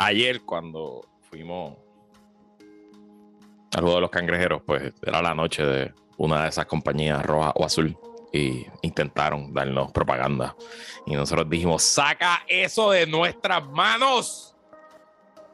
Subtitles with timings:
[0.00, 1.76] ayer cuando fuimos
[3.72, 7.52] al juego de los cangrejeros, pues era la noche de una de esas compañías roja
[7.54, 7.96] o azul
[8.32, 10.56] y intentaron darnos propaganda.
[11.06, 14.56] Y nosotros dijimos, saca eso de nuestras manos.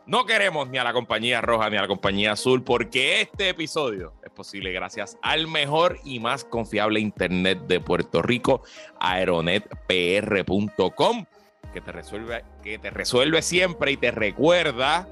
[0.07, 4.13] No queremos ni a la compañía roja ni a la compañía azul porque este episodio
[4.23, 8.63] es posible gracias al mejor y más confiable internet de Puerto Rico,
[9.01, 11.25] aeronetpr.com,
[11.73, 15.09] que te resuelve, que te resuelve siempre y te recuerda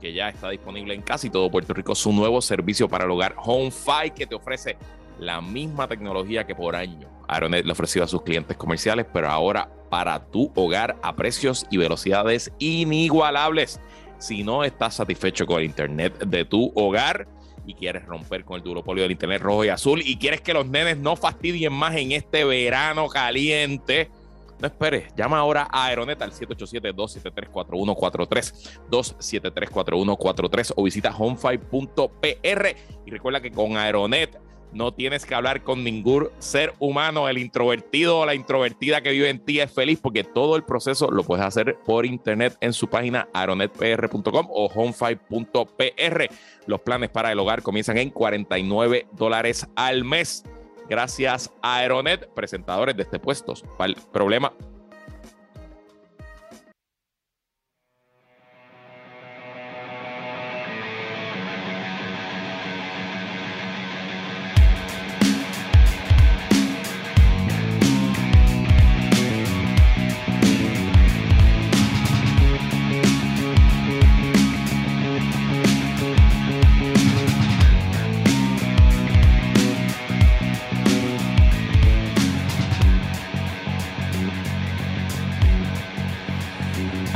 [0.00, 3.34] que ya está disponible en casi todo Puerto Rico su nuevo servicio para el hogar
[3.36, 4.76] HomeFi que te ofrece
[5.18, 9.28] la misma tecnología que por año Aeronet le ha ofrecido a sus clientes comerciales, pero
[9.28, 13.80] ahora para tu hogar a precios y velocidades inigualables.
[14.18, 17.28] Si no estás satisfecho con el internet de tu hogar
[17.66, 20.66] y quieres romper con el duopolio del internet rojo y azul y quieres que los
[20.66, 24.10] nenes no fastidien más en este verano caliente,
[24.60, 33.50] no esperes, llama ahora a Aeronet al 787-273-4143, 273-4143 o visita homefive.pr y recuerda que
[33.50, 34.38] con Aeronet
[34.72, 37.28] no tienes que hablar con ningún ser humano.
[37.28, 41.10] El introvertido o la introvertida que vive en ti es feliz porque todo el proceso
[41.10, 46.34] lo puedes hacer por internet en su página aeronetpr.com o home5.pr.
[46.66, 50.44] Los planes para el hogar comienzan en 49 dólares al mes.
[50.90, 53.54] Gracias a Aeronet, presentadores de este puesto.
[53.78, 54.52] El problema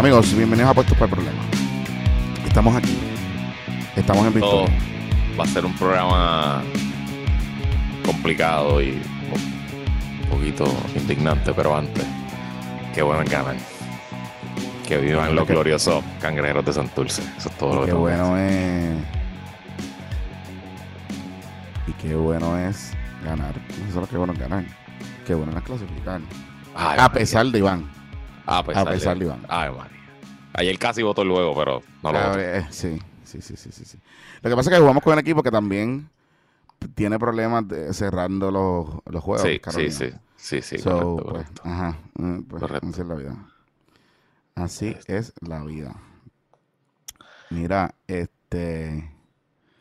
[0.04, 1.42] Amigos, bienvenidos a Puestos para el Problema.
[2.46, 2.94] Estamos aquí.
[3.96, 4.76] Estamos en Victoria.
[5.40, 6.62] va a ser un programa
[8.04, 9.00] complicado y
[10.22, 12.04] un poquito indignante, pero antes,
[12.94, 13.56] qué bueno ganan.
[14.86, 17.22] Que vivan los Que- gloriosos cangrejeros de Santurce.
[17.38, 18.98] Eso es todo lo que qué que bueno es.
[21.86, 22.92] Y qué bueno es
[23.24, 23.54] ganar.
[23.86, 24.64] No solo qué bueno es ganar.
[25.26, 26.20] Qué bueno es clasificar.
[26.76, 27.90] Ay, A pesar de Iván.
[28.44, 29.40] a pesar, a pesar de Iván.
[29.48, 29.93] Ay, María.
[30.54, 32.40] Ayer casi votó luego, pero no lo Ah, votó.
[32.40, 33.98] eh, sí, sí, sí, sí, sí.
[34.42, 36.08] Lo que pasa es que jugamos con un equipo que también
[36.94, 39.42] tiene problemas de cerrando los, los juegos.
[39.48, 39.90] Sí, sí, Carolina.
[39.90, 41.62] sí, sí, sí, So, correcto, pues, correcto.
[41.64, 41.98] Ajá.
[42.14, 42.86] mm, pues, Correcto.
[42.88, 43.36] Así es la vida.
[44.54, 45.16] Así Este.
[45.16, 45.96] es la vida.
[47.50, 49.10] Mira, este.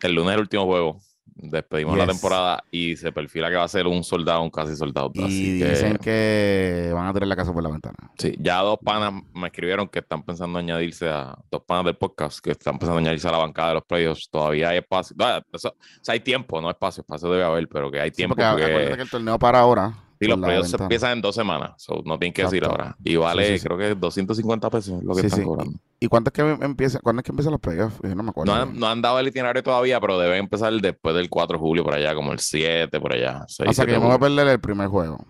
[0.01, 0.99] El lunes es el último juego.
[1.35, 5.11] Despedimos la temporada y se perfila que va a ser un soldado, un casi soldado.
[5.13, 7.95] Y Así dicen que van a tirar la casa por la ventana.
[8.17, 12.39] Sí, ya dos panas me escribieron que están pensando añadirse a dos panas del podcast
[12.39, 14.29] que están pensando añadirse a la bancada de los playoffs.
[14.29, 15.15] Todavía hay espacio.
[15.17, 18.17] No, eso- o sea, hay tiempo, no espacio, espacio debe haber, pero que hay Sí,
[18.17, 19.93] tiempo porque porque, acuérdate que el torneo para ahora.
[20.25, 22.95] Sí, los la playoffs empiezan en dos semanas, so, no tienen que decir ahora.
[23.03, 23.65] Y vale, Sí, sí, sí.
[23.65, 25.45] creo que 250 pesos lo que Sí, están sí.
[25.45, 25.79] cobrando.
[25.99, 27.97] ¿Y cuándo es que empieza, cuándo es que empiezan los playoffs?
[28.03, 28.53] Yo no me acuerdo.
[28.53, 31.59] No han, no han dado el itinerario todavía, pero deben empezar después del 4 de
[31.59, 33.45] julio por allá, como el 7 por allá.
[33.47, 35.25] 6, o sea que 7 yo me voy a perder el primer juego.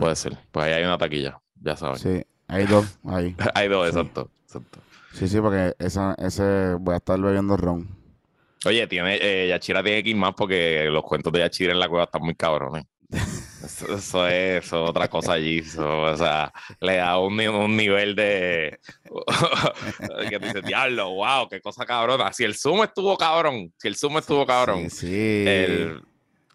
[0.00, 0.36] Puede ser.
[0.52, 1.98] Pues ahí hay una taquilla, ya saben.
[1.98, 3.34] Sí, hay dos ahí.
[3.54, 4.30] hay dos, exacto.
[4.44, 4.80] exacto.
[5.12, 7.88] Sí, sí, porque esa, ese voy a estar bebiendo ron.
[8.64, 11.88] Oye, tiene, eh, Yachira tiene que ir más porque los cuentos de Yachira en la
[11.88, 12.84] cueva están muy cabrones.
[13.64, 15.58] Eso, eso es eso otra cosa allí.
[15.58, 18.78] eso, o sea, le da un, ni- un nivel de.
[20.30, 22.32] que te dice, diablo, wow, qué cosa cabrona.
[22.32, 25.44] Si el Zoom estuvo cabrón, si el Zoom estuvo cabrón, Sí, sí.
[25.46, 26.02] el.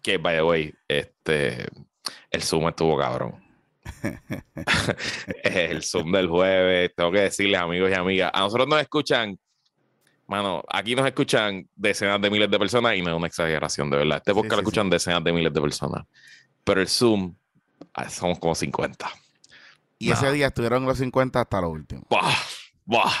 [0.02, 1.66] Que, by the way, este.
[2.30, 3.42] El Zoom estuvo cabrón.
[5.44, 9.38] el Zoom del jueves, tengo que decirles, amigos y amigas, a nosotros nos escuchan,
[10.26, 13.98] mano, aquí nos escuchan decenas de miles de personas y no es una exageración, de
[13.98, 14.18] verdad.
[14.18, 16.04] Este Sí, podcast lo sí, escuchan decenas de miles de personas,
[16.64, 17.34] pero el Zoom
[17.94, 19.10] ah, somos como 50.
[19.98, 22.02] Y ese día estuvieron los 50 hasta lo último.
[22.10, 22.34] ¡Buah!
[22.84, 23.12] ¡Buah!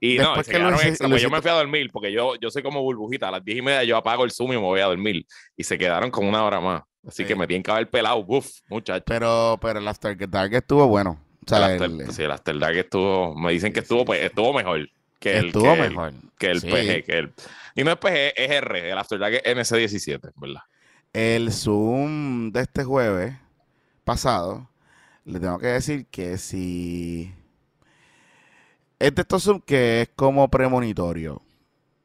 [0.00, 2.10] Y no, Después se que quedaron extra, lo pues yo me fui a dormir porque
[2.12, 3.28] yo, yo soy como burbujita.
[3.28, 5.24] A las 10 y media yo apago el Zoom y me voy a dormir.
[5.56, 6.82] Y se quedaron como una hora más.
[7.06, 7.28] Así Sí.
[7.28, 8.24] que me tienen que haber pelado.
[8.26, 9.04] Uf, muchachos.
[9.06, 11.20] Pero, pero el After Dark estuvo bueno.
[11.44, 14.06] O sea, el, el- after, sí, el After Dark estuvo, me dicen que estuvo, sí,
[14.06, 14.88] pues, estuvo mejor
[15.20, 16.12] que el, estuvo que el- mejor.
[16.38, 16.66] que el Sí.
[16.68, 17.04] PG.
[17.04, 17.32] Que el,
[17.76, 18.90] y no es PG, es R.
[18.90, 20.60] El After Dark es NC17, ¿verdad?
[21.12, 23.34] El Zoom de este jueves
[24.04, 24.68] pasado,
[25.24, 27.32] le tengo que decir que si...
[28.98, 31.42] Es de estos Zoom que es como premonitorio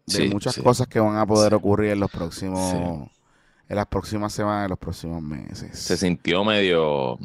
[0.08, 0.62] de Sí, muchas sí.
[0.62, 1.56] cosas que van a poder Sí.
[1.56, 3.10] ocurrir en los próximos...
[3.70, 5.78] En las próximas semanas, en los próximos meses.
[5.78, 7.20] Se sintió medio,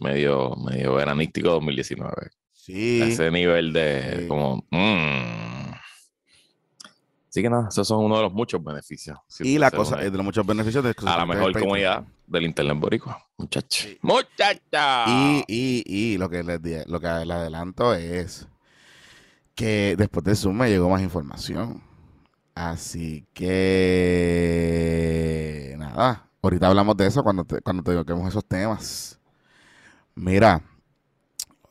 [0.00, 2.30] medio, medio veranístico 2019.
[2.52, 3.00] Sí.
[3.00, 4.26] Ese nivel de Sí.
[4.26, 4.56] como.
[4.72, 5.63] mm.
[7.34, 9.18] Así que nada, esos son uno de los muchos beneficios.
[9.26, 12.44] Si Y la cosa, es de los muchos beneficios de a la mejor comunidad del
[12.44, 13.88] Internet Boricua, muchachos.
[13.90, 13.98] Sí.
[14.02, 15.04] ¡Muchacha!
[15.08, 18.46] Y, y, y lo que les lo que les adelanto es
[19.56, 21.82] que después de Zoom me llegó más información.
[22.54, 24.04] Así que
[25.76, 29.18] nada, ahorita hablamos de eso cuando te, cuando toquemos esos temas.
[30.14, 30.62] Mira,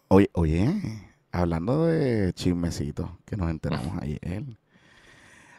[0.09, 4.43] oye, oye, hablando de chismecitos que nos enteramos ayer.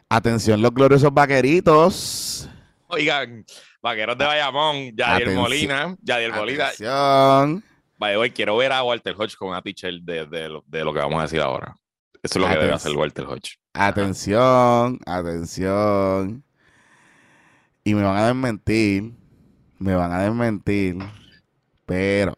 [0.08, 2.48] Atención los gloriosos vaqueritos.
[2.86, 3.44] Oigan,
[3.82, 5.30] vaqueros de Bayamón, Yadier.
[5.30, 6.66] Molina, Yadier Molina.
[6.66, 7.64] Atención.
[7.98, 10.92] The way, quiero ver a Walter Hodge con una t-shirt de, de lo, de lo
[10.92, 11.74] que vamos a decir ahora.
[12.22, 13.58] Eso es lo que debe hacer Walter Hodge.
[13.72, 16.44] Atención, atención.
[17.82, 19.12] Y me van a desmentir.
[19.78, 20.98] Me van a desmentir.
[21.86, 22.34] Pero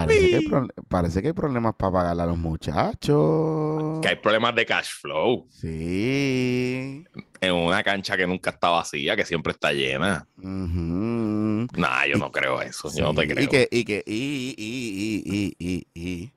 [0.00, 4.00] parece que, hay pro- parece que hay problemas para pagarle a los muchachos.
[4.00, 7.04] Que hay problemas de cash flow Sí.
[7.40, 10.26] en una cancha que nunca está vacía, que siempre está llena.
[10.38, 11.66] Ujú.
[11.76, 12.90] Nah, yo no creo eso.
[12.94, 13.44] Yo no te creo.
[13.44, 16.32] Y que, y que, y, y, y, y, y, y.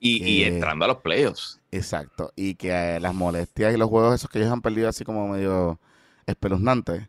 [0.00, 1.60] y, y que- entrando a los playoffs.
[1.70, 2.32] Exacto.
[2.36, 5.28] Y que eh, las molestias y los juegos esos que ellos han perdido así como
[5.28, 5.80] medio
[6.26, 7.08] espeluznantes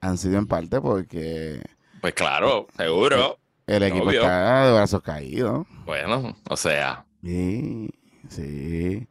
[0.00, 1.60] han sido en parte porque
[2.00, 3.38] Pues claro, seguro.
[3.76, 4.20] El equipo Obvio.
[4.22, 5.66] está de brazos caídos.
[5.84, 7.90] Bueno, o sea, Sí,
[8.28, 9.06] sí.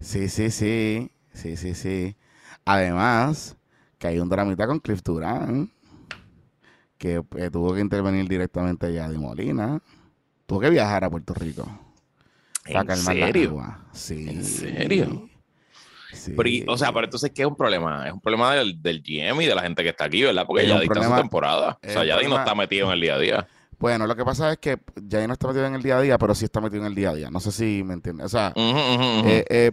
[0.00, 1.10] Sí, sí, sí.
[1.32, 2.16] Sí, sí, sí.
[2.64, 3.56] Además,
[3.98, 5.70] que hay un dramita con Cliff Durán,
[6.98, 9.80] que eh, tuvo que intervenir directamente ya de Molina.
[10.46, 11.64] Tuvo que viajar a Puerto Rico
[12.64, 13.48] para ¿en calmar la serio?
[13.50, 13.84] agua.
[13.92, 14.26] Sí.
[14.28, 15.28] ¿En serio?
[16.12, 16.32] Sí.
[16.36, 18.06] Pero, y- o sea, pero entonces, ¿qué es un problema?
[18.06, 20.44] Es un problema del, del GM y de la gente que está aquí, ¿verdad?
[20.46, 21.78] Porque Es ya un está en su temporada.
[21.86, 23.48] O sea, ya no problema- está metido en el día a día.
[23.78, 26.18] Bueno, lo que pasa es que ya no está metido en el día a día,
[26.18, 27.30] pero sí está metido en el día a día.
[27.30, 28.26] No sé si me entiendes.
[28.26, 29.72] O sea, eh, eh,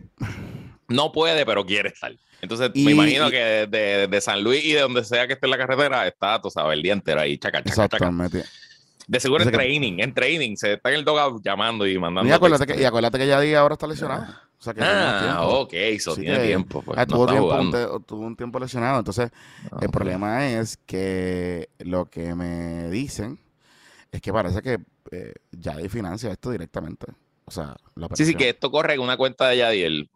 [0.90, 2.12] no puede, pero quiere estar.
[2.42, 5.26] Entonces, Y- me imagino y- que de, de- de San Luis y de donde sea
[5.28, 8.44] que esté en la carretera, está, tú sabes, el día entero ahí, chaca, chaca, meti-
[9.08, 12.30] De seguro en training, en training, se está en el dogout llamando y mandando.
[12.30, 14.26] Y acuérdate, que, y acuérdate que ahora está lesionado.
[14.60, 16.82] O sea, que Ah, ok, eso Sí tiene que- tiempo.
[16.82, 19.00] Pues, Ah, no tuvo, tiempo, un tuvo un tiempo lesionado.
[19.00, 19.30] Entonces,
[19.72, 23.40] Ah, el problema es que lo que me dicen
[24.14, 24.78] es que parece que
[25.12, 27.08] eh, Yadi financia esto directamente.
[27.46, 30.10] O sea, la Sí, sí, que esto corre en una cuenta de Yadiel.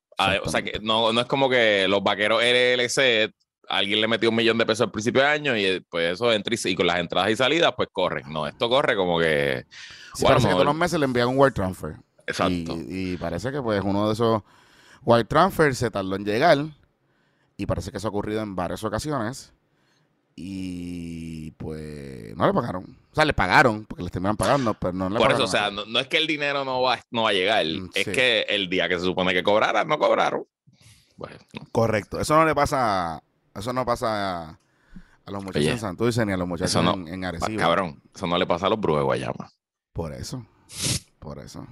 [0.43, 3.33] O sea, que no, no es como que los vaqueros LLC,
[3.67, 6.31] alguien le metió un millón de pesos al principio de año y eh, pues eso
[6.31, 8.21] entra y, y con las entradas y salidas, pues corre.
[8.27, 9.65] No, esto corre como que.
[10.13, 11.95] Sí, parece que todos los meses le envían un wire transfer.
[12.27, 12.77] Exacto.
[12.87, 14.43] Y, y parece que pues uno de esos
[15.03, 16.59] wire transfers se tardó en llegar.
[17.57, 19.53] Y parece que eso ha ocurrido en varias ocasiones.
[20.39, 22.83] Y pues no le pagaron.
[23.11, 25.35] O sea, le pagaron, porque les terminan pagando, pero no le Por pagaron.
[25.41, 27.65] eso, o sea, no, no es que el dinero no va, no va a llegar,
[27.65, 30.45] Mm, es que el día que se supone que cobraran, no cobraron.
[31.15, 31.35] Bueno,
[31.71, 32.19] Correcto.
[32.21, 33.23] Eso no le pasa,
[33.55, 34.59] eso no pasa a,
[35.25, 37.57] a los muchachos Oye, en Santurce ni a los muchachos no- en, en Arecibo.
[37.59, 39.51] cabrón, eso no le pasa a los brujos de Guayama.
[39.91, 40.45] Por eso.
[41.17, 41.65] Por eso.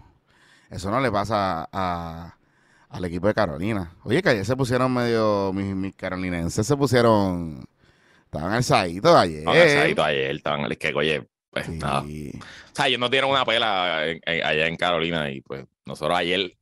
[0.72, 2.36] Eso no le pasa a,
[2.90, 3.92] al equipo de Carolina.
[4.04, 7.64] Oye, que ayer se pusieron medio, mis, mis carolinenses se pusieron,
[8.36, 9.44] estaban alzaditos ayer.
[9.44, 11.72] No, cansadito ayer, estaban, es que, oye, pues Sí.
[11.78, 12.02] nada.
[12.02, 16.18] O sea, ellos no dieron una pela en- en- allá en Carolina y pues nosotros
[16.18, 16.56] ayer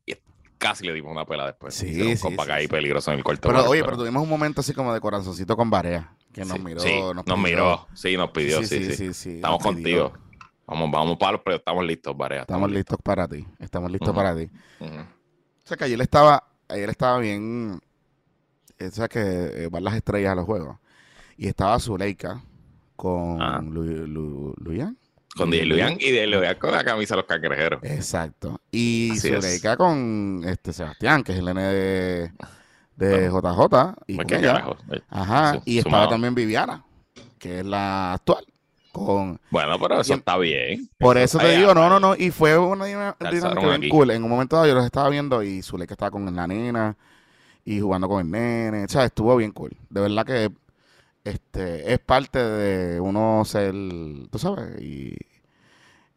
[0.57, 1.73] casi le dimos una pela después.
[1.73, 3.49] Sí, un sí, compa sí, ahí peligroso en el cuarto.
[3.49, 6.79] Pero oye, pero tuvimos un momento así como de corazoncito con Barea, que nos miró.
[6.79, 9.13] sí, nos, nos, miró, sí, nos pidió, sí, sí.
[9.13, 10.09] sí, Estamos nos pidió.
[10.11, 10.23] contigo.
[10.65, 12.41] Vamos, vamos para los pero estamos listos, Varea.
[12.41, 13.45] Estamos listos para ti.
[13.59, 14.49] Estamos listos para ti.
[14.79, 14.87] O
[15.67, 17.81] sea que ayer estaba, ayer estaba bien,
[18.79, 20.77] o sea que eh, van las estrellas a los juegos.
[21.37, 22.41] Y estaba Zuleika
[22.95, 23.61] con Ah.
[23.61, 24.97] Lu- Lu- Luyan.
[25.35, 27.79] Con DJ Luyan y de Luyan con la camisa de los cangrejeros.
[27.83, 28.61] Exacto.
[28.71, 29.35] Y Así es.
[29.43, 32.31] Zuleika con este Sebastián, que es el nene de,
[32.95, 33.41] de Bueno.
[33.67, 33.95] JJ.
[34.07, 34.53] Y Pues, con ¿Qué ella.
[34.53, 34.77] carajo?
[35.09, 35.53] Ajá.
[35.55, 36.83] Su- y estaba también Viviana,
[37.39, 38.45] que es la actual.
[38.91, 40.87] Con, Bueno, pero eso Y- está bien.
[40.99, 42.15] por eso te digo, no, no, no.
[42.15, 43.15] Y fue una dinámica
[43.59, 43.89] bien aquí.
[43.89, 44.11] cool.
[44.11, 46.95] En un momento dado yo los estaba viendo y Zuleika estaba con la nena
[47.65, 48.83] y jugando con el nene.
[48.85, 49.71] O sea, estuvo bien cool.
[49.89, 50.51] De verdad que
[51.23, 53.73] este es parte de uno ser,
[54.31, 55.15] tú sabes, y,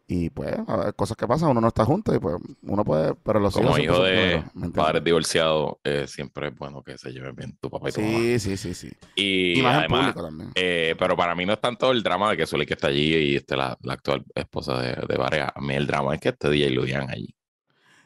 [0.09, 3.15] y pues, a ver, cosas que pasan, uno no está junto y pues uno puede,
[3.17, 7.13] pero los Como hijos hijo de primero, padres divorciados, eh, siempre es bueno que se
[7.13, 8.19] lleven bien tu papá y tu mamá.
[8.19, 8.91] Sí, sí, sí, sí.
[9.17, 10.51] Y, Y, además, público también.
[10.55, 13.37] eh, pero para mí no es tanto el drama de que Zuleika está allí y
[13.37, 15.53] este, la, la actual esposa de, de Varea.
[15.55, 17.35] A mí el drama es que este DJ Luyan allí.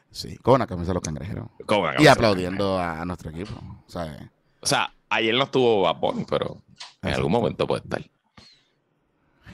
[0.09, 1.47] Sí, con la camisa de los cangrejeros.
[1.65, 3.53] Con una Y aplaudiendo a, a nuestro equipo.
[3.87, 4.29] O sea, eh,
[4.59, 6.63] O sea, ayer no estuvo Bad Bunny, pero
[7.01, 7.17] en Exacto.
[7.17, 8.01] algún momento puede estar.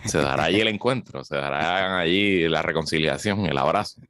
[0.06, 4.02] Se dará allí el encuentro, se dará allí la reconciliación, el abrazo.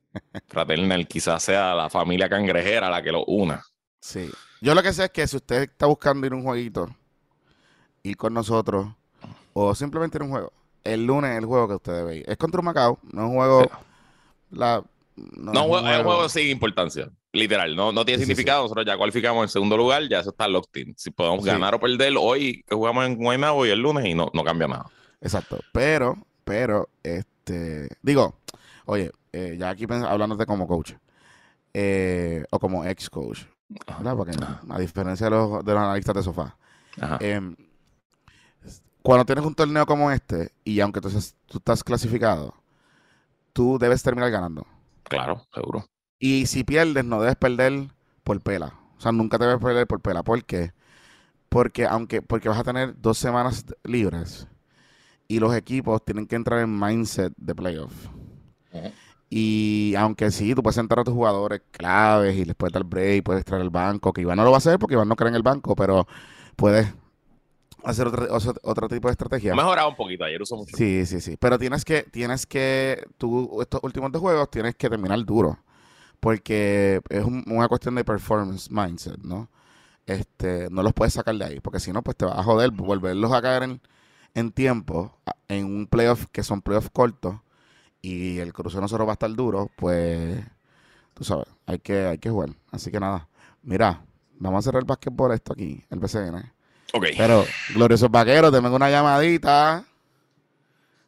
[0.48, 3.64] fraternal quizás sea la familia cangrejera la que lo una.
[4.00, 4.30] Sí.
[4.62, 6.88] Yo lo que sé es que si usted está buscando ir a un jueguito,
[8.04, 8.88] ir con nosotros,
[9.54, 12.30] o simplemente ir a un juego, el lunes es el juego que usted debe ir.
[12.30, 13.62] Es contra un Macao, no es un juego.
[13.64, 13.70] Sí.
[14.52, 14.84] La,
[15.16, 17.10] No, es un es un juego sin importancia.
[17.38, 18.64] Literal, no, no tiene Sí, sí, significado.
[18.64, 20.94] Nosotros ya cualificamos en segundo lugar, ya eso está locked in.
[20.98, 24.30] Si podemos ganar o perder hoy que jugamos en Guaynabo y el lunes y no,
[24.34, 24.86] no cambia nada.
[25.22, 25.60] Exacto.
[25.72, 27.90] Pero, pero, este.
[28.02, 28.40] Digo,
[28.86, 30.94] oye, eh, ya aquí hablándote como coach.
[31.74, 33.42] eh, o como ex coach.
[33.70, 34.16] ¿Verdad?
[34.16, 34.32] Porque
[34.70, 36.58] a diferencia de los, de los analistas de sofá.
[37.00, 37.18] Ajá.
[37.22, 37.56] em,
[39.02, 41.10] cuando tienes un torneo como este, y aunque tú,
[41.46, 42.54] tú estás clasificado,
[43.54, 44.66] tú debes terminar ganando.
[45.04, 45.86] Claro, seguro.
[46.20, 47.90] Y si pierdes, no debes perder
[48.24, 48.74] por pela.
[48.98, 50.24] O sea, nunca debes perder por pela.
[50.24, 50.72] ¿Por qué?
[51.50, 54.48] Porque aunque porque vas a tener dos semanas libres
[55.28, 57.94] y los equipos tienen que entrar en mindset de playoff.
[59.30, 63.24] Y aunque sí, tú puedes sentar a tus jugadores claves y les puedes dar break,
[63.24, 65.30] puedes traer el banco, que Iván no lo va a hacer porque Iván no cree
[65.30, 66.08] en el banco, pero
[66.56, 66.94] puedes
[67.84, 69.54] hacer otro, otro, otro tipo de estrategia.
[69.54, 70.24] Mejorado un poquito.
[70.24, 70.76] Ayer usó mucho.
[70.78, 71.36] Sí, sí, sí.
[71.38, 75.60] Pero tienes que, tienes que, tú, estos últimos dos juegos tienes que terminar duro.
[76.20, 79.50] Porque es un- una cuestión de performance mindset, ¿no?
[80.06, 81.60] Este, no los puedes sacar de ahí.
[81.60, 83.82] Porque si no, pues te vas a joder, volverlos a caer en,
[84.34, 85.16] en tiempo,
[85.48, 87.36] en un playoff que son playoffs cortos,
[88.02, 90.40] y el cruce no solo va a estar duro, pues,
[91.14, 92.50] tú sabes, hay que, hay que jugar.
[92.72, 93.28] Así que nada,
[93.64, 94.02] mira,
[94.40, 96.52] vamos a cerrar el básquetbol esto aquí, el BCN.
[96.94, 97.06] Ok.
[97.18, 97.44] Pero,
[97.74, 99.84] gloriosos vaqueros, denme una llamadita.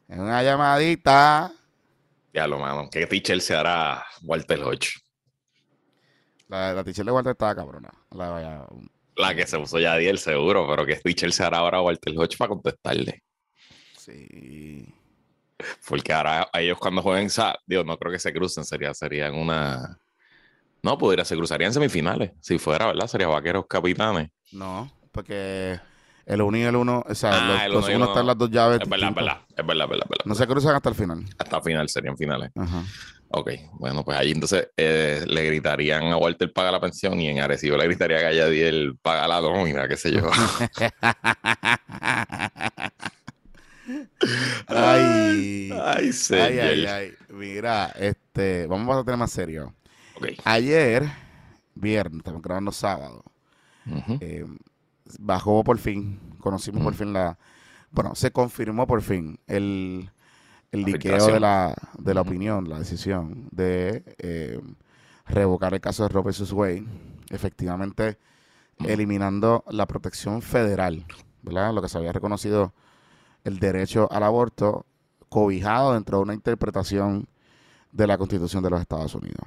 [0.08, 1.52] Una llamadita.
[2.32, 2.88] Ya lo mano.
[2.90, 4.90] ¿Qué teacher se hará Walter Hodge?
[6.48, 7.90] La, la teacher de Walter estaba cabrona.
[8.10, 8.66] La, vaya-
[9.14, 12.36] La que se usó ya Diel, seguro, pero ¿qué teacher se hará ahora Walter Hodge
[12.36, 13.22] para contestarle?
[13.92, 14.94] sí.
[15.88, 17.28] Porque ahora ellos cuando jueguen,
[17.66, 19.98] digo, no creo que se crucen, sería, serían una...
[20.82, 22.32] No, podría, se cruzarían semifinales.
[22.40, 23.06] Si fuera, ¿verdad?
[23.08, 24.30] Sería vaqueros capitanes.
[24.52, 25.80] No, porque
[26.26, 28.50] el 1 y el 1, o sea, Ah, los, el los uno están las dos
[28.50, 28.80] llaves.
[28.82, 29.38] Es verdad, es verdad.
[29.56, 30.06] Es verdad, es verdad.
[30.24, 31.24] No se cruzan hasta el final.
[31.38, 32.50] Hasta final serían finales.
[32.56, 32.84] Ajá.
[33.32, 37.38] Ok, bueno, pues ahí entonces eh, le gritarían a Walter paga la pensión y en
[37.38, 40.28] Arecibo le gritaría a Galladiel paga la nómina, qué sé yo.
[44.66, 47.12] ay, Ay, ay, ay, ay.
[47.28, 49.74] Mira, este, vamos a tener más serio.
[50.44, 51.04] Ayer,
[51.74, 53.24] viernes, estamos grabando sábado.
[54.20, 54.44] Eh,
[55.18, 56.96] bajó por fin, conocimos por Mm.
[56.96, 57.38] fin la,
[57.90, 60.10] bueno, se confirmó por fin el,
[60.72, 64.60] el liqueo de la, de la opinión, la decisión de eh,
[65.26, 66.52] revocar el caso de Roe vs.
[66.52, 66.84] Wade,
[67.30, 68.18] efectivamente
[68.78, 68.86] Mm.
[68.88, 71.04] eliminando la protección federal,
[71.42, 71.74] ¿verdad?
[71.74, 72.72] Lo que se había reconocido
[73.44, 74.86] el derecho al aborto
[75.28, 77.26] cobijado dentro de una interpretación
[77.92, 79.46] de la Constitución de los Estados Unidos.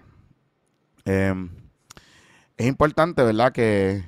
[1.06, 1.50] Em,
[2.58, 3.52] es importante, ¿verdad?
[3.52, 4.06] Que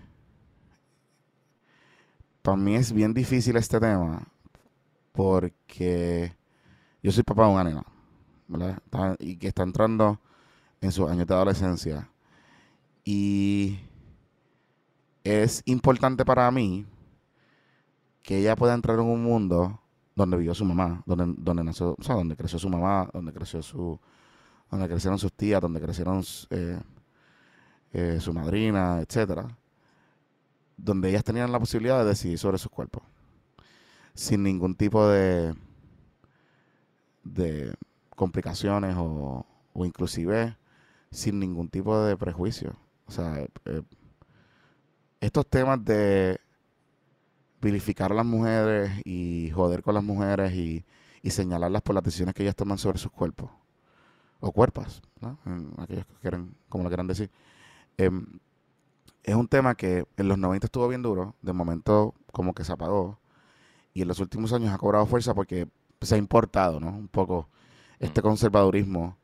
[2.46, 4.22] para mí es bien difícil este tema
[5.12, 6.32] porque
[7.02, 7.84] yo soy papá de una nena,
[8.48, 9.16] ¿verdad?
[9.18, 10.20] Y que está entrando
[10.80, 12.08] en sus años de adolescencia.
[13.04, 13.80] Y
[15.24, 16.86] es importante para mí
[18.22, 19.82] que ella pueda entrar en un mundo
[20.16, 23.64] donde vivió su mamá, donde, donde nació, o sea, donde creció su mamá, donde creció
[23.64, 24.00] su,
[24.70, 26.80] donde crecieron sus tías, donde crecieron eh,
[27.92, 29.48] eh, su madrina, etcétera,
[30.78, 33.04] donde ellas tenían la posibilidad de decidir sobre sus cuerpos,
[34.14, 35.56] sin ningún tipo de
[37.24, 37.74] de
[38.16, 40.56] complicaciones o, o inclusive
[41.12, 42.76] sin ningún tipo de prejuicio.
[43.08, 43.82] O sea, eh,
[45.20, 46.40] estos temas de
[47.62, 50.86] vilificar a las mujeres y joder con las mujeres y,
[51.22, 53.50] y señalarlas por las decisiones que ellas toman sobre sus cuerpos
[54.40, 55.40] o cuerpos, ¿no?
[55.78, 57.32] Aquellos que quieren, como lo quieran decir.
[57.98, 58.26] Em,
[59.26, 62.72] es un tema que en los 90 estuvo bien duro, de momento como que se
[62.72, 63.20] apagó
[63.92, 65.68] y en los últimos años ha cobrado fuerza porque
[66.02, 66.90] se ha importado, ¿no?
[66.90, 67.50] Un poco
[68.00, 69.18] este conservadurismo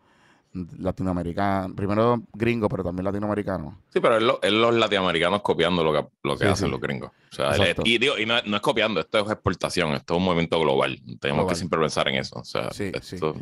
[0.53, 3.79] latinoamericano, primero gringo, pero también latinoamericano.
[3.93, 6.71] Sí, pero es, lo- es los latinoamericanos copiando lo que, lo que Sí, hacen sí.
[6.71, 7.11] los gringos.
[7.31, 7.51] O sea,
[7.85, 10.97] y, digo, y no, no es copiando, esto es exportación, esto es un movimiento global.
[11.19, 11.47] Tenemos Global.
[11.47, 12.39] que siempre pensar en eso.
[12.39, 13.35] O sea, Sí, esto,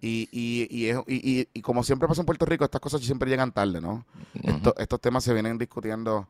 [0.00, 4.04] Y, y, y, como siempre pasa en Puerto Rico, estas cosas siempre llegan tarde, ¿no?
[4.42, 6.26] Esto- estos temas se vienen discutiendo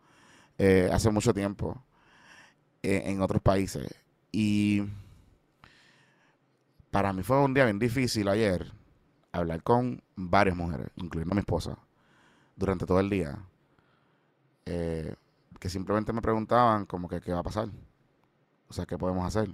[0.58, 1.82] eh, hace mucho tiempo
[2.82, 3.88] eh, en otros países.
[4.30, 4.82] Y
[6.90, 8.70] para mí fue un día bien difícil ayer
[9.32, 11.78] hablar con varias mujeres, incluyendo a mi esposa,
[12.56, 13.38] durante todo el día,
[14.66, 15.14] eh,
[15.60, 17.68] que simplemente me preguntaban como que qué va a pasar.
[18.68, 19.50] O sea, qué podemos hacer.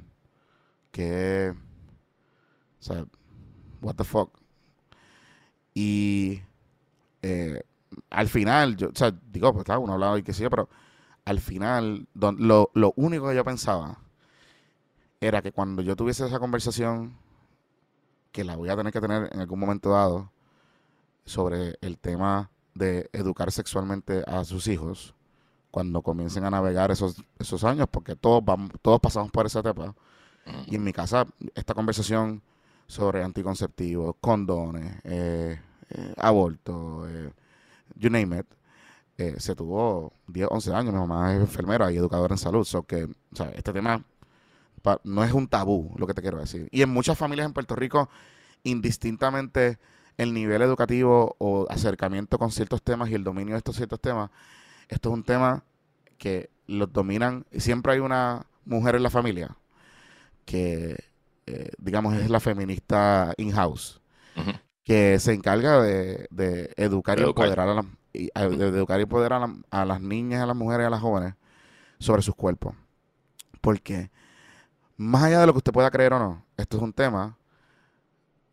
[0.91, 1.55] ¿Qué...
[2.81, 3.05] O sea,
[3.81, 4.31] what the fuck.
[5.75, 6.43] Y
[8.11, 10.69] al final, yo, o sea, digo, pues está, uno hablaba y qué sé pero
[11.25, 13.99] al final, lo, lo único que yo pensaba
[15.21, 17.17] era que cuando yo tuviese esa conversación,
[18.35, 20.33] que la voy a tener que tener en algún momento dado,
[21.25, 25.15] sobre el tema de educar sexualmente a sus hijos,
[25.71, 29.95] cuando comiencen a navegar esos, esos años, porque todos, vamos, todos pasamos por esa etapa.
[30.67, 32.43] Y en mi casa, esta conversación
[32.89, 35.61] sobre anticonceptivos, condones, eh,
[35.91, 37.33] eh, aborto, eh,
[37.95, 40.93] you name it, se tuvo 10, 11 años.
[40.93, 42.65] Mi mamá es enfermera y educadora en salud.
[42.65, 44.05] So que, o sea, este tema
[45.05, 46.69] no es un tabú, lo que te quiero decir.
[46.71, 48.09] Y en muchas familias en Puerto Rico,
[48.63, 49.79] indistintamente
[50.17, 54.31] el nivel educativo o acercamiento con ciertos temas y el dominio de estos ciertos temas,
[54.89, 55.65] esto es un tema
[56.19, 57.47] que los dominan.
[57.51, 59.57] Y siempre hay una mujer en la familia
[60.45, 61.05] que,
[61.47, 64.01] eh, digamos, es la feminista in-house,
[64.85, 66.29] que se encarga de,
[66.77, 70.91] educar, y empoderar a, de educar y empoderar a, las niñas, a las mujeres, a
[70.91, 71.35] las jóvenes
[71.99, 72.75] sobre sus cuerpos.
[73.61, 74.11] Porque
[74.97, 77.37] más allá de lo que usted pueda creer o no, esto es un tema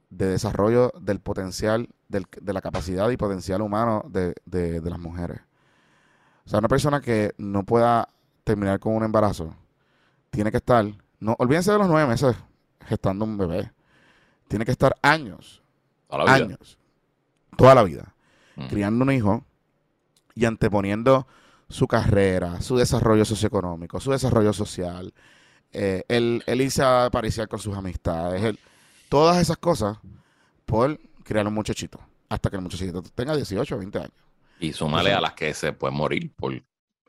[0.10, 5.40] de desarrollo del potencial, de la capacidad y potencial humano de, las mujeres.
[6.46, 8.10] O sea, una persona que no pueda
[8.44, 9.56] terminar con un embarazo
[10.30, 10.86] tiene que estar,
[11.20, 12.36] no olvídense de los nueve meses
[12.86, 13.72] gestando un bebé,
[14.48, 15.62] tiene que estar años,
[16.10, 16.78] años,
[17.56, 18.14] toda la vida,
[18.70, 19.46] criando un hijo
[20.36, 21.26] y anteponiendo
[21.70, 25.14] su carrera, su desarrollo socioeconómico, su desarrollo social,
[25.74, 28.60] eh, el, irse a pariciar con sus amistades, el,
[29.10, 29.98] todas esas cosas
[30.66, 32.00] por criar un muchachito,
[32.30, 34.12] hasta que el muchachito tenga 18 o 20 años.
[34.60, 36.54] Y súmale a las que se pueden morir por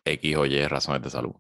[0.05, 1.35] X o Y razones de salud.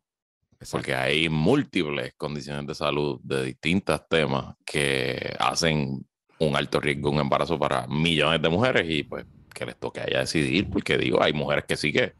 [0.70, 6.06] Porque hay múltiples condiciones de salud de distintos temas que hacen
[6.38, 10.04] un alto riesgo, un embarazo para millones de mujeres y pues que les toque a
[10.04, 12.14] ella decidir, porque digo, hay mujeres que sí que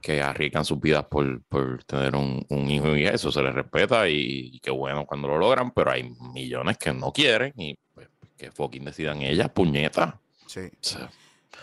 [0.00, 1.42] que arriesgan sus vidas por,
[1.86, 5.90] tener un, hijo y eso se les respeta y, qué bueno cuando lo logran, pero
[5.90, 10.20] hay millones que no quieren y pues, que fucking decidan ellas, puñeta.
[10.46, 10.60] Sí.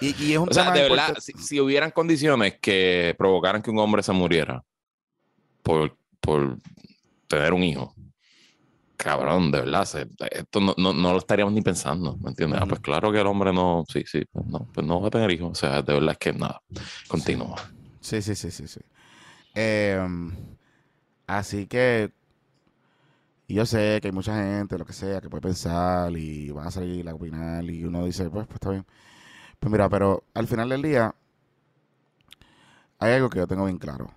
[0.02, 4.12] y, es un o de verdad, si, hubieran condiciones que provocaran que un hombre se
[4.12, 4.64] muriera
[5.64, 6.58] por, por
[7.28, 7.96] tener un hijo,
[8.98, 9.88] cabrón, de verdad,
[10.32, 12.60] esto no, no, lo estaríamos ni pensando, ¿me entiendes?
[12.62, 15.12] Ah, pues claro que el hombre no, sí, sí, pues no, pues no va a
[15.12, 16.62] tener hijos, o sea, de verdad es que nada,
[17.08, 17.56] continúa.
[17.58, 17.75] Sí,
[18.22, 18.80] sí, sí, sí, sí.
[19.56, 20.32] Em,
[21.28, 22.12] así que
[23.48, 26.72] yo sé que hay mucha gente, lo que sea, que puede pensar y van a
[26.72, 28.86] salir a opinar y uno dice, pues, pues está bien.
[29.60, 31.16] Pues mira, pero al final del día
[33.00, 34.12] hay algo que yo tengo bien claro.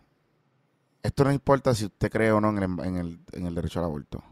[1.02, 2.58] Esto no importa si usted cree o no en
[2.96, 4.22] el, en el, derecho al aborto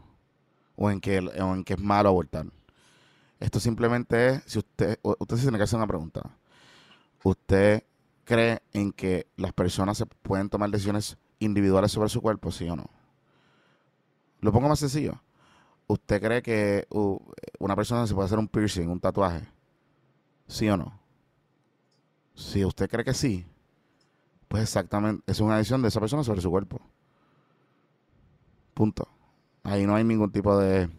[0.75, 2.45] o en, que, o en que es malo abortar.
[3.39, 6.21] Esto simplemente es, si usted, usted se tiene que hacer una pregunta.
[7.23, 7.83] ¿Usted
[8.27, 12.75] cree en que las personas se pueden tomar decisiones individuales sobre su cuerpo, sí o
[12.75, 12.89] no?
[14.41, 15.19] Lo pongo más sencillo.
[15.87, 16.85] ¿Usted cree que
[17.57, 19.47] una persona se puede hacer un piercing, un tatuaje?
[20.45, 20.99] ¿Sí o no?
[22.35, 23.45] Si usted cree que sí,
[24.49, 26.81] pues exactamente, es una decisión de esa persona sobre su cuerpo.
[28.73, 29.07] Punto.
[29.63, 30.89] Ahí no hay ningún tipo de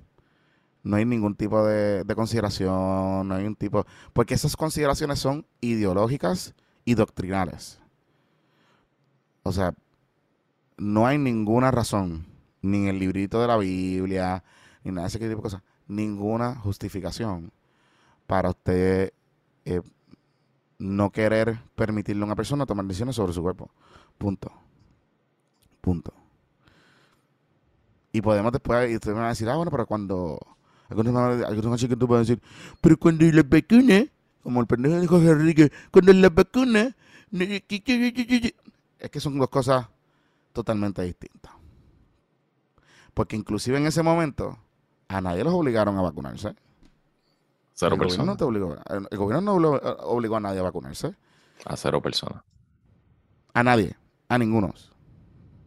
[0.83, 5.45] no hay ningún tipo de, de, consideración, no hay un tipo, porque esas consideraciones son
[5.61, 6.55] ideológicas
[6.89, 7.79] y doctrinales.
[9.43, 9.75] O sea,
[10.79, 12.25] no hay ninguna razón,
[12.63, 14.43] ni en el librito de la Biblia,
[14.83, 17.53] ni nada de ese tipo de cosas, ninguna justificación
[18.27, 19.13] para usted
[19.67, 19.83] eh,
[20.79, 23.71] no querer permitirle a una persona tomar decisiones sobre su cuerpo.
[24.17, 24.51] Punto.
[25.83, 26.15] Punto.
[28.13, 30.41] Y podemos después, y ustedes me van a decir, ah, bueno, pero cuando.
[30.89, 32.43] Algunos tú puedes decir,
[32.81, 34.07] pero cuando la vacuna
[34.49, 36.97] como el pendejo dijo Enrique, cuando la vacuna.
[37.31, 39.87] Es que son dos cosas
[40.55, 41.53] totalmente distintas.
[43.13, 44.59] Porque inclusive en ese momento,
[45.09, 46.55] a nadie los obligaron a vacunarse.
[47.75, 48.39] Cero el personas.
[48.39, 51.15] Gobierno no el gobierno no obligó a nadie a vacunarse.
[51.67, 52.43] A cero personas.
[53.53, 53.99] A nadie.
[54.31, 54.73] A ninguno.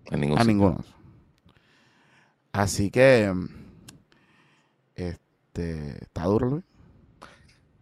[0.10, 0.84] a ninguno.
[2.52, 3.32] Así que.
[4.96, 6.04] Este.
[6.04, 6.71] Está duro, Luis.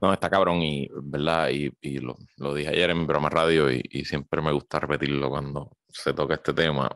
[0.01, 1.49] No, está cabrón y, ¿verdad?
[1.49, 4.79] Y, y lo, lo, dije ayer en mi programa radio y, y, siempre me gusta
[4.79, 6.89] repetirlo cuando se toca este tema.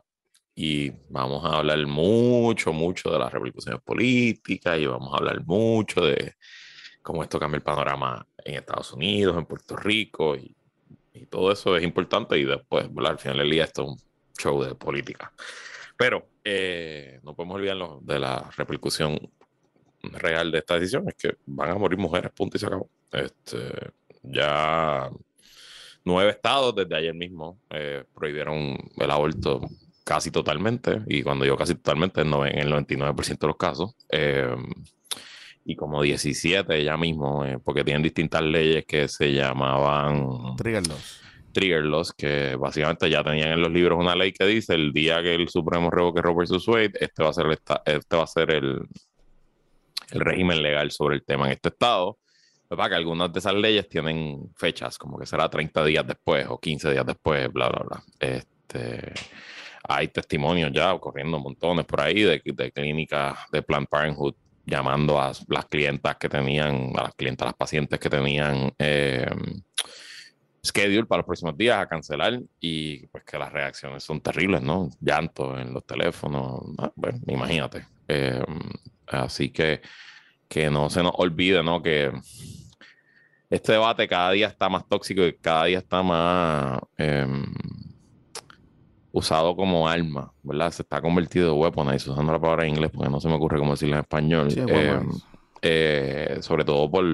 [0.55, 6.01] Y vamos a hablar mucho, mucho de las repercusiones políticas y vamos a hablar mucho
[6.01, 6.35] de
[7.01, 10.55] cómo esto cambia el panorama en Estados Unidos, en Puerto Rico y,
[11.13, 13.13] y todo eso es importante y después, ¿verdad?
[13.13, 13.97] Al final del día esto es un
[14.37, 15.31] show de política.
[15.97, 19.19] Pero eh, no podemos olvidarnos de la repercusión
[20.11, 22.89] real de esta decisión es que van a morir mujeres, punto y se acabó.
[23.11, 23.91] Este,
[24.23, 25.09] ya
[26.05, 29.61] nueve estados desde ayer mismo eh, prohibieron el aborto
[30.03, 33.95] casi totalmente, y cuando digo casi totalmente, en el 99% de los casos.
[34.09, 34.55] Eh,
[35.65, 40.57] y como 17 ya mismo, eh, porque tienen distintas leyes que se llamaban...
[40.57, 41.21] Trigger laws.
[41.53, 45.21] Trigger laws, que básicamente ya tenían en los libros una ley que dice el día
[45.21, 46.67] que el Supremo revoque Roe vs.
[46.67, 47.45] Wade, este va a ser,
[47.85, 48.81] este va a ser el,
[50.11, 52.17] el régimen legal sobre el tema en este estado.
[52.67, 56.59] Para que algunas de esas leyes tienen fechas, como que será 30 días después o
[56.59, 58.03] 15 días después, bla, bla, bla.
[58.19, 59.13] Este,
[59.87, 64.33] hay testimonios ya corriendo montones por ahí de, de clínicas de Planned Parenthood
[64.65, 69.27] llamando a las clientas que tenían, a las clientas, a las pacientes que tenían eh,
[70.65, 74.89] schedule para los próximos días a cancelar y pues que las reacciones son terribles, ¿no?
[75.01, 77.85] Llanto en los teléfonos, ah, bueno, imagínate.
[78.07, 78.41] Eh,
[79.07, 79.81] así que
[80.53, 81.81] que no se nos olvide, ¿no?
[81.81, 82.11] Que
[83.49, 87.43] este debate cada día está más tóxico y cada día está más em,
[89.11, 90.69] usado como arma, ¿verdad?
[90.71, 93.57] Se está convertido en weapon, usando la palabra en inglés porque no se me ocurre
[93.57, 94.47] cómo decirlo en español.
[94.55, 95.09] Em,
[95.63, 97.05] eh, sobre todo por,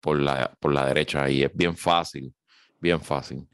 [0.00, 2.32] por, la, por la derecha y es bien fácil,
[2.80, 3.44] bien fácil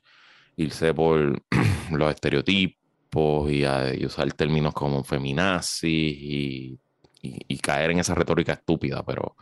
[0.57, 1.41] irse por
[1.93, 6.79] los estereotipos y, y usar términos como feminazis
[7.23, 9.37] y caer en esa retórica estúpida, pero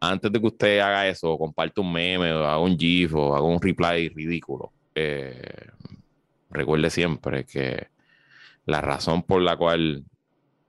[0.00, 3.44] antes de que usted haga eso, comparte un meme, o haga un GIF, o haga
[3.44, 5.68] un reply ridículo, eh,
[6.50, 7.88] recuerde siempre que
[8.64, 10.04] la razón por la cual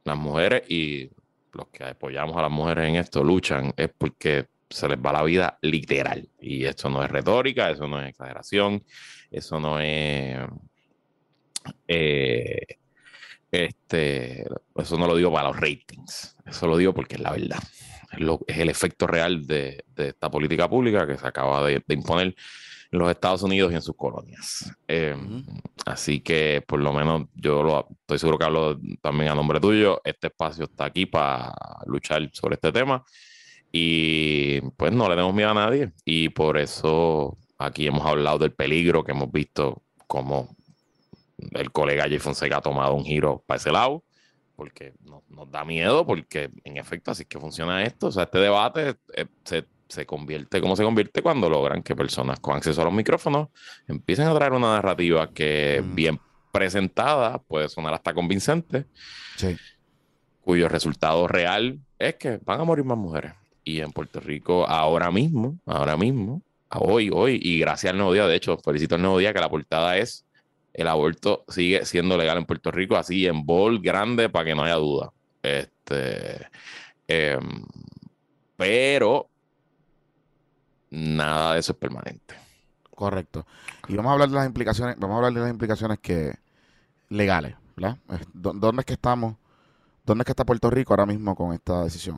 [0.03, 1.09] las mujeres y
[1.53, 5.23] los que apoyamos a las mujeres en esto luchan es porque se les va la
[5.23, 6.27] vida literal.
[6.39, 8.83] Y esto no es retórica, eso no es exageración,
[9.29, 10.37] eso no es
[11.87, 12.79] eh,
[13.51, 17.59] este, eso no lo digo para los ratings, eso lo digo porque es la verdad.
[18.47, 22.35] Es, el efecto real de, esta política pública que se acaba de, imponer
[22.91, 24.71] en los Estados Unidos y en sus colonias.
[24.87, 25.43] Em,
[25.85, 30.01] así que por lo menos yo lo, estoy seguro que hablo también a nombre tuyo.
[30.03, 31.53] Este espacio está aquí para
[31.85, 33.03] luchar sobre este tema
[33.71, 35.91] y pues no le demos miedo a nadie.
[36.03, 40.55] Y por eso aquí hemos hablado del peligro que hemos visto como
[41.51, 44.03] el colega Jay Fonseca ha tomado un giro para ese lado,
[44.55, 48.07] porque nos, da miedo, porque en efecto así es que funciona esto.
[48.07, 52.55] O sea, este debate eh, se, convierte como se convierte cuando logran que personas con
[52.55, 53.49] acceso a los micrófonos
[53.87, 55.95] empiecen a traer una narrativa que mm.
[55.95, 56.19] bien
[56.51, 58.85] presentada puede sonar hasta convincente,
[60.41, 63.33] cuyo resultado real es que van a morir más mujeres.
[63.63, 68.27] Y en Puerto Rico ahora mismo, ahora mismo, hoy, hoy, y gracias al Nuevo Día,
[68.27, 70.25] de hecho, felicito al Nuevo Día que la portada es
[70.73, 74.63] el aborto sigue siendo legal en Puerto Rico, así en bol grande para que no
[74.63, 75.11] haya duda.
[75.43, 76.47] Este,
[77.07, 77.65] em,
[78.55, 79.29] pero
[80.91, 82.35] nada de eso es permanente.
[82.95, 83.45] Correcto.
[83.87, 86.35] Y vamos a hablar de las implicaciones, vamos a hablar de las implicaciones que
[87.09, 87.97] legales, ¿verdad?
[88.33, 89.35] ¿Dónde es que estamos?
[90.05, 92.17] ¿Dónde es que está Puerto Rico ahora mismo con esta decisión?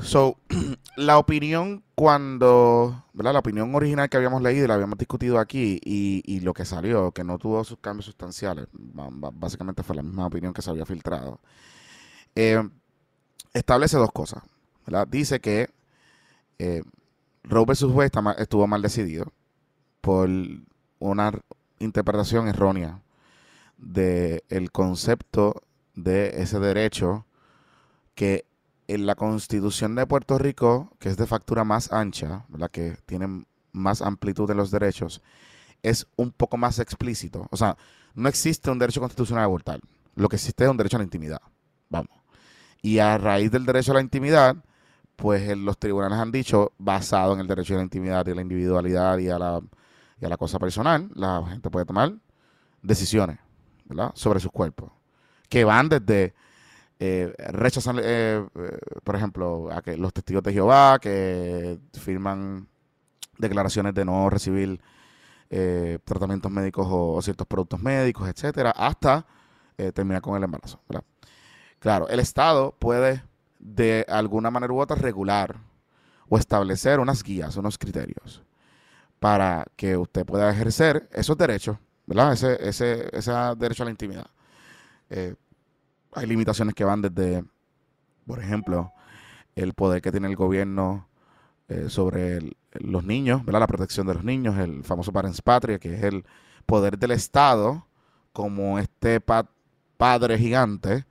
[0.00, 0.36] So,
[0.96, 3.34] la opinión cuando, ¿verdad?
[3.34, 7.12] La opinión original que habíamos leído y la habíamos discutido aquí y, lo que salió,
[7.12, 11.40] que no tuvo sus cambios sustanciales, básicamente fue la misma opinión que se había filtrado,
[12.34, 12.62] eh,
[13.52, 14.42] establece dos cosas.
[15.08, 15.70] Dice que
[16.58, 16.82] eh,
[17.44, 17.82] Roe vs.
[17.84, 19.32] Wade estuvo mal decidido
[20.00, 20.28] por
[20.98, 21.32] una
[21.78, 23.00] interpretación errónea
[23.78, 25.62] del concepto
[25.94, 27.26] de ese derecho
[28.14, 28.46] que
[28.94, 33.46] en la constitución de Puerto Rico, que es de factura más ancha, la que tiene
[33.72, 35.22] más amplitud de los derechos,
[35.82, 37.46] es un poco más explícito.
[37.50, 37.76] O sea,
[38.14, 39.80] no existe un derecho constitucional a abortar.
[40.14, 41.40] Lo que existe es un derecho a la intimidad.
[41.88, 42.10] Vamos.
[42.82, 44.56] Y a raíz del derecho a la intimidad,
[45.16, 48.42] pues los tribunales han dicho, basado en el derecho a la intimidad y a la
[48.42, 49.60] individualidad y a la,
[50.20, 52.12] y a la cosa personal, la gente puede tomar
[52.82, 53.38] decisiones
[53.86, 54.10] ¿verdad?
[54.14, 54.90] sobre sus cuerpos,
[55.48, 56.34] que van desde
[57.04, 62.68] eh, rechazan, eh, eh, por ejemplo, a que los testigos de Jehová que firman
[63.38, 64.80] declaraciones de no recibir
[65.50, 69.26] eh, tratamientos médicos o, ciertos productos médicos, etcétera, hasta
[69.94, 70.78] terminar con el embarazo.
[71.80, 73.24] Claro, el Estado puede
[73.58, 75.56] de alguna manera u otra regular
[76.28, 78.44] o establecer unas guías, unos criterios
[79.18, 82.34] para que usted pueda ejercer esos derechos, ¿verdad?
[82.34, 84.26] Ese, ese, ese derecho a la intimidad
[86.12, 87.44] hay limitaciones que van desde,
[88.26, 88.92] por ejemplo,
[89.54, 91.08] el poder que tiene el gobierno
[91.68, 92.40] eh, sobre
[92.72, 96.24] los niños, la protección de los niños, el famoso Parents Patria, que es el
[96.66, 97.86] poder del Estado
[98.32, 101.04] como este padre gigante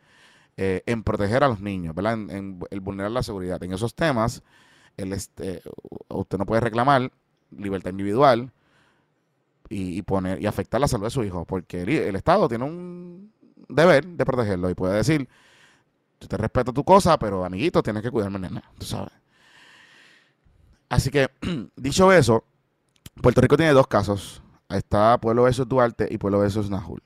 [0.57, 1.95] eh, en proteger a los niños.
[1.97, 3.63] En, el vulnerar la seguridad.
[3.63, 4.43] En esos temas,
[4.97, 5.61] el este,
[6.09, 7.11] usted no puede reclamar
[7.51, 8.51] libertad individual
[9.69, 13.31] y, poner y afectar la salud de su hijo, porque el, Estado tiene un
[13.67, 15.27] deber de protegerlo y puede decir,
[16.19, 19.11] yo te respeto tu cosa, pero amiguito, tienes que cuidarme, nena, tú sabes.
[20.89, 21.29] Así que,
[21.75, 22.43] dicho eso,
[23.21, 24.41] Puerto Rico tiene dos casos.
[24.69, 27.01] Está Pueblo versus Duarte y Pueblo versus Nahul.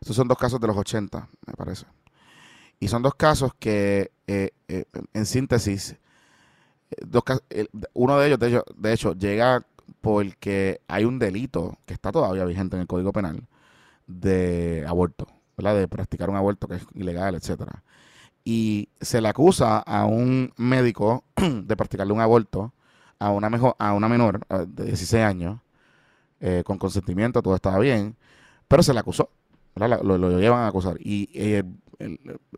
[0.00, 1.86] Estos son dos casos de los 80, me parece.
[2.80, 5.96] Y son dos casos que, eh, eh, en síntesis,
[7.04, 7.24] dos,
[7.92, 9.64] uno de ellos, de de hecho, llega
[10.00, 13.46] porque hay un delito que está todavía vigente en el Código Penal
[14.06, 15.26] de aborto,
[15.58, 17.82] De practicar un aborto que es ilegal, etcétera.
[18.44, 22.72] Y se le acusa a un médico de practicarle un aborto
[23.18, 25.60] a una, mejor, a una menor de 16 años,
[26.40, 28.16] eh, con consentimiento, todo estaba bien,
[28.68, 29.30] pero se le acusó,
[29.74, 30.96] lo, llevan a acusar.
[31.00, 31.64] Y eh,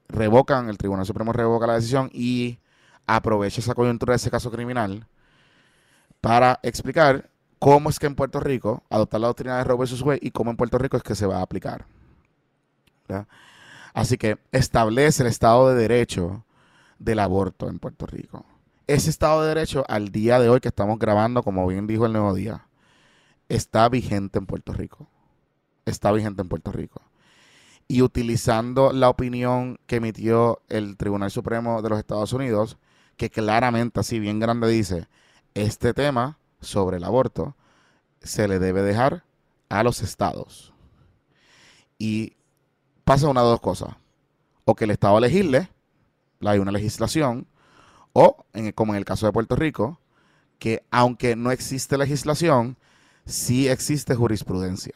[0.09, 2.59] revocan, el Tribunal Supremo revoca la decisión y
[3.07, 5.07] aprovecha esa coyuntura de ese caso criminal
[6.21, 10.03] para explicar cómo es que en Puerto Rico adoptar la doctrina de Roe vs.
[10.03, 11.87] Wade y cómo en Puerto Rico es que se va a aplicar.
[13.94, 16.44] Así que establece el Estado de Derecho
[16.99, 18.44] del aborto en Puerto Rico
[18.94, 22.12] ese Estado de Derecho al día de hoy que estamos grabando, como bien dijo el
[22.12, 22.66] Nuevo Día,
[23.49, 25.09] está vigente en Puerto Rico.
[25.85, 27.01] Está vigente en Puerto Rico.
[27.87, 32.79] Y utilizando la opinión que emitió el Tribunal Supremo de los Estados Unidos,
[33.16, 35.07] que claramente, así bien grande, dice,
[35.55, 37.55] este tema sobre el aborto
[38.20, 39.23] se le debe dejar
[39.68, 40.73] a los estados.
[41.96, 42.35] Y
[43.05, 43.91] pasa una de dos cosas.
[44.65, 45.69] O que el Estado legisle,
[46.41, 47.47] hay una legislación,
[48.13, 50.01] o, en, como en el caso de Puerto Rico,
[50.59, 52.77] que aunque no existe legislación,
[53.25, 54.95] sí existe jurisprudencia.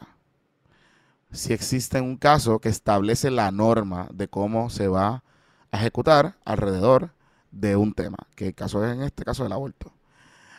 [1.31, 5.23] Sí existe un caso que establece la norma de cómo se va
[5.71, 7.11] a ejecutar alrededor
[7.51, 9.91] de un tema, que el caso es en este caso el aborto.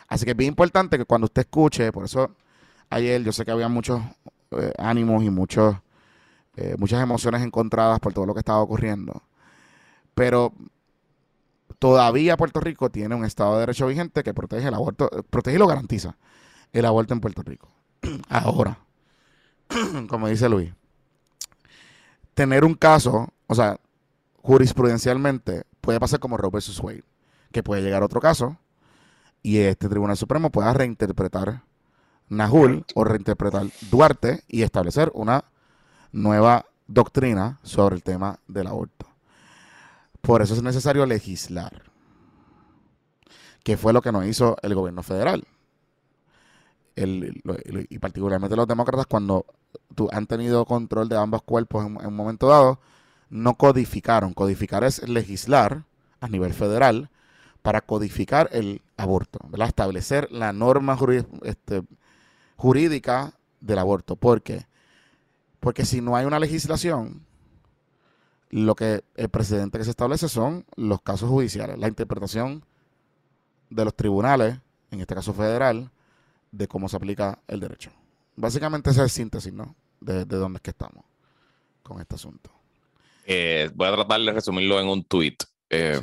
[0.07, 2.35] Así que es bien importante que cuando usted escuche, por eso
[2.89, 4.01] ayer yo sé que había muchos
[4.51, 5.75] eh, ánimos y muchos,
[6.57, 9.21] eh, muchas emociones encontradas por todo lo que estaba ocurriendo,
[10.15, 10.53] pero
[11.77, 15.59] todavía Puerto Rico tiene un Estado de Derecho vigente que protege el aborto, protege y
[15.59, 16.17] lo garantiza
[16.73, 17.69] el aborto en Puerto Rico.
[18.29, 18.79] Ahora,
[20.09, 20.73] como dice Luis,
[22.33, 23.79] tener un caso, o sea,
[24.41, 26.79] jurisprudencialmente puede pasar como Roe vs.
[26.79, 27.03] Wade,
[27.51, 28.57] que puede llegar a otro caso
[29.43, 31.61] y este Tribunal Supremo pueda reinterpretar
[32.29, 35.45] Nahul o reinterpretar Duarte y establecer una
[36.11, 39.07] nueva doctrina sobre el tema del aborto.
[40.21, 41.83] Por eso es necesario legislar,
[43.63, 45.45] que fue lo que nos hizo el gobierno federal.
[46.95, 49.45] y particularmente los demócratas, cuando
[50.11, 52.79] han tenido control de ambos cuerpos en, un momento dado,
[53.29, 54.33] no codificaron.
[54.33, 55.83] Codificar es legislar
[56.19, 57.09] a nivel federal
[57.61, 60.97] para codificar el aborto, establecer la norma
[61.43, 61.83] este,
[62.55, 64.15] jurídica del aborto.
[64.15, 64.66] ¿Por qué?
[65.59, 67.25] Porque si no hay una legislación,
[68.49, 72.63] lo que el precedente que se establece son los casos judiciales, la interpretación
[73.69, 74.57] de los tribunales,
[74.91, 75.91] en este caso federal,
[76.51, 77.91] de cómo se aplica el derecho.
[78.35, 79.75] Básicamente esa es síntesis, ¿no?
[79.99, 81.03] De, de dónde es que estamos
[81.83, 82.51] con este asunto.
[83.25, 85.37] Eh, voy a tratar de resumirlo en un tweet.
[85.69, 85.99] Eh,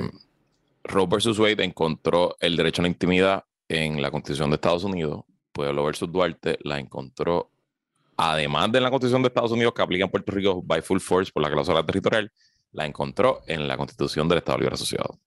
[0.83, 5.25] Roe versus Wade encontró el derecho a la intimidad en la Constitución de Estados Unidos.
[5.53, 7.51] Pueblo versus Duarte la encontró
[8.17, 11.33] además de la Constitución de Estados Unidos que aplica en Puerto Rico by full force
[11.33, 12.31] por la cláusula territorial,
[12.73, 15.19] la encontró en la Constitución del Estado Libre Asociado.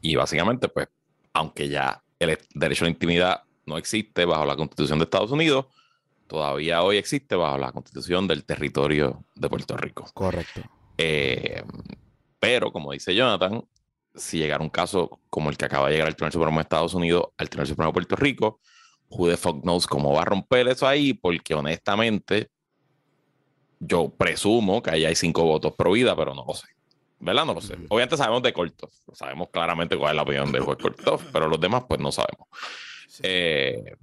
[0.00, 0.88] Y básicamente, pues,
[1.32, 5.66] aunque ya el derecho a la intimidad no existe bajo la Constitución de Estados Unidos,
[6.26, 10.06] todavía hoy existe bajo la Constitución del territorio de Puerto Rico.
[10.14, 10.62] Correcto.
[10.98, 11.62] Eh,
[12.38, 13.64] pero, como dice Jonathan,
[14.14, 16.94] si llegara un caso como el que acaba de llegar al Tribunal Supremo de Estados
[16.94, 18.60] Unidos, al Tribunal Supremo de Puerto Rico,
[19.16, 22.48] who the fuck knows cómo va a romper eso ahí, porque honestamente
[23.80, 26.68] yo presumo que ahí hay cinco votos pro vida, pero no lo sé.
[27.20, 27.46] ¿Verdad?
[27.46, 27.74] No lo sé.
[27.88, 31.60] Obviamente sabemos de Kortov, sabemos claramente cuál es la opinión de juez Kortov, pero los
[31.60, 32.48] demás pues no sabemos.
[33.22, 33.96] Eh,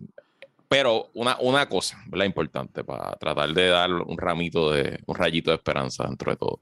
[0.68, 2.26] pero una, una cosa, ¿verdad?
[2.26, 6.62] Importante para tratar de dar un ramito de, un rayito de esperanza dentro de todo.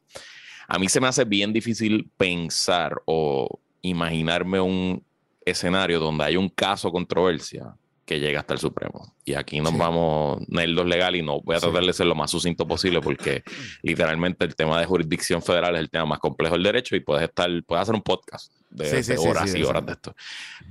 [0.67, 5.03] A mí se me hace bien difícil pensar o imaginarme un
[5.45, 7.75] escenario donde hay un caso controversia
[8.09, 9.13] que llega hasta el Supremo.
[9.23, 12.31] Y aquí nos vamos nerdos legal y no voy a tratar de ser lo más
[12.31, 13.43] sucinto posible porque
[13.83, 17.29] literalmente el tema de jurisdicción federal es el tema más complejo del derecho y puedes
[17.29, 20.15] estar, puedes hacer un podcast de, horas y horas de esto.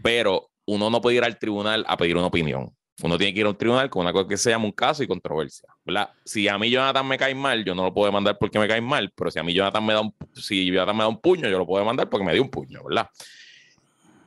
[0.03, 2.75] Pero uno no puede ir al tribunal a pedir una opinión.
[3.05, 5.05] Uno tiene que ir a un tribunal con una cosa que se llama un caso
[5.05, 5.69] y controversia.
[5.85, 6.11] ¿verdad?
[6.25, 8.81] Si a mí Jonathan me cae mal, yo no lo puedo mandar porque me cae
[8.81, 11.49] mal, pero si a mí Jonathan me da un, si Jonathan me da un puño,
[11.49, 13.09] yo lo puedo mandar porque me dio un puño, ¿verdad?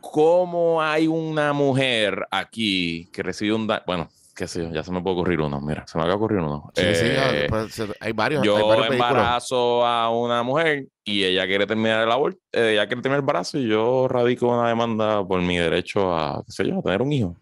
[0.01, 4.91] ¿Cómo hay una mujer aquí que recibe un daño, bueno, qué sé yo, ya se
[4.91, 6.71] me puede ocurrir uno, mira, se me acaba de ocurrir uno.
[6.75, 8.43] Sí, sí, Eh, pues, hay varios.
[8.43, 9.11] yo hay varios vehículos.
[9.11, 13.23] embarazo a una mujer y ella quiere terminar el aborto, eh, ella quiere terminar el
[13.23, 17.01] embarazo y yo radico una demanda por mi derecho a, qué sé yo, a tener
[17.01, 17.35] un hijo.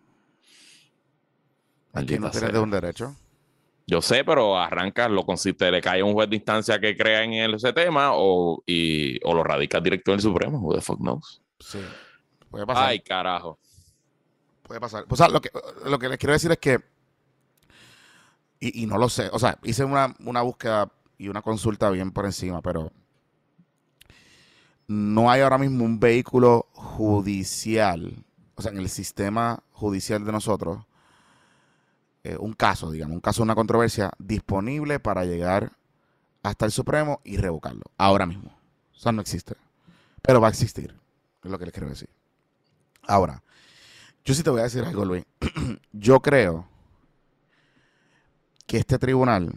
[1.93, 3.15] Aquí no tienes de un derecho.
[3.87, 7.23] Yo sé, pero arrancas, lo consiste, le cae a un juez de instancia que crea
[7.23, 10.59] en ese tema o, y, o lo radicas directo en el Supremo.
[10.59, 11.41] Who the fuck knows?
[11.59, 11.79] Sí.
[12.49, 12.89] Puede pasar.
[12.89, 13.59] Ay, carajo.
[14.63, 15.05] Puede pasar.
[15.09, 15.51] O sea, lo que,
[15.85, 16.79] lo que les quiero decir es que,
[18.59, 22.11] y, y no lo sé, o sea, hice una, una búsqueda y una consulta bien
[22.11, 22.91] por encima, pero
[24.87, 30.83] no hay ahora mismo un vehículo judicial, o sea, en el sistema judicial de nosotros,
[32.23, 35.71] eh, un caso, digamos, un caso, una controversia disponible para llegar
[36.43, 38.51] hasta el Supremo y revocarlo, ahora mismo.
[38.93, 39.55] O sea, no existe.
[40.21, 40.95] Pero va a existir,
[41.43, 42.09] es lo que les quiero decir.
[43.07, 43.41] Ahora,
[44.23, 45.25] yo sí te voy a decir algo, Luis.
[45.91, 46.67] Yo creo
[48.67, 49.51] que este tribunal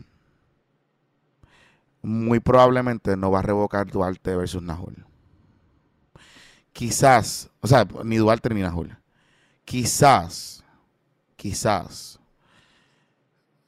[2.01, 5.05] muy probablemente no va a revocar Duarte versus Nahul.
[6.73, 8.97] Quizás, o sea, ni Duarte ni Nahul.
[9.65, 10.65] Quizás,
[11.37, 12.19] quizás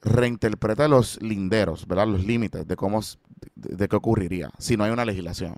[0.01, 2.07] reinterprete los linderos, ¿verdad?
[2.07, 3.01] Los límites de cómo,
[3.55, 5.55] de qué ocurriría si no hay una legislación.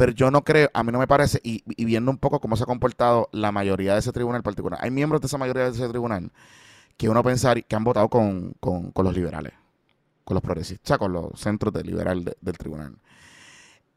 [0.00, 2.62] Pero yo no creo, a mí no me parece, y, viendo un poco cómo se
[2.62, 5.88] ha comportado la mayoría de ese tribunal particular, hay miembros de esa mayoría de ese
[5.90, 6.32] tribunal
[6.98, 9.52] que uno pensar que han votado con, con- los liberales,
[10.24, 12.96] con los progresistas, con los centros de liberal de- del tribunal,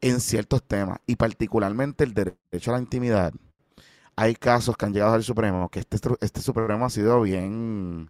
[0.01, 3.33] en ciertos temas, y particularmente el derecho a la intimidad.
[4.15, 8.09] Hay casos que han llegado al Supremo que este, este Supremo ha sido bien,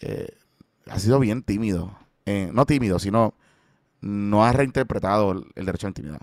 [0.00, 0.28] eh,
[0.86, 3.34] ha sido bien tímido, Eh, no tímido, sino
[4.02, 6.20] no ha reinterpretado el derecho a la intimidad.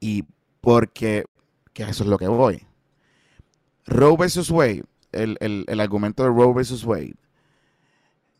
[0.00, 0.24] Y
[0.60, 1.24] porque,
[1.72, 2.66] que eso es lo que voy.
[3.86, 7.14] Roe versus Wade, el, el- el argumento de Roe versus Wade,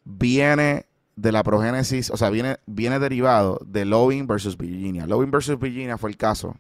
[0.04, 5.06] viene de la progénesis, o sea, viene, viene derivado de Loving versus Virginia.
[5.06, 6.56] Loving versus Virginia fue el caso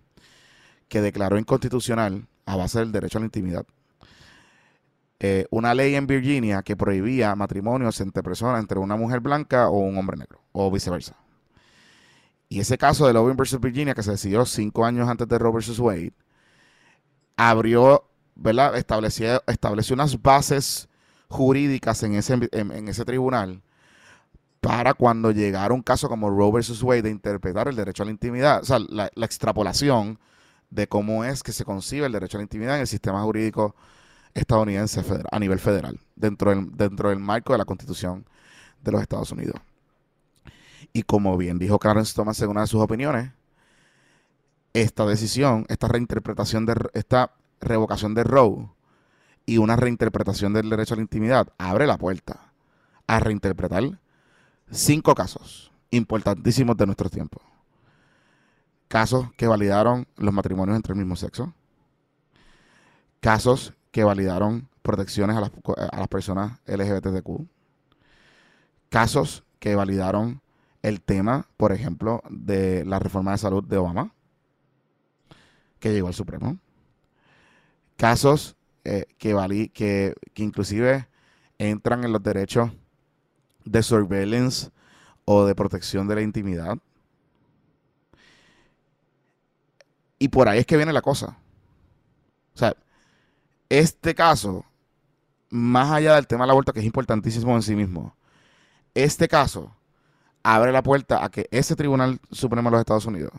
[0.88, 3.66] que declaró inconstitucional a base del derecho a la intimidad.
[5.20, 9.78] eh, una ley en Virginia que prohibía matrimonios entre personas, entre una mujer blanca o
[9.78, 11.16] un hombre negro, o viceversa.
[12.48, 15.52] Y ese caso de Loving versus Virginia, que se decidió cinco años antes de Roe
[15.52, 16.12] versus Wade,
[17.36, 18.04] abrió,
[18.34, 18.76] ¿verdad?
[18.76, 19.42] Estableció,
[19.92, 20.88] unas bases
[21.28, 23.62] jurídicas en ese, en ese tribunal
[24.60, 28.12] para cuando llegara un caso como Roe versus Wade de interpretar el derecho a la
[28.12, 30.18] intimidad, o sea, la, la extrapolación
[30.70, 33.76] de cómo es que se concibe el derecho a la intimidad en el sistema jurídico
[34.34, 38.26] estadounidense federal- a nivel federal, dentro del, dentro del marco de la Constitución
[38.82, 39.60] de los Estados Unidos.
[40.96, 43.30] Y como bien dijo Clarence Thomas en una de sus opiniones,
[44.72, 48.70] esta decisión, esta reinterpretación de esta revocación de Roe
[49.44, 52.50] y una reinterpretación del derecho a la intimidad abre la puerta
[53.06, 54.00] a reinterpretar
[54.70, 57.42] cinco casos importantísimos de nuestros tiempos.
[58.88, 61.52] Casos que validaron los matrimonios entre el mismo sexo.
[63.20, 65.50] Casos que validaron protecciones a las,
[65.92, 67.46] a las personas LGBTQ.
[68.88, 70.40] Casos que validaron
[70.86, 74.14] el tema, por ejemplo, de la reforma de salud de Obama,
[75.80, 76.58] que llegó al Supremo.
[77.96, 81.08] Casos eh, que, valí, que, que inclusive
[81.58, 82.70] entran en los derechos
[83.64, 84.70] de surveillance
[85.24, 86.78] o de protección de la intimidad.
[90.20, 91.36] Y por ahí es que viene la cosa.
[92.54, 92.76] O sea,
[93.68, 94.64] este caso,
[95.50, 98.14] más allá del tema del aborto, que es importantísimo en sí mismo,
[98.94, 99.76] este caso
[100.48, 103.32] abre la puerta a que ese Tribunal Supremo de los Estados Unidos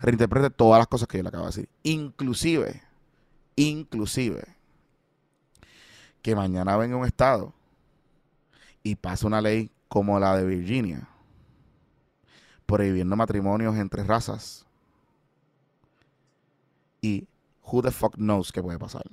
[0.00, 1.68] reinterprete todas las cosas que yo le acabo de decir.
[1.84, 2.82] Inclusive,
[3.54, 4.42] inclusive,
[6.22, 7.54] que mañana venga un estado
[8.82, 11.08] y pase una ley como la de Virginia,
[12.66, 14.66] prohibiendo matrimonios entre razas.
[17.00, 17.28] Y
[17.62, 19.04] who the fuck knows qué puede pasar.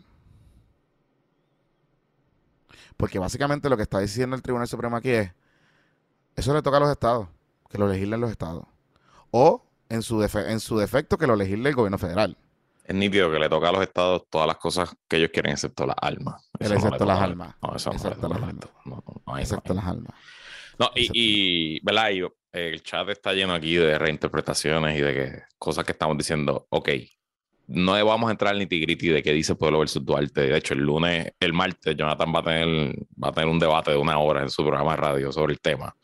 [2.98, 5.32] Porque básicamente lo que está diciendo el Tribunal Supremo aquí es,
[6.36, 7.28] eso le toca a los estados,
[7.70, 8.64] que lo legislen los estados.
[9.32, 12.38] O, en su, en su defecto, que lo legisle el gobierno federal.
[12.84, 15.86] Es nítido que le toca a los estados todas las cosas que ellos quieren, excepto
[15.86, 16.50] las almas.
[16.60, 17.56] Eso excepto las almas.
[17.62, 18.56] No, eso Excepto las almas.
[18.86, 19.78] No, no, hay- Excepto hay.
[19.78, 20.14] las almas.
[20.80, 22.10] No, y, y, ¿verdad?
[22.10, 26.18] Y, eh, el chat está lleno aquí de reinterpretaciones y de que cosas que estamos
[26.18, 26.90] diciendo, ok,
[27.74, 30.42] no vamos a entrar al nitty-gritty de qué dice Pueblo versus Duarte.
[30.42, 33.92] De hecho, el lunes, el martes, Jonathan va a tener, va a tener un debate
[33.92, 35.96] de una hora en su programa de radio sobre el tema.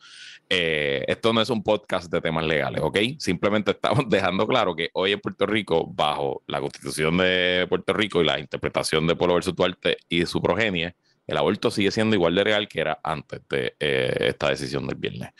[0.50, 2.98] Eh, esto no es un podcast de temas legales, ¿ok?
[3.18, 8.22] Simplemente estamos dejando claro que hoy en Puerto Rico, bajo la constitución de Puerto Rico
[8.22, 10.94] y la interpretación de Pueblo versus Duarte y su progenie,
[11.26, 14.96] el aborto sigue siendo igual de real que era antes de eh, esta decisión del
[14.96, 15.30] viernes.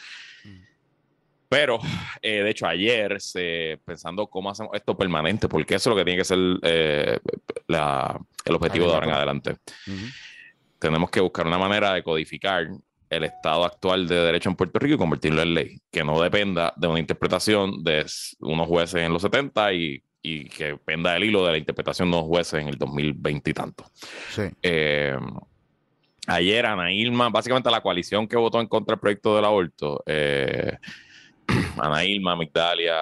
[1.48, 1.78] Pero,
[2.20, 6.04] eh, de hecho, ayer, se, pensando cómo hacemos esto permanente, porque eso es lo que
[6.04, 7.18] tiene que ser eh,
[7.68, 9.56] la- el objetivo de ahora en adelante.
[10.78, 12.68] Tenemos que buscar una manera de codificar
[13.10, 16.72] el estado actual de derecho en Puerto Rico y convertirlo en ley, que no dependa
[16.76, 18.04] de una interpretación de
[18.40, 22.16] unos jueces en los 70 y, y que dependa del hilo de la interpretación de
[22.18, 23.84] unos jueces en el 2020 y tanto.
[24.30, 24.42] Sí.
[24.62, 25.16] Eh,
[26.26, 30.76] ayer Ana Ilma, básicamente la coalición que votó en contra del proyecto del aborto, eh,
[31.80, 32.96] Ana Ilma, Migdalia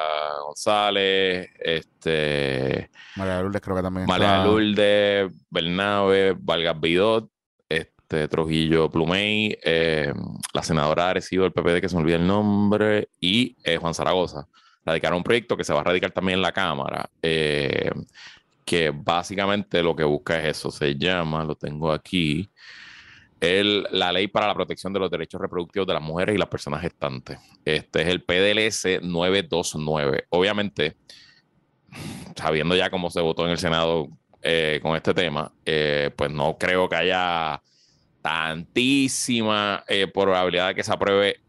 [0.44, 7.28] González, este, María Lourdes creo que también María está- Lourdes, Bernabe, Vargas Vidot,
[7.68, 10.12] este, Trujillo Plumey, eh,
[10.52, 14.46] la senadora Arecibo del PPD, que se me olvida el nombre, y eh, Juan Zaragoza.
[14.84, 17.90] Radicaron un proyecto que se va a radicar también en la Cámara, eh,
[18.64, 22.48] que básicamente lo que busca es eso, se llama, lo tengo aquí,
[23.40, 26.48] el, la ley para la protección de los derechos reproductivos de las mujeres y las
[26.48, 27.38] personas gestantes.
[27.64, 30.26] Este es el PDLS 929.
[30.30, 30.96] Obviamente,
[32.34, 34.08] sabiendo ya cómo se votó en el Senado
[34.42, 37.60] eh, con este tema, eh, pues no creo que haya
[38.22, 41.40] tantísima eh, probabilidad de que se apruebe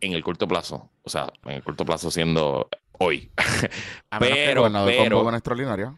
[0.00, 0.90] en el corto plazo.
[1.02, 2.68] O sea, en el corto plazo siendo
[2.98, 3.30] hoy.
[4.10, 5.94] A menos que el pero- pero- una extraordinaria.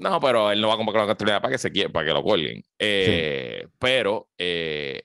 [0.00, 2.12] No, pero él no va a convocar una oportunidad para que se quie- para que
[2.12, 2.64] lo cuelguen.
[2.78, 5.02] Eh, Pero eh,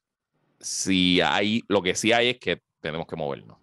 [0.60, 3.58] si hay, lo que sí hay es que tenemos que movernos.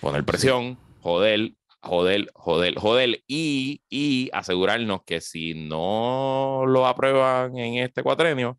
[0.00, 1.52] Poner presión, joder,
[1.82, 3.22] joder, joder, joder.
[3.26, 8.56] Y, y asegurarnos que si no lo aprueban en este cuatrenio,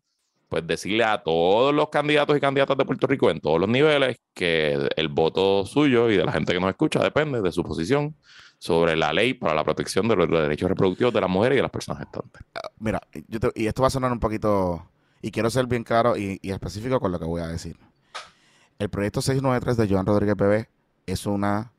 [0.50, 4.18] pues decirle a todos los candidatos y candidatas de Puerto Rico en todos los niveles
[4.34, 8.14] que el voto suyo y de la gente que nos escucha depende de su posición
[8.62, 11.62] sobre la ley para la protección de los derechos reproductivos de las mujeres y de
[11.62, 12.42] las personas gestantes.
[12.78, 14.86] Mira, yo te- y esto va a sonar un poquito,
[15.20, 17.76] y quiero ser bien claro y, y específico con lo que voy a decir.
[18.78, 20.68] El proyecto 693 de Joan Rodríguez Bebé
[21.06, 21.72] es una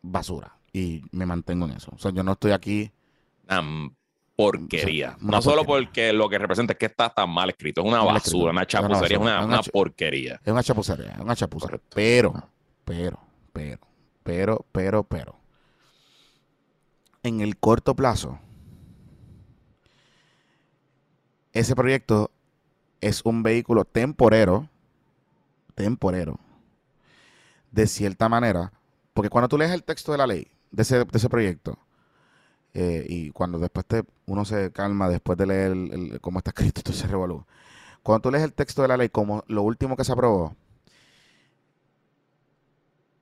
[0.00, 1.90] basura y me mantengo en eso.
[1.94, 2.90] O sea, yo no estoy aquí.
[3.50, 3.90] Una
[4.34, 5.18] porquería.
[5.20, 5.86] No solo porquería.
[5.88, 8.50] porque lo que representa es que está tan mal escrito, es una Mal basura, escrito.
[8.50, 10.40] una chapucería, es una, una porquería.
[10.42, 11.36] Es una chapucería, es una.
[11.36, 11.88] Correcto.
[11.94, 12.32] Pero,
[12.84, 13.18] pero,
[13.52, 13.78] pero,
[14.22, 15.41] pero, pero, pero.
[17.22, 18.40] En el corto plazo,
[21.52, 22.32] ese proyecto
[23.00, 24.68] es un vehículo temporero,
[25.76, 26.40] temporero,
[27.70, 28.72] de cierta manera,
[29.14, 31.78] porque cuando tú lees el texto de la ley, de ese, de ese proyecto,
[32.74, 36.82] eh, y cuando después te, uno se calma después de leer cómo está escrito y
[36.82, 37.44] todo ese revolú,
[38.02, 40.56] cuando tú lees el texto de la ley como lo último que se aprobó,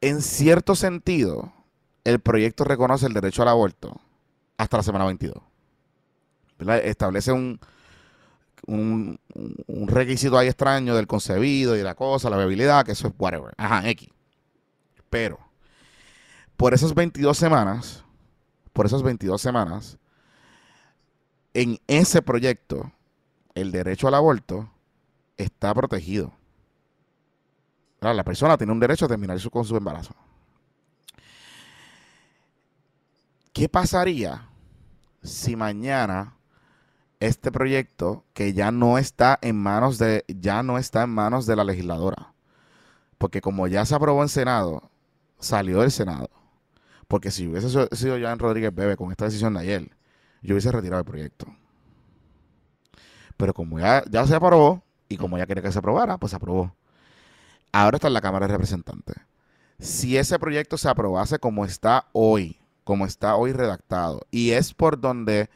[0.01, 1.53] en cierto sentido,
[2.05, 4.01] el proyecto reconoce el derecho al aborto
[4.57, 5.43] hasta la semana 22.
[6.59, 6.79] ¿verdad?
[6.85, 7.59] Establece un,
[8.67, 9.19] un,
[9.89, 13.55] requisito ahí extraño del concebido y la cosa, la viabilidad, que eso es whatever.
[13.57, 14.09] Ajá, X.
[15.09, 15.39] Pero,
[16.57, 18.05] por esas 22 semanas,
[18.73, 19.99] por esas 22 semanas,
[21.55, 22.93] en ese proyecto,
[23.55, 24.71] el derecho al aborto
[25.37, 26.33] está protegido.
[28.01, 30.15] La persona tiene un derecho a terminar su- con su embarazo.
[33.61, 34.49] ¿Qué pasaría
[35.23, 36.35] si mañana
[37.21, 41.57] este proyecto que ya no está en manos de ya no está en manos de
[41.57, 42.33] la legisladora?
[43.19, 44.91] Porque como ya se aprobó en Senado,
[45.39, 46.31] salió del Senado.
[47.07, 49.91] Porque si hubiese sido- Joan Rodríguez Bebe con esta decisión de ayer,
[50.41, 51.45] yo hubiese retirado el proyecto.
[53.37, 56.37] Pero como ya, ya se aprobó y como ya quería que se aprobara, pues se
[56.37, 56.75] aprobó.
[57.73, 59.17] Ahora está en la Cámara de Representantes.
[59.79, 62.60] Si ese proyecto se aprobase como está hoy,
[62.91, 65.49] como está hoy redactado, y es por donde,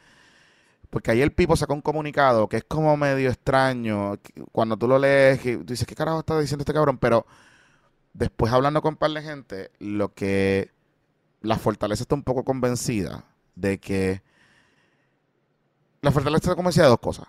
[0.89, 4.21] porque ahí el Pipo sacó un comunicado que es como medio extraño,
[4.53, 6.97] cuando tú lo lees, que dices, ¿qué carajo está diciendo este cabrón?
[6.99, 7.27] Pero
[8.13, 10.71] después hablando con un par de gente, lo que
[11.41, 13.25] la Fortaleza está un poco convencida
[13.57, 14.23] de que
[16.03, 17.27] la Fortaleza está convencida de dos cosas.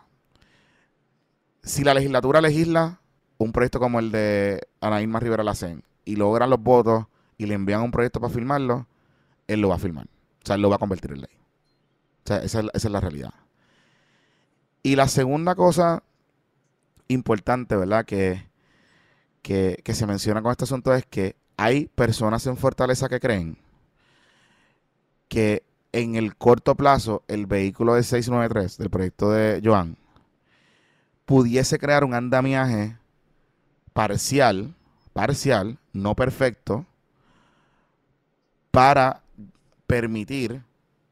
[1.64, 3.01] Si la legislatura legisla
[3.39, 7.08] un proyecto como el de Ana Irma Rivera Lacén y logran los votos
[7.39, 8.86] y le envían un proyecto para firmarlo,
[9.48, 10.06] él lo va a firmar.
[10.06, 11.38] O sea, él lo va a convertir en ley.
[12.24, 13.34] O sea, esa es, la realidad.
[14.84, 16.04] Y la segunda cosa
[17.08, 18.06] importante, ¿verdad?
[18.06, 18.48] Que,
[19.41, 23.58] que, que se menciona con este asunto es que hay personas en Fortaleza que creen
[25.28, 29.98] que en el corto plazo el vehículo de 693 del proyecto de Joan
[31.26, 32.98] pudiese crear un andamiaje
[33.93, 34.76] parcial,
[35.14, 36.86] parcial, no perfecto,
[38.72, 39.22] para
[39.88, 40.64] permitir,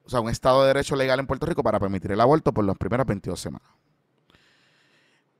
[0.05, 2.65] o sea, un Estado de Derecho legal en Puerto Rico para permitir el aborto por
[2.65, 3.67] las primeras 22 semanas.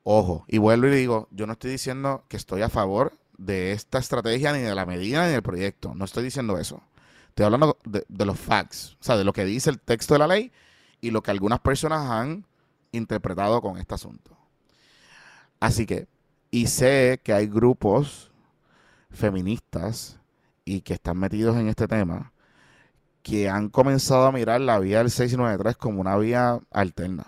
[0.03, 3.99] Ojo, y vuelvo y digo, yo no estoy diciendo que estoy a favor de esta
[3.99, 5.95] estrategia, ni de la medida, ni del proyecto.
[5.95, 6.81] No estoy diciendo eso.
[7.29, 10.19] Estoy hablando de, de los facts, o sea, de lo que dice el texto de
[10.19, 10.51] la ley
[11.01, 12.45] y lo que algunas personas han
[12.91, 14.37] interpretado con este asunto.
[15.59, 16.07] Así que,
[16.51, 18.31] y sé que hay grupos
[19.09, 20.19] feministas
[20.65, 22.33] y que están metidos en este tema
[23.23, 27.25] que han comenzado a mirar la vía del 693 como una vía alterna.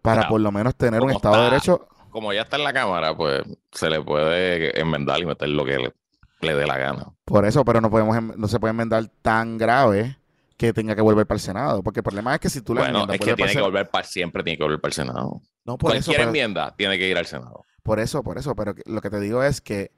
[0.00, 1.86] Para por lo menos tener un Estado de Derecho.
[2.10, 3.42] Como ya está en la Cámara, pues
[3.72, 5.92] se le puede enmendar y meter lo que
[6.40, 7.12] le, dé la gana.
[7.24, 10.16] Por eso, pero no podemos no se puede enmendar tan grave
[10.56, 11.82] que tenga que volver para el Senado.
[11.82, 14.04] Porque el problema es que si tú le Bueno, es que tiene que volver para
[14.04, 15.42] siempre, tiene que volver para el Senado.
[15.64, 17.64] No, por Cualquier enmienda tiene que ir al Senado.
[17.82, 18.54] Por eso, por eso.
[18.54, 19.90] Pero lo que te digo es que.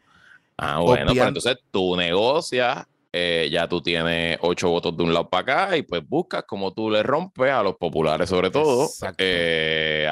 [0.57, 5.29] Ah, bueno, pero entonces tú negocias eh, ya tú tienes ocho votos de un lado
[5.29, 8.89] para acá y pues buscas como tú le rompes a los populares sobre todo
[9.19, 10.09] eh,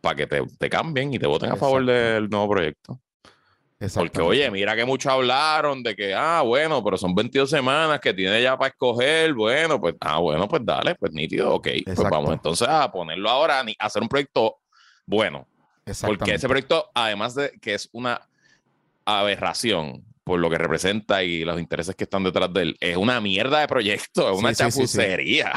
[0.00, 3.00] para que te, cambien y te voten a favor del nuevo proyecto.
[3.94, 8.12] Porque oye, mira que muchos hablaron de que, ah, bueno, pero son 22 semanas que
[8.12, 12.32] tiene ya para escoger, bueno, pues, ah, bueno, pues dale, pues nítido, ok, pues vamos
[12.32, 14.58] entonces a ponerlo ahora, a hacer un proyecto
[15.06, 15.46] bueno.
[16.06, 18.28] Porque ese proyecto, además de que es una
[19.06, 22.76] aberración, por lo que representa y los intereses que están detrás de él.
[22.78, 25.52] Es una mierda de proyecto, es una chapucería.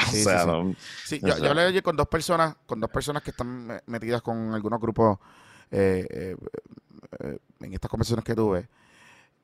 [1.22, 5.20] yo, hablé con dos personas, con dos personas que están metidas con algunos grupos
[5.70, 6.36] eh, eh,
[7.20, 8.68] eh, en estas conversaciones que tuve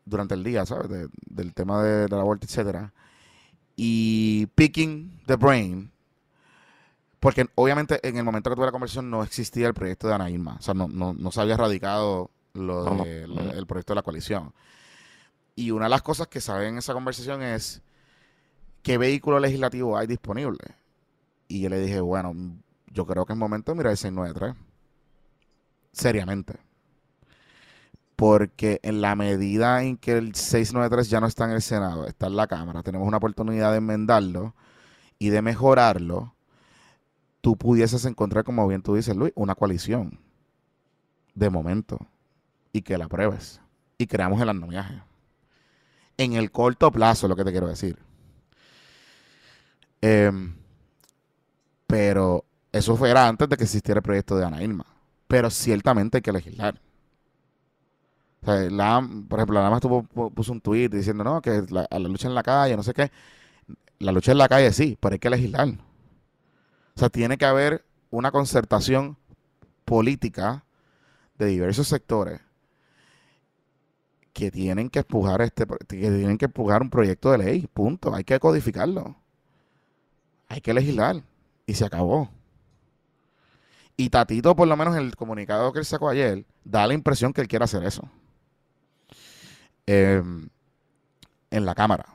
[0.03, 0.89] durante el día, ¿sabes?
[1.27, 2.91] del tema de, la vuelta, etcétera.
[3.75, 5.91] Y picking the brain,
[7.19, 10.31] porque obviamente en el momento que tuve la conversación no existía el proyecto de Ana
[10.31, 14.53] Irma, o sea, no, no, se había radicado lo el proyecto de la coalición.
[15.59, 17.81] Y una de las cosas que saben en esa conversación es
[18.81, 20.57] qué vehículo legislativo hay disponible.
[21.49, 22.33] Y yo le dije, bueno,
[22.93, 24.55] yo creo que es momento de mirar el 693.
[25.91, 26.53] Seriamente.
[28.15, 32.27] Porque en la medida en que el 693 ya no está en el Senado, está
[32.27, 34.55] en la Cámara, tenemos una oportunidad de enmendarlo
[35.17, 36.35] y de mejorarlo,
[37.41, 40.21] tú pudieses encontrar, como bien tú dices, Luis, una coalición
[41.35, 41.99] de momento
[42.71, 43.59] y que la apruebes
[43.97, 45.08] y creamos el andamiaje
[46.19, 47.97] en el corto plazo, lo que te quiero decir.
[50.01, 50.53] Em,
[51.87, 52.43] pero
[52.73, 54.85] eso fuera antes de que existiera el proyecto de Ana Irma.
[55.27, 56.79] Pero ciertamente hay que legislar.
[58.41, 62.43] por ejemplo, nada más tuvo, puso un tuit diciendo, no, que la, lucha en la
[62.43, 63.11] calle, no sé qué.
[63.99, 65.69] La lucha en la calle sí, pero hay que legislar.
[65.69, 69.17] O sea, tiene que haber una concertación
[69.85, 70.65] política
[71.37, 72.41] de diversos sectores
[74.39, 78.15] que tienen que empujar este que tienen que empujar un proyecto de ley, punto.
[78.15, 79.17] Hay que codificarlo.
[80.47, 81.21] Hay que legislar
[81.65, 82.29] y se acabó.
[83.97, 87.33] Y Tatito, por lo menos en el comunicado que él sacó ayer, da la impresión
[87.33, 88.09] que él quiere hacer eso.
[89.85, 90.47] Em,
[91.51, 92.05] en la Cámara.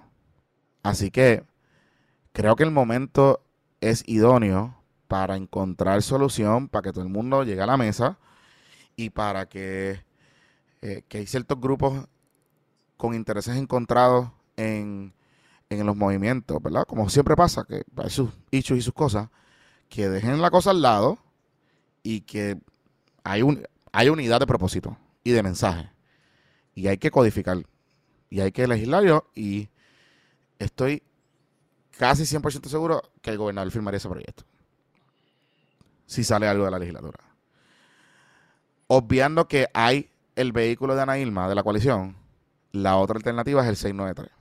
[0.82, 1.44] Así que
[2.32, 3.42] creo que el momento
[3.82, 8.18] es idóneo para encontrar solución, para que todo el mundo llegue a la mesa
[8.96, 10.02] y para que,
[10.80, 12.08] eh, que hay ciertos grupos
[12.96, 15.12] con intereses encontrados en,
[15.70, 16.84] los movimientos, ¿verdad?
[16.86, 19.28] Como siempre pasa, que hay sus hechos y sus cosas,
[19.88, 21.18] que dejen la cosa al lado
[22.04, 22.56] y que
[23.24, 25.90] hay, un, hay unidad de propósito y de mensaje.
[26.74, 27.58] Y hay que codificar.
[28.30, 29.30] Y hay que legislarlo.
[29.34, 29.68] Y
[30.58, 31.02] estoy
[31.98, 34.44] casi 100% seguro que el gobernador firmaría ese proyecto.
[36.06, 37.18] Si sale algo de la legislatura.
[38.86, 42.16] Obviando que hay el vehículo de Ana Irma, de la coalición,
[42.74, 44.32] la otra alternativa es el 693.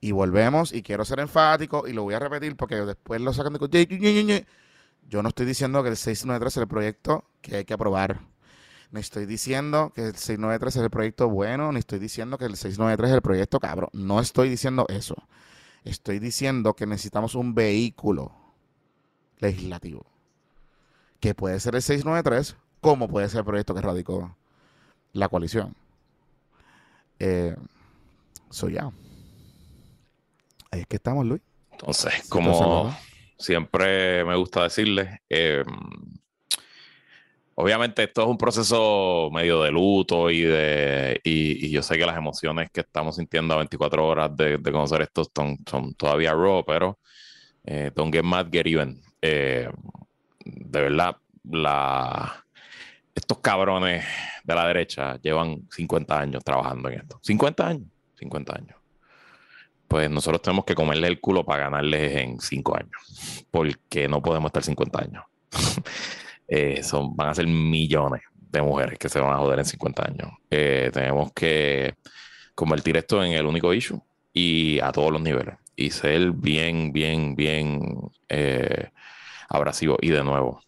[0.00, 3.52] Y volvemos, y quiero ser enfático, y lo voy a repetir porque después lo sacan
[3.54, 4.46] de...
[5.08, 8.20] Yo no estoy diciendo que el 693 es el proyecto que hay que aprobar.
[8.92, 12.56] No estoy diciendo que el 693 es el proyecto bueno, ni estoy diciendo que el
[12.56, 13.90] 693 es el proyecto cabrón.
[13.92, 15.16] No estoy diciendo eso.
[15.82, 18.32] Estoy diciendo que necesitamos un vehículo
[19.38, 20.06] legislativo.
[21.18, 24.36] Que puede ser el 693, como puede ser el proyecto que radicó
[25.12, 25.74] la coalición.
[27.18, 27.54] Eh,
[28.48, 28.90] soy ya.
[30.70, 31.42] Ahí es que estamos, Luis.
[31.72, 32.94] Entonces, como
[33.38, 35.64] siempre me gusta decirles, eh,
[37.54, 42.16] obviamente esto es un proceso medio de luto y de y, yo sé que las
[42.16, 46.98] emociones que estamos sintiendo a 24 horas de, conocer esto son, son, todavía raw, pero
[47.64, 49.00] eh, don't get mad, get even.
[49.22, 49.68] Eh,
[50.44, 52.44] de verdad, la,
[53.30, 54.04] estos cabrones
[54.42, 57.20] de la derecha llevan 50 años trabajando en esto.
[57.22, 58.76] 50 años, 50 años.
[59.86, 64.48] Pues nosotros tenemos que comerle el culo para ganarles en 5 años, porque no podemos
[64.48, 65.24] estar 50 años.
[66.48, 70.04] eh, son, van a ser millones de mujeres que se van a joder en 50
[70.04, 70.32] años.
[70.50, 71.94] Eh, tenemos que
[72.56, 74.02] convertir esto en el único issue
[74.32, 77.80] y a todos los niveles y ser bien, bien, bien
[78.28, 78.90] eh,
[79.48, 79.98] abrasivo.
[80.00, 80.62] Y de nuevo,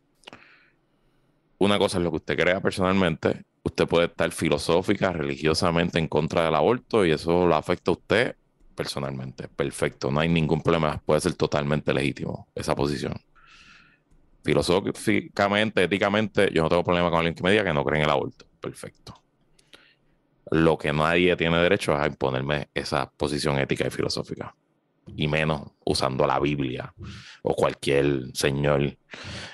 [1.63, 3.45] una cosa es lo que usted crea personalmente.
[3.63, 8.37] Usted puede estar filosófica, religiosamente en contra del aborto y eso lo afecta a usted
[8.75, 9.47] personalmente.
[9.47, 11.01] Perfecto, no hay ningún problema.
[11.05, 13.15] Puede ser totalmente legítimo esa posición.
[14.43, 18.07] Filosóficamente, éticamente, yo no tengo problema con alguien que me diga que no cree en
[18.07, 18.45] el aborto.
[18.61, 19.23] Perfecto.
[20.51, 24.53] Lo que nadie tiene derecho es a imponerme esa posición ética y filosófica.
[25.17, 26.95] Y menos usando la Biblia
[27.43, 28.97] o cualquier señor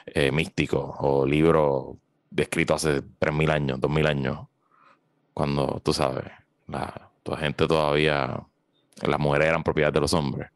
[0.06, 1.98] eh, místico o libro
[2.30, 4.46] descrito hace 3.000 años, 2.000 años.
[5.32, 6.24] Cuando, tú sabes,
[6.66, 8.40] la, gente todavía,
[9.02, 10.50] las mujeres eran propiedad de los hombres.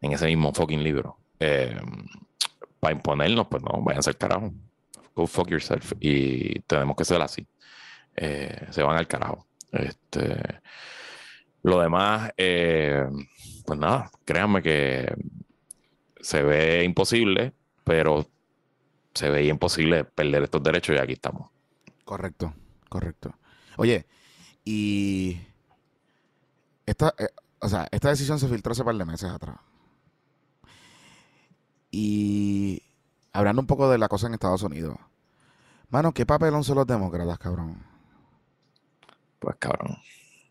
[0.00, 1.18] En ese mismo fucking libro.
[1.40, 1.80] Eh,
[2.80, 4.52] para imponernos, pues no, vayan a ser carajo.
[5.14, 5.92] Go fuck yourself.
[6.00, 7.46] Y tenemos que ser así.
[8.16, 9.46] Eh, se van al carajo.
[9.72, 10.60] Este,
[11.62, 12.32] lo demás,
[13.64, 15.14] pues nada, créanme que
[16.20, 17.52] se ve imposible,
[17.84, 18.26] pero
[19.14, 21.50] se veía imposible perder estos derechos y aquí estamos.
[22.04, 22.54] Correcto,
[22.88, 23.34] correcto.
[23.76, 24.06] Oye,
[24.64, 25.40] y
[26.86, 27.28] esta, eh,
[27.60, 29.56] o sea, esta decisión se filtró hace un par de meses atrás.
[31.90, 32.82] Y
[33.32, 34.96] hablando un poco de la cosa en Estados Unidos.
[35.90, 37.84] Mano, ¿qué papelón son los demócratas, cabrón?
[39.38, 39.98] Pues cabrón.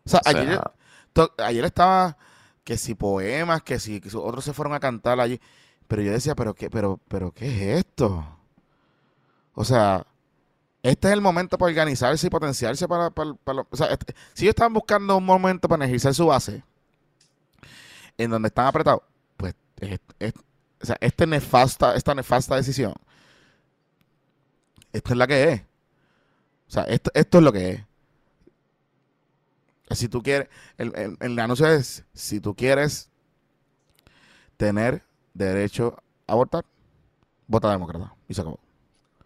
[0.06, 2.16] O sea, ayer, estaba
[2.64, 5.40] que si poemas, que si otros se fueron a cantar allí.
[5.86, 8.26] Pero yo decía, pero qué, pero, pero ¿qué es esto?
[9.54, 10.06] O sea,
[10.82, 14.72] este es el momento para organizarse y potenciarse para, o sea, este, si ellos estaban
[14.72, 16.62] buscando un momento para energizar su base,
[18.18, 19.02] en donde están apretados,
[19.36, 20.00] pues es,
[20.82, 22.94] o sea, este nefasta, esta nefasta decisión,
[24.92, 25.60] esto es la que es.
[26.68, 27.84] O sea, esto, esto es lo que es.
[29.90, 33.10] Si tú quieres, el, el, anuncio es, si tú quieres
[34.56, 35.02] tener
[35.34, 36.64] derecho a abortar,
[37.46, 38.14] vota demócrata.
[38.28, 38.58] Y se acabó.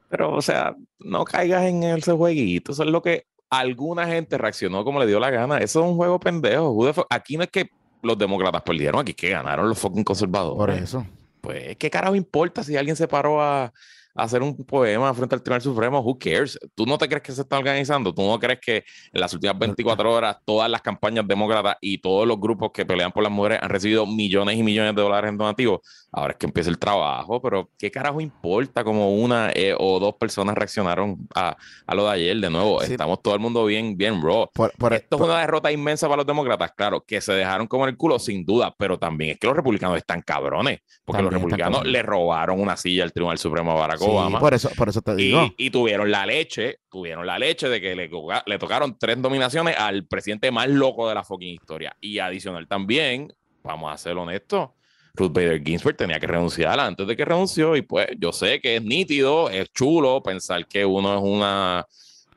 [0.09, 2.73] Pero, o sea, no caigas en ese jueguito.
[2.73, 5.59] Eso es lo que alguna gente reaccionó como le dio la gana.
[5.59, 6.77] Eso es un juego pendejo.
[7.11, 7.71] Aquí no es que
[8.03, 10.57] los demócratas perdieron, aquí que ganaron los fucking conservadores.
[10.57, 11.07] Por eso
[11.41, 13.73] pues, ¿qué carajo importa si alguien se paró a,
[14.19, 16.59] hacer un poema frente al Tribunal Supremo, who cares?
[16.75, 18.13] ¿Tú no te crees que se está organizando?
[18.13, 22.27] ¿Tú no crees que en las últimas 24 horas todas las campañas demócratas y todos
[22.27, 25.39] los grupos que pelean por las mujeres han recibido millones y millones de dólares en
[25.39, 25.81] donativos?
[26.11, 30.15] Ahora es que empieza el trabajo, pero ¿qué carajo importa como una eh, o dos
[30.15, 31.57] personas reaccionaron a,
[31.95, 32.37] lo de ayer?
[32.39, 34.49] De nuevo, estamos todo el mundo bien, bien raw.
[34.91, 37.97] Esto es una derrota inmensa para los demócratas, claro, que se dejaron como en el
[37.97, 42.03] culo, sin duda, pero también es que los republicanos están cabrones, porque los republicanos le
[42.03, 44.41] robaron una silla al Tribunal Supremo a Barack Obama.
[44.41, 45.53] Por eso, por eso te digo.
[45.57, 48.11] Y, tuvieron la leche, tuvieron la leche de que le,
[48.47, 51.97] le tocaron tres dominaciones al presidente más loco de la fucking historia.
[52.01, 53.33] Y adicional también,
[53.63, 54.71] vamos a ser honestos,
[55.19, 58.77] Ruth Bader Ginsburg tenía que renunciar antes de que renunció y pues yo sé que
[58.77, 61.87] es nítido, es chulo pensar que uno es una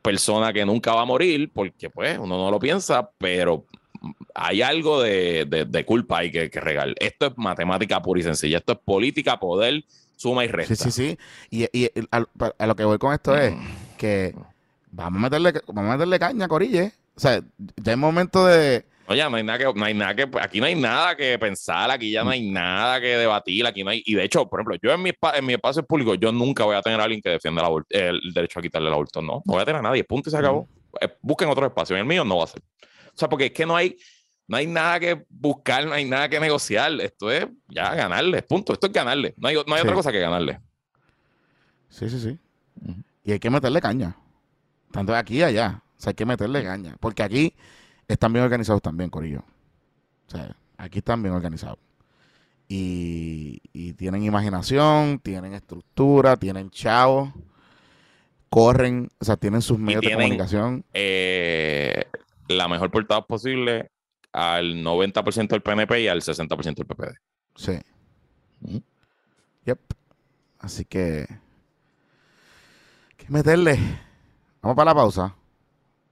[0.01, 3.65] persona que nunca va a morir porque pues uno no lo piensa, pero
[4.33, 6.95] hay algo de, de, culpa ahí que, que regalar.
[6.99, 9.83] Esto es matemática pura y sencilla, esto es política, poder,
[10.21, 10.75] suma y resta.
[10.75, 11.17] Sí, sí, sí.
[11.49, 13.53] Y, y a, lo que voy con esto es
[13.97, 14.35] que
[14.91, 16.93] vamos a meterle, vamos a meterle caña, Corille.
[17.15, 17.41] O sea,
[17.77, 20.67] ya es momento de Oye, no hay nada que, no hay nada que, aquí no
[20.67, 24.13] hay nada que pensar, aquí ya no hay nada que debatir, aquí no hay, y
[24.13, 26.81] de hecho, por ejemplo, yo en mi, en mi espacio público, yo nunca voy a
[26.81, 29.65] tener a alguien que defienda el, derecho a quitarle el aborto, no, no voy a
[29.65, 30.65] tener a nadie, punto y se acabó.
[31.01, 32.61] Eh, busquen otro espacio, en el mío no va a ser.
[33.07, 33.97] O sea, porque es que no hay,
[34.51, 38.73] no hay nada que buscar, no hay nada que negociar, esto es ya ganarle, punto,
[38.73, 40.59] esto es ganarle, no hay, no hay otra cosa que ganarle.
[41.87, 42.37] Sí, sí, sí.
[43.23, 44.13] Y hay que meterle caña,
[44.91, 47.55] tanto aquí y allá, o sea, hay que meterle caña, porque aquí
[48.09, 49.45] están bien organizados también, Corillo.
[50.27, 51.79] O sea, aquí están bien organizados.
[52.67, 53.61] Y,
[53.93, 57.29] tienen imaginación, tienen estructura, tienen chavos,
[58.49, 60.83] corren, o sea, tienen sus medios de comunicación.
[60.93, 62.03] Eh,
[62.49, 63.91] la mejor portada posible
[64.33, 67.15] al 90% del PNP y al 60% del PPD.
[67.55, 67.79] Sí.
[69.65, 69.79] Yep.
[70.59, 71.27] Así que.
[73.17, 73.77] que meterle.
[74.61, 75.35] Vamos para la pausa.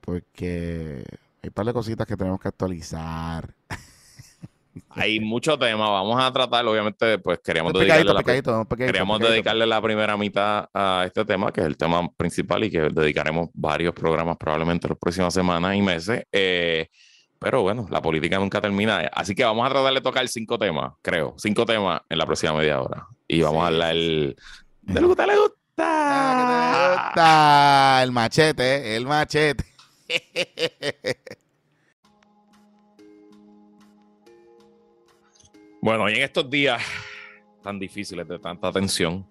[0.01, 1.03] Porque
[1.43, 3.53] hay un par de cositas que tenemos que actualizar.
[4.91, 10.15] Hay muchos temas, vamos a tratar, obviamente, pues queríamos, dedicarle, la, queríamos dedicarle la primera
[10.15, 14.87] mitad a este tema, que es el tema principal y que dedicaremos varios programas probablemente
[14.87, 16.23] las próximas semanas y meses.
[16.31, 16.87] Eh,
[17.39, 19.09] pero bueno, la política nunca termina.
[19.13, 22.53] Así que vamos a tratar de tocar cinco temas, creo, cinco temas en la próxima
[22.53, 23.07] media hora.
[23.27, 24.35] Y vamos a hablar de
[24.85, 27.13] lo que a usted le gusta gusta.
[28.03, 29.65] El machete, el machete.
[35.81, 36.83] Bueno, y en estos días
[37.63, 39.25] tan difíciles de tanta tensión,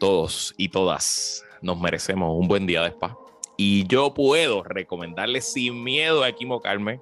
[0.00, 3.14] todos y todas nos merecemos un buen día de spa.
[3.56, 7.00] Y yo puedo recomendarles sin miedo a equivocarme,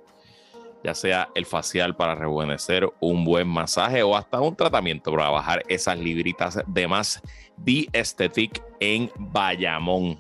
[0.84, 5.62] ya sea el facial para rejuvenecer, un buen masaje o hasta un tratamiento para bajar
[5.68, 7.22] esas libritas de más
[7.64, 7.86] The
[8.80, 10.18] en Bayamón.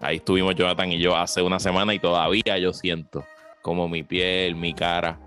[0.00, 3.24] Ahí estuvimos Jonathan y yo hace una semana y todavía yo siento
[3.62, 5.18] como mi piel, mi cara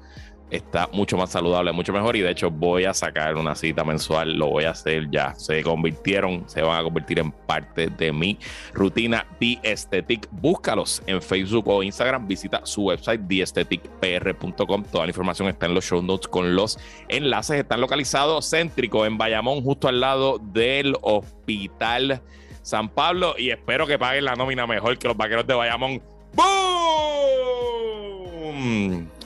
[0.52, 2.16] está mucho más saludable, mucho mejor.
[2.16, 5.34] Y de hecho, voy a sacar una cita mensual, lo voy a hacer ya.
[5.36, 8.38] Se convirtieron, se van a convertir en parte de mi
[8.74, 10.28] rutina The Aesthetic.
[10.32, 12.28] Búscalos en Facebook o Instagram.
[12.28, 14.84] Visita su website, theaestheticpr.com.
[14.91, 16.78] Toda la información está en los show notes con los
[17.08, 17.60] enlaces.
[17.60, 22.22] Están localizados céntrico en Bayamón, justo al lado del hospital.
[22.62, 26.04] San Pablo y espero que paguen la nómina mejor que los vaqueros de Bayamón.
[26.34, 26.52] ¡Boom!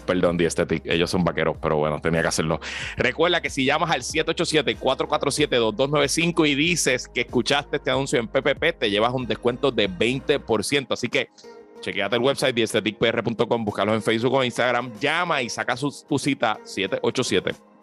[0.05, 2.59] Perdón, Diestetic, ellos son vaqueros, pero bueno, tenía que hacerlo.
[2.97, 8.89] Recuerda que si llamas al 787-447-2295 y dices que escuchaste este anuncio en PPP, te
[8.89, 10.87] llevas un descuento de 20%.
[10.91, 11.29] Así que
[11.81, 16.59] chequeate el website diesteticpr.com, búscalo en Facebook o Instagram, llama y saca su, tu cita
[16.63, 17.74] 787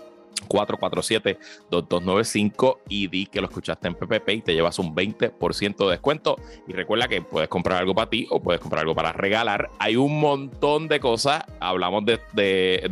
[0.43, 6.37] 447-2295 y di que lo escuchaste en PPP y te llevas un 20% de descuento.
[6.67, 9.71] Y recuerda que puedes comprar algo para ti o puedes comprar algo para regalar.
[9.79, 11.43] Hay un montón de cosas.
[11.61, 12.21] Hablamos de,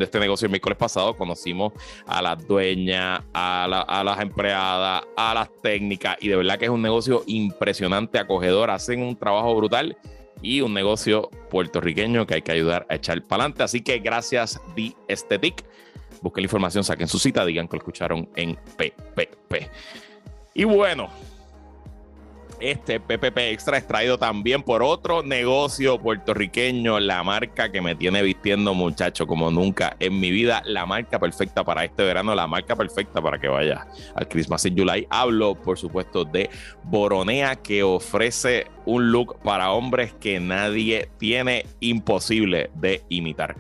[0.01, 1.17] este negocio el miércoles pasado.
[1.17, 1.73] Conocimos
[2.07, 6.71] a las dueñas, a, a las empleadas, a las técnicas y de verdad que es
[6.71, 8.71] un negocio impresionante, acogedor.
[8.71, 9.97] Hacen un trabajo brutal
[10.43, 13.63] y un negocio puertorriqueño que hay que ayudar a echar para adelante.
[13.63, 15.65] Así que gracias, The Estetic
[16.21, 19.71] busquen la información, saquen su cita, digan que lo escucharon en PPP.
[20.55, 21.09] Y bueno,
[22.61, 28.23] este PPP Extra es traído también por otro negocio puertorriqueño, la marca que me tiene
[28.23, 32.77] vistiendo muchacho como nunca en mi vida, la marca perfecta para este verano, la marca
[32.77, 35.07] perfecta para que vaya al Christmas in July.
[35.11, 36.51] Hablo, por supuesto, de
[36.85, 43.57] Boronea que ofrece un look para hombres que nadie tiene imposible de imitar.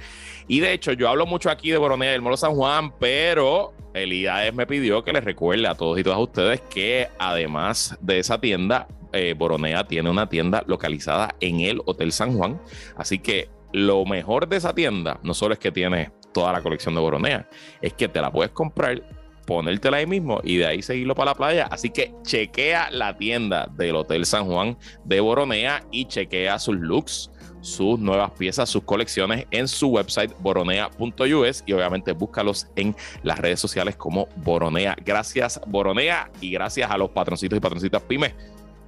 [0.48, 4.54] Y de hecho, yo hablo mucho aquí de Boronea del Molo San Juan, pero Elías
[4.54, 8.86] me pidió que les recuerde a todos y todas ustedes que además de esa tienda,
[9.12, 12.60] eh, Boronea tiene una tienda localizada en el Hotel San Juan.
[12.96, 16.94] Así que lo mejor de esa tienda no solo es que tiene toda la colección
[16.94, 17.48] de Boronea,
[17.82, 19.02] es que te la puedes comprar,
[19.46, 21.68] ponértela ahí mismo y de ahí seguirlo para la playa.
[21.70, 27.30] Así que chequea la tienda del Hotel San Juan de Boronea y chequea sus looks
[27.60, 33.60] sus nuevas piezas, sus colecciones en su website boronea.us y obviamente búscalos en las redes
[33.60, 34.96] sociales como Boronea.
[35.04, 38.34] Gracias Boronea y gracias a los patroncitos y patroncitas pymes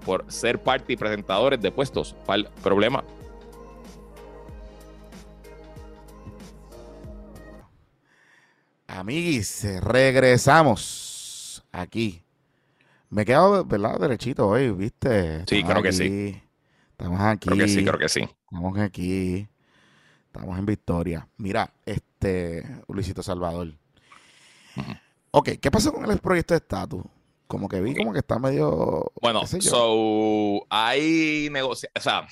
[0.05, 3.05] por ser parte y presentadores de puestos para el problema.
[8.87, 12.23] Amiguis, regresamos aquí.
[13.09, 13.99] Me he quedado, ¿verdad?
[13.99, 15.45] Derechito hoy, ¿viste?
[15.47, 16.43] Sí, creo que sí.
[16.91, 17.49] Estamos aquí.
[17.49, 18.29] Creo que sí, creo que sí.
[18.53, 19.49] Estamos aquí.
[20.27, 21.27] Estamos en victoria.
[21.39, 23.73] Mira, este, Luisito Salvador.
[25.31, 27.03] Ok, ¿qué pasó con el proyecto de estatus?
[27.47, 29.11] Como que vi como que está medio.
[29.23, 31.97] Bueno, so, hay negociaciones.
[31.97, 32.29] O sea,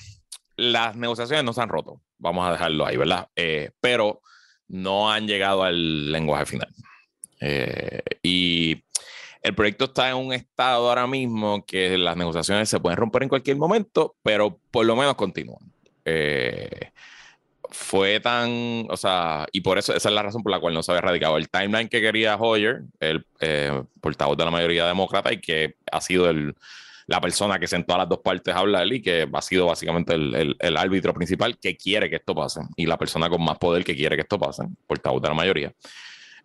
[0.57, 1.99] las negociaciones no se han roto.
[2.19, 3.27] Vamos a dejarlo ahí, ¿verdad?
[3.35, 4.21] Eh, pero
[4.67, 6.69] no han llegado al lenguaje final.
[7.39, 8.83] Eh, y
[9.41, 13.29] el proyecto está en un estado ahora mismo que las negociaciones se pueden romper en
[13.29, 15.70] cualquier momento, pero por lo menos continúan.
[16.05, 16.91] Eh,
[17.69, 20.83] fue tan, o sea, y por eso esa es la razón por la cual no
[20.83, 25.31] se había radicado el timeline que quería Hoyer, el eh, portavoz de la mayoría demócrata
[25.31, 26.53] y que ha sido el,
[27.07, 30.13] la persona que sentó a las dos partes a hablar y que ha sido básicamente
[30.13, 33.83] el, el, árbitro principal que quiere que esto pase y la persona con más poder
[33.85, 35.73] que quiere que esto pase, portavoz de la mayoría.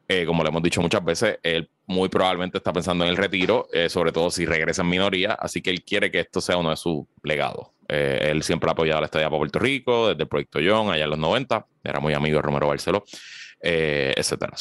[0.09, 3.69] Eh, como le hemos dicho muchas veces, él muy probablemente está pensando en el retiro,
[3.73, 6.71] eh, sobre todo si regresa en minoría, así que él quiere que esto sea uno
[6.71, 7.69] de sus legados.
[7.89, 11.05] Eh, él siempre ha apoyado la estadía para Puerto Rico, desde el proyecto John, allá
[11.05, 13.05] en los 90, era muy amigo de Romero Barceló,
[13.61, 14.57] etcétera.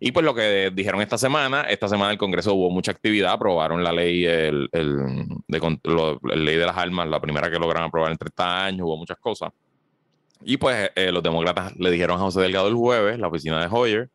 [0.00, 3.82] y pues lo que dijeron esta semana, esta semana el Congreso hubo mucha actividad, aprobaron
[3.84, 5.78] la ley, el, el de,
[6.36, 9.52] ley de las armas, la primera que lograron aprobar en 30 años, hubo muchas cosas.
[10.44, 13.68] Y pues eh, los demócratas le dijeron a José Delgado el jueves, la oficina de
[13.70, 14.10] Hoyer,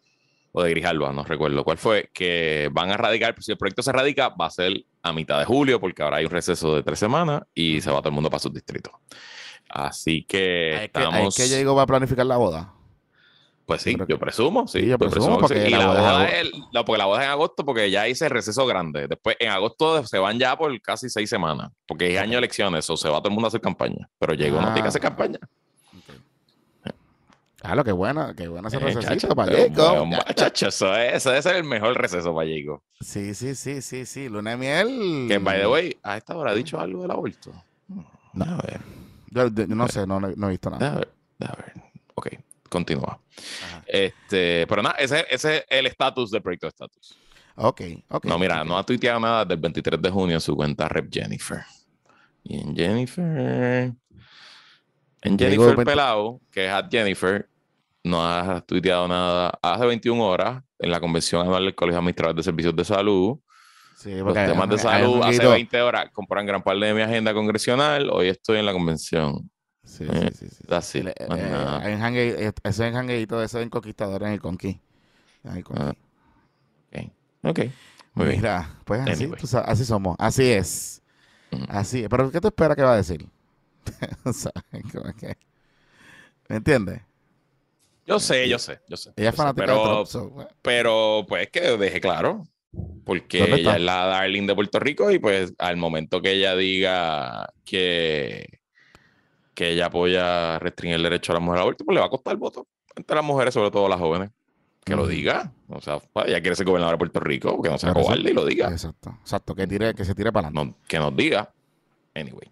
[0.55, 3.91] o de Grijalva, no recuerdo cuál fue, que van a radicar, si el proyecto se
[3.91, 6.99] radica, va a ser a mitad de julio, porque ahora hay un receso de tres
[6.99, 8.93] semanas y se va todo el mundo para sus distritos.
[9.67, 11.37] Así que estamos...
[11.39, 12.71] ¿Es que, va a planificar la boda?
[13.65, 14.85] Pues sí, yo presumo, sí.
[14.85, 15.67] Yo presumo, que porque sí.
[15.67, 18.07] Y la boda es boda es, no, porque la boda es en agosto, porque ya
[18.07, 19.07] hice el receso grande.
[19.07, 22.87] Después, en agosto se van ya por casi seis semanas, porque es año de elecciones,
[22.89, 24.07] o se va todo el mundo a hacer campaña.
[24.19, 25.01] Pero llegó, no tiene que hacer
[27.63, 27.67] Ah.
[27.67, 29.99] Claro, qué buena, qué buena ese Eh, recesito chacho, para Jacob.
[30.07, 32.81] bueno, Chacho, eso, es- ese ser el mejor receso para Jacob.
[32.99, 34.27] Sí, sí, sí, sí, sí.
[34.27, 35.25] Luna de miel.
[35.29, 37.53] Que, by the way, a esta hora ha dicho algo del aborto.
[38.33, 38.81] No, a ver,
[39.29, 40.79] Yo, no sé, no, no he visto nada.
[40.83, 41.73] déjame ver, déjame ver.
[42.15, 42.27] Ok,
[42.69, 43.19] continúa.
[43.63, 43.83] Ajá.
[43.87, 47.17] Este, pero nada, ese, ese es el estatus del proyecto de estatus.
[47.55, 48.25] Ok, ok.
[48.25, 51.61] No, mira, no ha tuiteado nada del 23 de junio en su cuenta Rep Jennifer.
[52.43, 53.93] Y en Jennifer.
[55.21, 57.47] En Jennifer 20 Pelao, que es at Jennifer,
[58.03, 62.35] no ha tuiteado nada hace 21 horas en la convención anual del Colegio de Administradores
[62.37, 63.39] de Servicios de Salud.
[63.95, 67.33] Sí, Los temas de salud hace guito- 20 horas compran gran parte de mi agenda
[67.33, 68.09] congresional.
[68.11, 69.49] Hoy estoy en la convención.
[69.85, 70.55] Sí, Eh, sí, sí.
[70.81, 70.97] sí.
[70.99, 74.79] it, El- eh, eh, eh, ese es hangueito ese en Conquistador en el Conqui.
[75.43, 75.81] En el Conqui.
[75.83, 75.93] Ah,
[76.95, 77.09] Ok,
[77.43, 77.59] ok.
[78.15, 78.37] Muy bien.
[78.41, 79.39] Mira, pues así, Anyway.
[79.39, 81.01] tú sabes, así somos, así es.
[81.51, 81.65] Ujú.
[81.69, 82.09] Así es.
[82.09, 83.27] Pero ¿qué te espera que va a decir?
[84.25, 84.51] O sea,
[86.49, 87.01] ¿Me entiendes?
[88.05, 89.13] Yo sé, yo sé, yo sé.
[89.15, 90.07] Ella es fanática pero, de Trump.
[90.07, 90.47] so.
[90.61, 92.43] Pero pues que deje claro,
[93.05, 96.55] porque ¿Dónde ella es la darling de Puerto Rico y pues al momento que ella
[96.55, 98.59] diga que,
[99.53, 102.09] que ella apoya restringir el derecho a la mujer al aborto, pues le va a
[102.09, 104.31] costar el voto entre las mujeres, sobre todo las jóvenes.
[104.83, 105.53] Que lo diga.
[105.69, 108.09] O sea, pues, ella quiere ser gobernadora de Puerto Rico, que no sea Por eso-
[108.09, 108.69] cobarde y lo diga.
[108.69, 110.77] Exacto, exacto, que tire, que se tire para adelante.
[110.77, 111.53] No- que nos diga.
[112.13, 112.51] Anyway.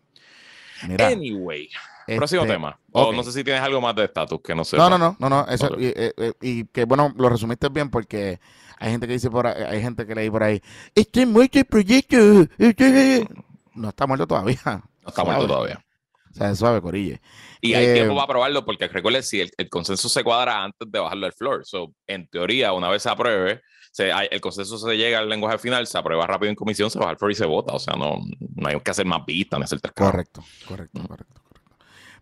[0.87, 1.69] Mira, Anyway.
[2.17, 2.79] Próximo este, tema.
[2.91, 4.77] O no sé si tienes algo más de estatus que no sé.
[4.77, 7.89] No, no, no, no, no, eso, y, eh, eh, y que bueno, lo resumiste bien
[7.89, 8.39] porque
[8.79, 10.61] hay gente que dice por ahí, hay gente que leí por ahí,
[10.95, 12.17] estoy muerto el proyecto,
[12.57, 13.27] estoy-".
[13.75, 15.83] no está muerto todavía, No está muerto todavía.
[16.31, 17.21] o sea, suave, corille.
[17.61, 20.91] Y hay Eh, tiempo para aprobarlo porque recuerden si el, el consenso se cuadra antes
[20.91, 21.61] de bajarlo al floor.
[21.65, 25.59] So, en teoría, una vez se apruebe, se, hay- el consenso se llega al lenguaje
[25.59, 27.73] final, se aprueba rápido en comisión, se baja al floor y se vota.
[27.73, 28.17] O sea, no,
[28.55, 29.93] no hay que hacer más vistas, ni hacer tres.
[29.93, 31.50] Correcto, correcto, correcto, correcto.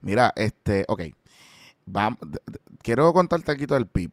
[0.02, 1.02] Mira, este, ok,
[1.86, 2.20] vamos,
[2.82, 4.12] quiero contarte algo del PIB.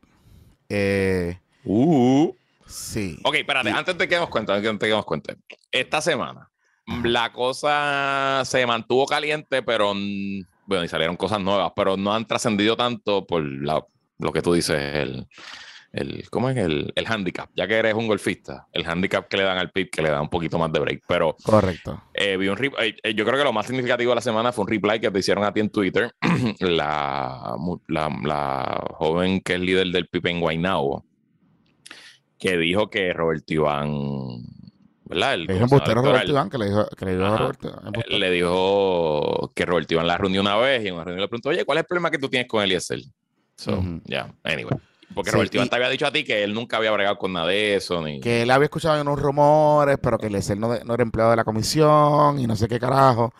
[0.68, 2.32] Eh, Uh.
[2.66, 3.18] sí.
[3.24, 5.37] Ok, espérate, Y- antes de que nos cuente, antes de que nos cuente.
[5.70, 6.51] Esta semana,
[7.03, 9.93] la cosa se mantuvo caliente, pero
[10.66, 13.84] bueno, y salieron cosas nuevas, pero no han trascendido tanto por la-
[14.18, 15.26] lo que tú dices, el,
[15.97, 16.57] el, ¿cómo es?
[16.57, 17.49] El, el handicap.
[17.55, 20.20] Ya que eres un golfista, el handicap que le dan al PIB, que le da
[20.20, 21.03] un poquito más de break.
[21.09, 22.03] Pero Correcto.
[22.12, 24.64] eh, vi un eh, eh, yo creo que lo más significativo de la semana fue
[24.64, 26.12] un reply que te hicieron a ti en Twitter,
[26.61, 27.57] la,
[27.88, 31.05] la, la joven que es líder del PIB en Guaynabo,
[32.38, 34.42] que dijo que Roberto Iván,
[35.07, 35.34] ¿verdad?
[35.34, 37.36] El comisionado embustero Roberto Iván, que le dijo, que le dijo a.
[37.38, 38.18] Roberto embustero.
[38.18, 41.49] le dijo que Roberto Iván la reunió una vez y en una reunión le preguntó,
[41.49, 43.01] oye, ¿cuál es el problema que tú tienes con Eliezer?
[43.57, 44.76] So, ya, anyway.
[45.14, 47.32] Porque Sí, Roberto Iván te había dicho a ti que él nunca había bregado con
[47.32, 48.20] nada de eso, ni...
[48.20, 51.44] que él había escuchado unos rumores, pero que él no, no era empleado de la
[51.44, 53.32] comisión y no sé qué carajo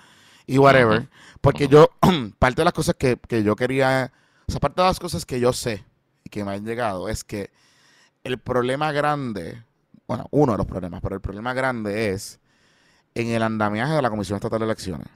[0.47, 1.09] y whatever.
[1.41, 1.91] Porque yo,
[2.39, 4.13] parte de las cosas que, que yo quería,
[4.47, 5.85] o sea, parte de las cosas que yo sé
[6.25, 7.51] y que me han llegado es que
[8.25, 9.63] el problema grande,
[10.07, 12.41] bueno, uno de los problemas, pero el problema grande es
[13.15, 15.09] en el andamiaje de la Comisión Estatal de Elecciones,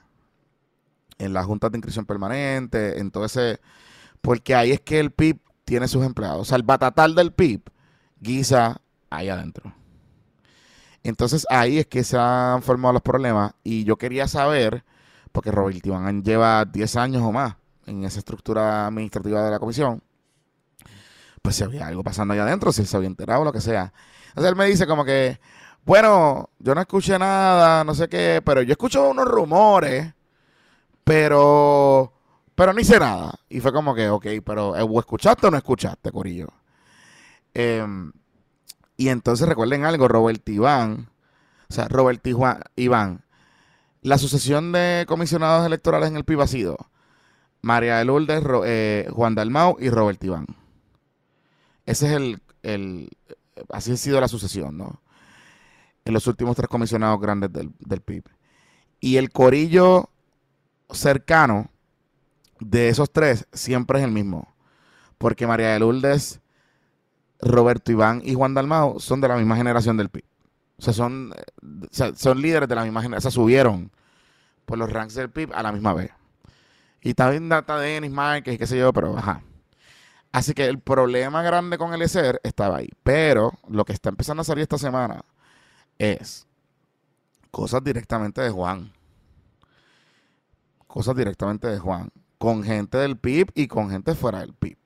[1.19, 3.61] en la Junta de Inscripción Permanente, en todo ese,
[4.21, 5.39] porque ahí es que el PIB
[5.71, 6.41] tiene sus empleados.
[6.41, 7.63] O sea, el batatal del PIB
[8.19, 9.73] guisa ahí adentro.
[11.05, 14.85] Entonces ahí es que se han formado los problemas y yo quería saber,
[15.31, 17.55] porque Robert Iván lleva 10 años o más
[17.87, 20.03] en esa estructura administrativa de la comisión,
[21.41, 23.93] pues si había algo pasando ahí adentro, si él se había enterado, lo que sea.
[24.31, 25.39] Entonces él me dice como que,
[25.85, 30.13] bueno, yo no escuché nada, no sé qué, pero yo escucho unos rumores,
[31.05, 32.13] pero,
[32.55, 33.35] pero no hice nada.
[33.49, 36.49] Y fue como que, ok, pero eh, ¿o escuchaste o no escuchaste, Corillo?
[37.55, 38.13] Em,
[38.97, 41.09] y entonces recuerden algo, Robert Iván,
[41.69, 43.25] o sea, Robert Iván, Iván,
[44.03, 46.77] la sucesión de comisionados electorales en el PIB ha sido
[47.63, 50.47] María de Lourdes, eh, Juan Dalmau y Robert Iván.
[51.87, 53.11] Ese es el, el,
[53.71, 55.03] así ha sido la sucesión, ¿no?
[56.05, 58.25] En los últimos tres comisionados grandes del, del PIB.
[59.01, 60.11] Y el corillo
[60.91, 61.71] cercano
[62.61, 64.55] de esos tres siempre es el mismo.
[65.19, 66.41] Porque María de Lourdes,
[67.41, 70.25] Roberto Iván y Juan Dalmau son de la misma generación del PIB.
[70.79, 73.29] O sea, son, eh, son líderes de la misma generación.
[73.29, 73.91] O sea, subieron
[74.65, 76.11] por los ranks del PIB a la misma vez.
[77.03, 79.43] Y también data de Denis Márquez y qué sé yo, pero ajá.
[80.33, 82.91] Así que el problema grande con el ESER estaba ahí.
[83.03, 85.23] Pero lo que está empezando a salir esta semana
[85.99, 86.47] es
[87.51, 88.93] cosas directamente de Juan.
[90.87, 92.11] Cosas directamente de Juan.
[92.41, 94.79] Con gente del PIB y con gente fuera del PIB.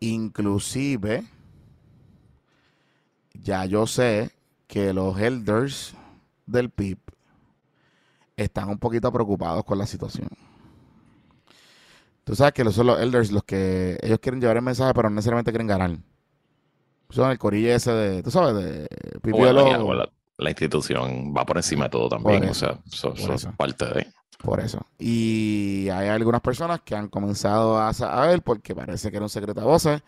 [0.00, 1.24] Inclusive,
[3.32, 4.32] ya yo sé
[4.66, 5.94] que los elders
[6.44, 6.98] del PIB
[8.36, 10.28] están un poquito preocupados con la situación.
[12.24, 15.14] Tú sabes que son los elders los que ellos quieren llevar el mensaje, pero no
[15.14, 15.96] necesariamente quieren ganar.
[17.08, 18.88] Son el corillo ese de, tú sabes, de
[20.42, 22.48] la, institución va por encima de todo también.
[22.48, 24.06] o sea, eso, es parte de.
[24.38, 24.84] Por eso.
[24.98, 29.60] Y hay algunas personas que han comenzado a saber, porque parece que era un secreto
[29.60, 30.02] a voces,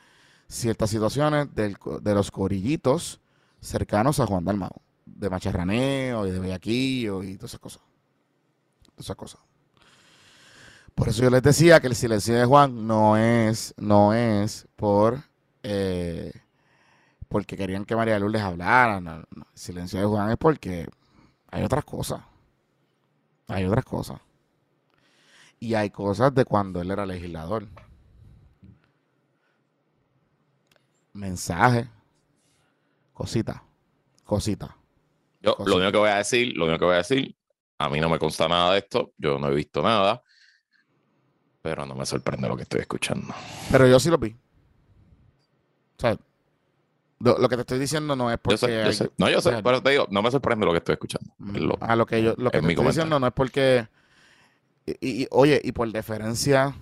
[0.48, 3.20] ciertas situaciones de los corillitos
[3.60, 4.70] cercanos a Juan Dalmau.
[5.06, 7.82] De macharraneo y de bellaquillo y todas esas cosas.
[8.82, 9.40] Todas esas cosas.
[10.94, 15.22] Por eso yo les decía que el silencio de Juan no es, no es por
[15.62, 16.32] eh,
[17.34, 18.98] porque querían que María Luz les hablara.
[18.98, 19.24] El
[19.54, 20.86] silencio de Juan es porque
[21.50, 22.20] hay otras cosas.
[23.48, 24.20] Hay otras cosas.
[25.58, 27.66] Y hay cosas de cuando él era legislador.
[31.12, 31.88] Mensaje.
[33.12, 33.64] Cosita.
[34.22, 34.76] Cosita.
[35.42, 37.34] Yo lo único que voy a decir, lo único que voy a decir,
[37.78, 40.22] a mí no me consta nada de esto, yo no he visto nada
[41.60, 43.34] pero no me sorprende lo que estoy escuchando.
[43.72, 44.36] Pero yo sí lo vi.
[45.96, 46.14] O sea,
[47.24, 48.90] lo, que te estoy diciendo no es porque.
[49.16, 51.32] No, yo sé, pero te digo, no me sorprende lo que estoy escuchando.
[51.38, 53.88] Lo, a lo que yo lo que te estoy diciendo no es porque.
[55.00, 56.74] Y, oye, y por deferencia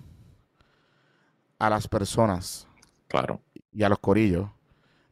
[1.59, 2.67] a las personas.
[3.09, 3.41] Claro.
[3.73, 4.49] Y a los corillos,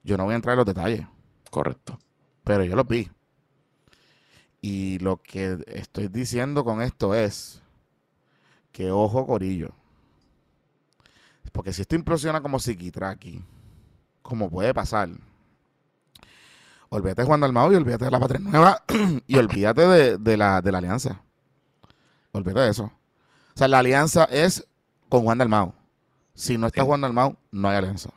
[0.03, 1.07] yo no voy a entrar en los detalles.
[1.51, 1.99] Correcto.
[2.43, 3.09] Pero yo lo vi.
[4.61, 7.63] Y lo que estoy diciendo con esto es
[8.73, 9.71] que ojo, Corillo.
[11.53, 13.43] Porque si esto implosiona como psiquitraqui,
[14.23, 15.09] como puede pasar,
[16.89, 18.83] olvídate de Juan Dalmau y olvídate de la Patria Nueva
[19.27, 21.23] y olvídate de, la, alianza.
[22.33, 22.85] Olvídate de eso.
[22.85, 24.67] O sea, la alianza es
[25.09, 25.75] con Juan Dalmau.
[26.35, 28.11] Si no está Juan Dalmau, no hay alianza.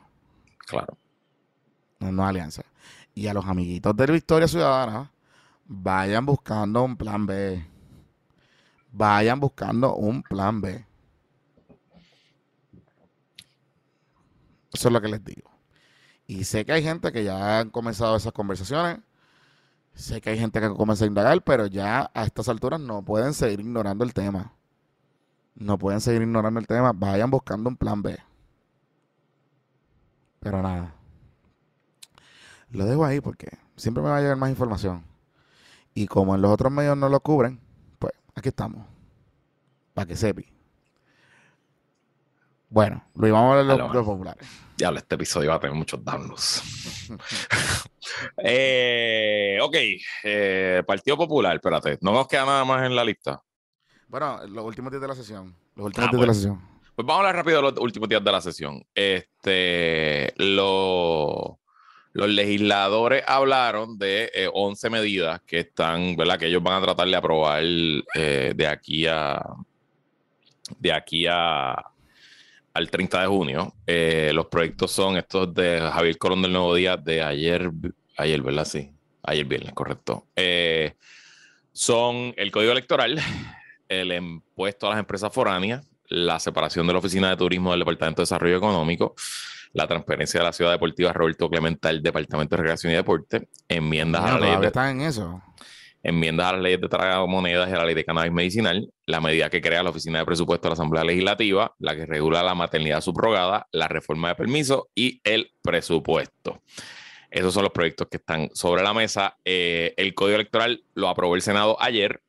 [0.66, 0.96] Claro.
[1.98, 2.62] No, no hay alianza.
[3.14, 5.10] Y a los amiguitos de la Victoria Ciudadana,
[5.66, 7.74] vayan buscando un plan B
[8.94, 10.86] vayan buscando un plan B.
[14.72, 15.50] Eso es lo que les digo.
[16.26, 19.00] Y sé que hay gente que ya han comenzado esas conversaciones.
[19.94, 23.34] Sé que hay gente que comienza a indagar, pero ya a estas alturas no pueden
[23.34, 24.52] seguir ignorando el tema.
[25.54, 26.92] No pueden seguir ignorando el tema.
[26.92, 28.18] Vayan buscando un plan B.
[30.40, 30.94] Pero nada.
[32.70, 35.04] Lo dejo ahí porque siempre me va a llegar más información.
[35.94, 37.60] Y como en los otros medios no lo cubren,
[38.34, 38.84] Aquí estamos.
[39.94, 40.53] Para que sepi.
[42.74, 44.48] Bueno, lo íbamos a ver los, los populares.
[44.76, 46.60] Ya, este episodio va a tener muchos danos.
[48.38, 49.76] eh, ok,
[50.24, 53.40] eh, Partido Popular, espérate, no nos queda nada más en la lista.
[54.08, 55.56] Bueno, los últimos días de la sesión.
[55.76, 56.60] Los últimos ah, días de la sesión.
[56.96, 58.84] Pues vamos a hablar rápido de los últimos días de la sesión.
[58.92, 61.60] Este, lo
[62.12, 66.40] los legisladores hablaron de 11 eh, medidas que están, ¿verdad?
[66.40, 69.40] Que ellos van a tratar de aprobar eh, de aquí a
[70.76, 71.93] de aquí a
[72.74, 73.74] al 30 de junio.
[73.86, 77.70] Eh, los proyectos son estos de Javier Colón del Nuevo Día de ayer,
[78.16, 78.64] ayer, ¿verdad?
[78.64, 78.90] Sí,
[79.22, 80.26] ayer viernes, correcto.
[81.72, 83.18] son el código electoral,
[83.88, 88.22] el impuesto a las empresas foráneas, la separación de la Oficina de Turismo del Departamento
[88.22, 89.14] de Desarrollo Económico,
[89.72, 94.22] la transparencia de la ciudad deportiva Roberto Clemente al Departamento de Recreación y Deporte, enmiendas
[94.22, 94.66] a la ley.
[94.66, 95.42] están en eso.
[96.04, 96.88] Enmiendas a las leyes de
[97.26, 100.26] monedas y a la ley de cannabis medicinal, la medida que crea la Oficina de
[100.26, 104.90] Presupuesto de la Asamblea Legislativa, la que regula la maternidad subrogada, la reforma de permiso
[104.94, 106.62] y el presupuesto.
[107.30, 109.38] Esos son los proyectos que están sobre la mesa.
[109.44, 112.20] Eh, el Código Electoral lo aprobó el Senado ayer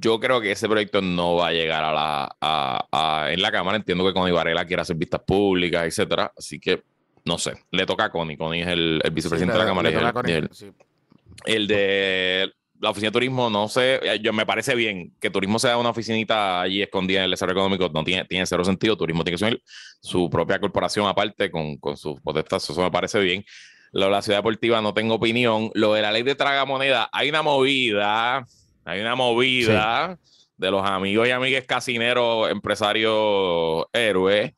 [0.00, 3.76] yo creo que ese proyecto no va a llegar a la en la Cámara.
[3.76, 6.32] Entiendo que Connie Varela quiere hacer vistas públicas, etcétera.
[6.36, 6.82] Así que
[7.24, 7.54] no sé.
[7.70, 8.36] Le toca a Connie.
[8.36, 9.90] Connie es el, vicepresidente de la Cámara.
[11.44, 14.00] el, de la oficina de turismo, no sé.
[14.22, 17.90] Yo me parece bien que turismo sea una oficinita allí escondida en el desarrollo económico.
[17.92, 18.96] No tiene, tiene cero sentido.
[18.96, 19.62] Turismo tiene que ser
[20.00, 22.68] su propia corporación aparte con, con sus potestas.
[22.68, 23.44] Eso me parece bien.
[23.92, 25.70] Lo de la ciudad deportiva no tengo opinión.
[25.74, 28.46] Lo de la ley de tragamoneda, hay una movida
[28.88, 30.18] hay una movida
[30.56, 34.54] de los amigos y amigas casineros, empresarios héroes,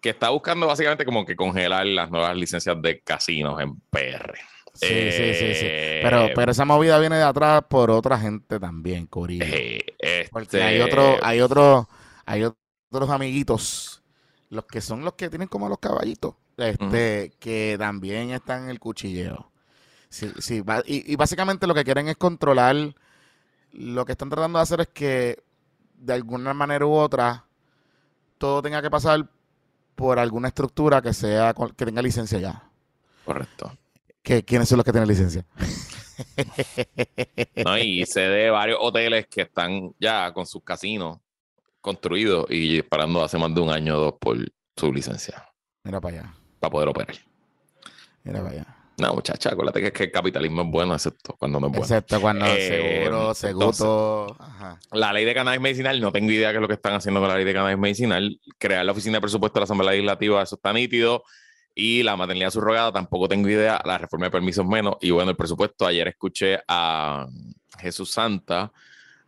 [0.00, 4.34] que está buscando básicamente como que congelar las nuevas licencias de casinos en PR.
[4.80, 5.66] Sí, sí, sí, sí.
[6.00, 9.44] Pero, eh, pero esa movida viene de atrás por otra gente también, Corillo.
[9.46, 11.88] Eh, Porque hay este otro, hay otro,
[12.26, 14.02] hay otros amiguitos,
[14.50, 18.78] los que son los que tienen como los caballitos, este, que también están en el
[18.78, 19.50] cuchilleo.
[20.10, 22.94] Sí, sí, y, y básicamente lo que quieren es controlar
[23.72, 25.42] lo que están tratando de hacer es que
[25.98, 27.44] de alguna manera u otra
[28.38, 29.28] todo tenga que pasar
[29.96, 32.70] por alguna estructura que sea que tenga licencia ya.
[33.24, 33.72] Correcto.
[34.28, 35.42] ¿Qué, ¿Quiénes son los que tienen licencia?
[37.64, 37.78] ¿no?
[37.78, 41.16] Y sé de varios hoteles que están ya con sus casinos
[41.80, 44.36] construidos y esperando hace más de un año o dos por
[44.76, 45.48] su licencia
[45.82, 46.34] Mira para allá.
[46.60, 47.16] para poder operar.
[48.22, 48.66] Mira para allá.
[48.98, 51.84] No, muchacha, acuérdate que, es que el capitalismo es bueno, excepto cuando no es bueno.
[51.86, 54.36] Excepto cuando Eh, seguro, seguro.
[54.92, 57.30] La ley de cannabis medicinal, no tengo idea qué es lo que están haciendo con
[57.30, 58.38] la ley de cannabis medicinal.
[58.58, 61.24] Crear la oficina de presupuesto de la Asamblea Legislativa, eso está nítido.
[61.80, 63.80] Y la maternidad subrogada, tampoco tengo idea.
[63.84, 64.96] La reforma de permisos menos.
[65.00, 67.24] Y bueno, el presupuesto, ayer escuché a
[67.78, 68.72] Jesús Santa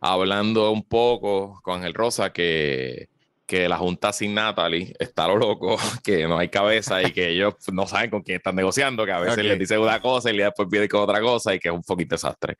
[0.01, 3.07] hablando un poco con Ángel Rosa que,
[3.45, 7.53] que la Junta sin Natalie está lo loco, que no hay cabeza y que ellos
[7.71, 10.67] no saben con quién están negociando, que a veces les dice una cosa y después
[10.67, 12.57] viene con otra cosa y que es un fucking desastre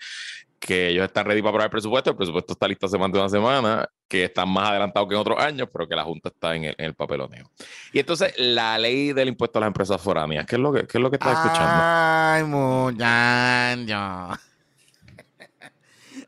[0.61, 3.17] que ellos están ready para aprobar el presupuesto, el presupuesto está listo hace más de
[3.17, 6.55] una semana, que están más adelantados que en otros años, pero que la Junta está
[6.55, 7.49] en el, en el papeloneo.
[7.91, 10.99] Y entonces, la ley del impuesto a las empresas foráneas, ¿qué es lo que, qué
[10.99, 11.81] es lo que estás escuchando?
[11.83, 14.39] Ay, muchacho.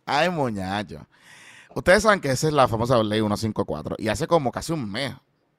[0.03, 1.07] Ay, muchacho.
[1.75, 3.97] Ustedes saben que esa es la famosa ley 154.
[3.99, 5.13] Y hace como casi un mes,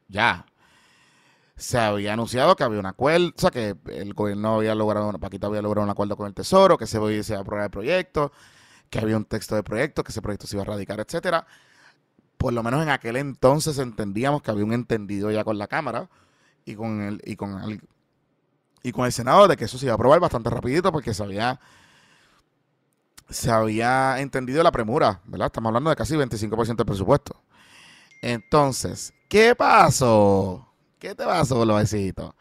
[0.09, 0.47] ya,
[1.57, 5.47] se había anunciado que había un acuerdo, o sea, que el gobierno había logrado, Paquita
[5.47, 8.33] había logrado un acuerdo con el Tesoro, que se se a aprobar el proyecto,
[8.95, 11.45] que había un texto de proyecto, que ese proyecto se iba a radicar, etcétera.
[12.39, 16.09] Por lo menos en aquel entonces entendíamos que había un entendido ya con la Cámara
[16.65, 17.83] y con el, y con el,
[18.85, 21.25] y con el Senado de que eso se iba a aprobar bastante rapidito porque se
[21.25, 21.59] había,
[23.29, 25.47] se había entendido la premura, ¿verdad?
[25.47, 27.43] Estamos hablando de casi 25% del presupuesto.
[28.23, 30.69] Entonces, ¿qué pasó?
[31.01, 32.33] ¿Qué te pasó, los besitos?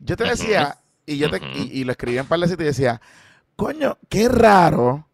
[0.00, 3.00] Yo te decía, y yo te, y, y lo escribí en par de y decía,
[3.54, 5.06] coño, qué raro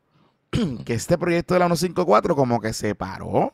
[0.84, 3.53] que este proyecto de la 154 como que se paró.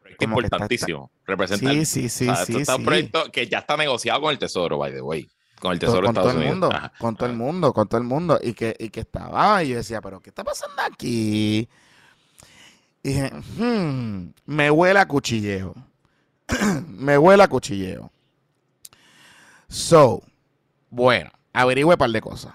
[0.00, 1.10] Proyecto importantísimo.
[1.26, 4.20] Representa Sí, el- sí, sí, o sea, sí, está un proyecto que ya está negociado
[4.22, 5.28] con el Tesoro, by the way.
[5.60, 6.70] Con el Tesoro de con todo Estados el Unidos.
[6.70, 6.92] mundo, Ajá.
[6.98, 8.38] con todo el mundo, con todo el mundo.
[8.42, 11.68] Y que, y que estaba, y yo decía, pero ¿qué está pasando aquí?
[13.02, 15.74] Y dije, "Hmm, me huele a cuchilleo.
[16.88, 18.10] me huele a cuchilleo.
[19.68, 20.22] So,
[20.90, 22.52] bueno, averigüe un par de cosas.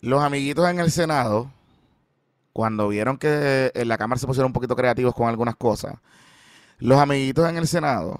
[0.00, 1.50] Los amiguitos en el Senado,
[2.54, 5.96] cuando vieron que en la Cámara se pusieron un poquito creativos con algunas cosas,
[6.78, 8.18] los amiguitos en el Senado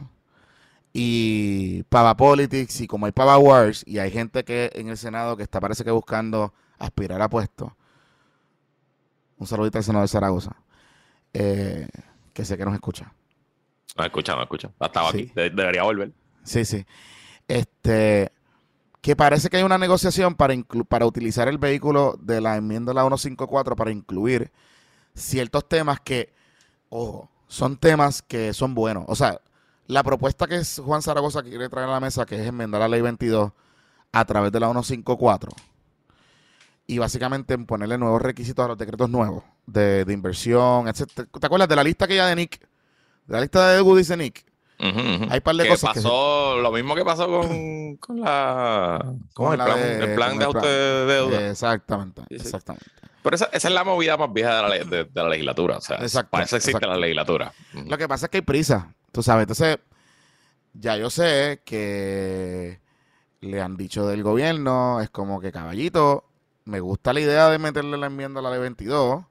[0.93, 5.37] y Pava Politics y como hay Pava Wars y hay gente que en el Senado
[5.37, 7.73] que está parece que buscando aspirar a puestos.
[9.39, 10.55] Un saludito al senador Zaragoza,
[11.33, 11.89] eh,
[12.33, 13.13] que sé que nos escucha.
[13.97, 14.71] No, escucha, no escucha.
[14.79, 15.17] Ha estado Sí.
[15.19, 15.33] aquí.
[15.35, 16.13] De- debería volver.
[16.43, 16.85] Sí, sí.
[17.49, 18.33] Este,
[19.05, 20.55] que parece que hay una negociación para,
[20.89, 24.51] para utilizar el vehículo de la enmienda de la 154 para incluir
[25.15, 26.33] ciertos temas que,
[26.89, 29.05] ojo, son temas que son buenos.
[29.09, 29.43] O sea,
[29.89, 32.89] la propuesta que es Juan Zaragoza quiere traer a la mesa, que es enmendar la
[32.89, 33.53] ley 22
[34.11, 35.53] a través de la 154
[36.87, 41.29] y básicamente ponerle nuevos requisitos a los decretos nuevos de, de inversión, etc.
[41.31, 42.59] ¿Te acuerdas de la lista que ya de Nick?
[43.27, 44.47] De la lista de Woody dice Nick.
[44.81, 45.27] Ujú, ujú.
[45.31, 49.53] Hay par de que cosas que- pasó lo mismo que pasó con, con la con
[49.53, 50.65] el la plan, de- el plan con de el plan.
[50.65, 51.51] ajuste de deuda.
[51.51, 52.43] Exactamente, Sí, sí.
[52.47, 52.87] exactamente.
[53.23, 55.79] Pero esa, esa es la movida más vieja de la, de, de la legislatura.
[55.79, 56.89] O sea, Exacto, para eso existe exacto.
[56.89, 57.53] la legislatura.
[57.73, 59.45] Lo que pasa es que hay prisa, tú sabes.
[59.45, 59.79] Entonces,
[60.75, 62.81] ya yo sé que
[63.41, 66.25] le han dicho del gobierno, es como que caballito,
[66.67, 69.25] me gusta la idea de meterle la enmienda a la ley 22,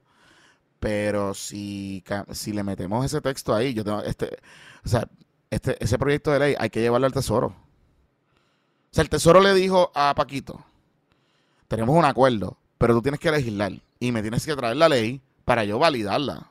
[0.80, 2.02] pero si,
[2.32, 4.38] si le metemos ese texto ahí, yo tengo este,
[4.84, 5.08] o sea,
[5.54, 7.48] este, ese proyecto de ley hay que llevarlo al tesoro.
[7.48, 10.64] O sea, el tesoro le dijo a Paquito,
[11.68, 15.20] tenemos un acuerdo, pero tú tienes que legislar y me tienes que traer la ley
[15.44, 16.50] para yo validarla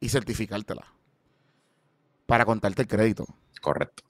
[0.00, 0.84] y certificártela
[2.26, 3.26] para contarte el crédito.
[3.60, 4.04] Correcto.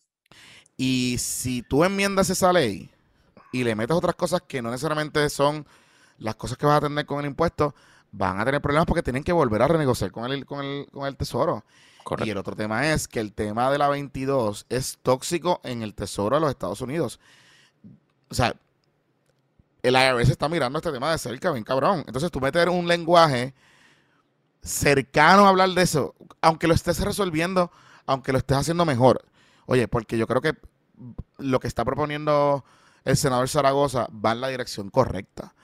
[0.77, 2.91] Y si tú enmiendas esa ley
[3.53, 5.67] y le metes otras cosas que no necesariamente son
[6.19, 7.75] las cosas que vas a tener con el impuesto,
[8.13, 11.07] van a tener problemas porque tienen que volver a renegociar con el, con el, con
[11.07, 11.65] el tesoro.
[12.25, 15.95] Y el otro tema es que el tema de la 22 es tóxico en el
[15.95, 17.21] tesoro de los Estados Unidos.
[18.29, 18.55] O sea,
[19.83, 22.05] el IRS está mirando este tema de cerca, bien cabrón.
[22.07, 23.55] Entonces tú meter un lenguaje
[24.63, 27.71] cercano a hablar de eso, aunque lo estés resolviendo,
[28.07, 29.25] aunque lo estés haciendo mejor.
[29.67, 30.55] Oye, porque yo creo que
[31.39, 32.65] lo que está proponiendo
[33.05, 35.55] el senador Zaragoza va en la dirección correcta.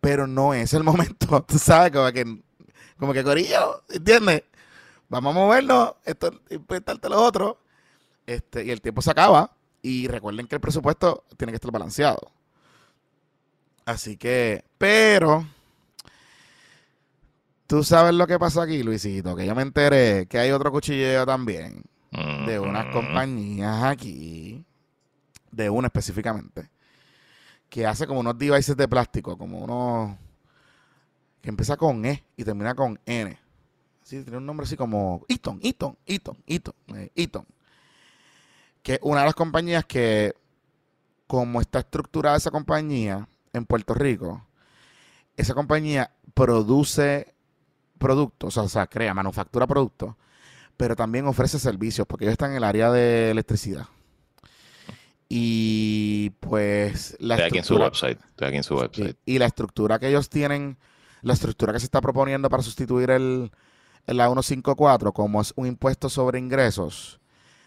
[0.00, 2.42] Pero no es el momento, tú sabes, como que,
[2.98, 4.44] como que Corillo, ¿entiendes?
[5.08, 7.58] Vamos a movernos, esto, inventarte lo otro.
[8.26, 9.52] Este, y el tiempo se acaba.
[9.82, 12.32] Y recuerden que el presupuesto tiene que estar balanceado.
[13.84, 15.46] Así que, pero,
[17.68, 21.24] tú sabes lo que pasa aquí, Luisito, que yo me enteré que hay otro cuchilleo
[21.24, 21.84] también
[22.46, 24.64] de unas compañías aquí
[25.50, 26.68] de una específicamente,
[27.68, 30.16] que hace como unos devices de plástico, como unos
[31.40, 33.38] que empieza con E y termina con N.
[34.06, 37.44] Sí, tiene un nombre así como Eaton, Eaton, Eaton, Eaton, eh, Eaton.
[38.80, 40.32] Que una de las compañías que,
[41.26, 44.46] como está estructurada esa compañía en Puerto Rico,
[45.36, 47.34] esa compañía produce
[47.98, 50.14] productos, o sea, crea, manufactura productos,
[50.76, 53.88] pero también ofrece servicios, porque ellos están en el área de electricidad.
[55.28, 58.20] Y pues la Estoy aquí en su website.
[58.24, 59.16] Estoy aquí en su website.
[59.26, 60.78] Y, la estructura que ellos tienen,
[61.22, 63.50] la estructura que se está proponiendo para sustituir el,
[64.06, 67.20] el la 154 como es un impuesto sobre ingresos,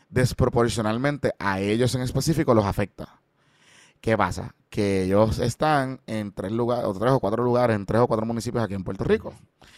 [0.10, 3.20] desproporcionalmente a ellos en específico los afecta.
[4.02, 4.56] ¿Qué pasa?
[4.70, 8.26] Que ellos están en tres lugares, o tres o cuatro lugares, en tres o cuatro
[8.26, 9.34] municipios aquí en Puerto Rico.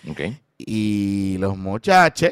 [0.08, 0.40] Okay.
[0.58, 2.32] Y los muchachos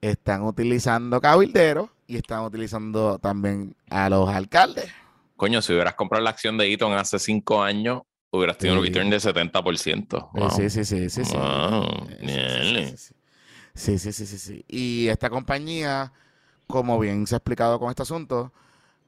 [0.00, 4.92] están utilizando cabilderos y están utilizando también a los alcaldes.
[5.36, 8.02] Coño, si hubieras comprado la acción de Eaton hace cinco años,
[8.36, 10.50] hubieras tenido un return de 70%.
[10.56, 11.36] Sí, sí, sí, sí, sí.
[13.74, 14.64] Sí, sí, sí, sí, sí.
[14.68, 16.12] Y esta compañía,
[16.66, 18.52] como bien se ha explicado con este asunto,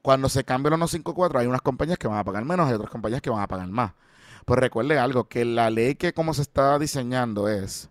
[0.01, 2.89] cuando se cambia los 154, hay unas compañías que van a pagar menos y otras
[2.89, 3.93] compañías que van a pagar más.
[4.45, 7.89] Pues recuerde algo, que la ley que como se está diseñando es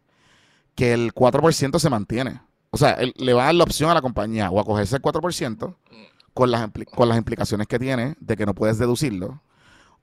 [0.74, 2.40] que el 4% se mantiene.
[2.70, 5.02] O sea, le va a dar la opción a la compañía o a cogerse el
[5.02, 5.76] 4%
[6.34, 9.42] con las, con las implicaciones que tiene de que no puedes deducirlo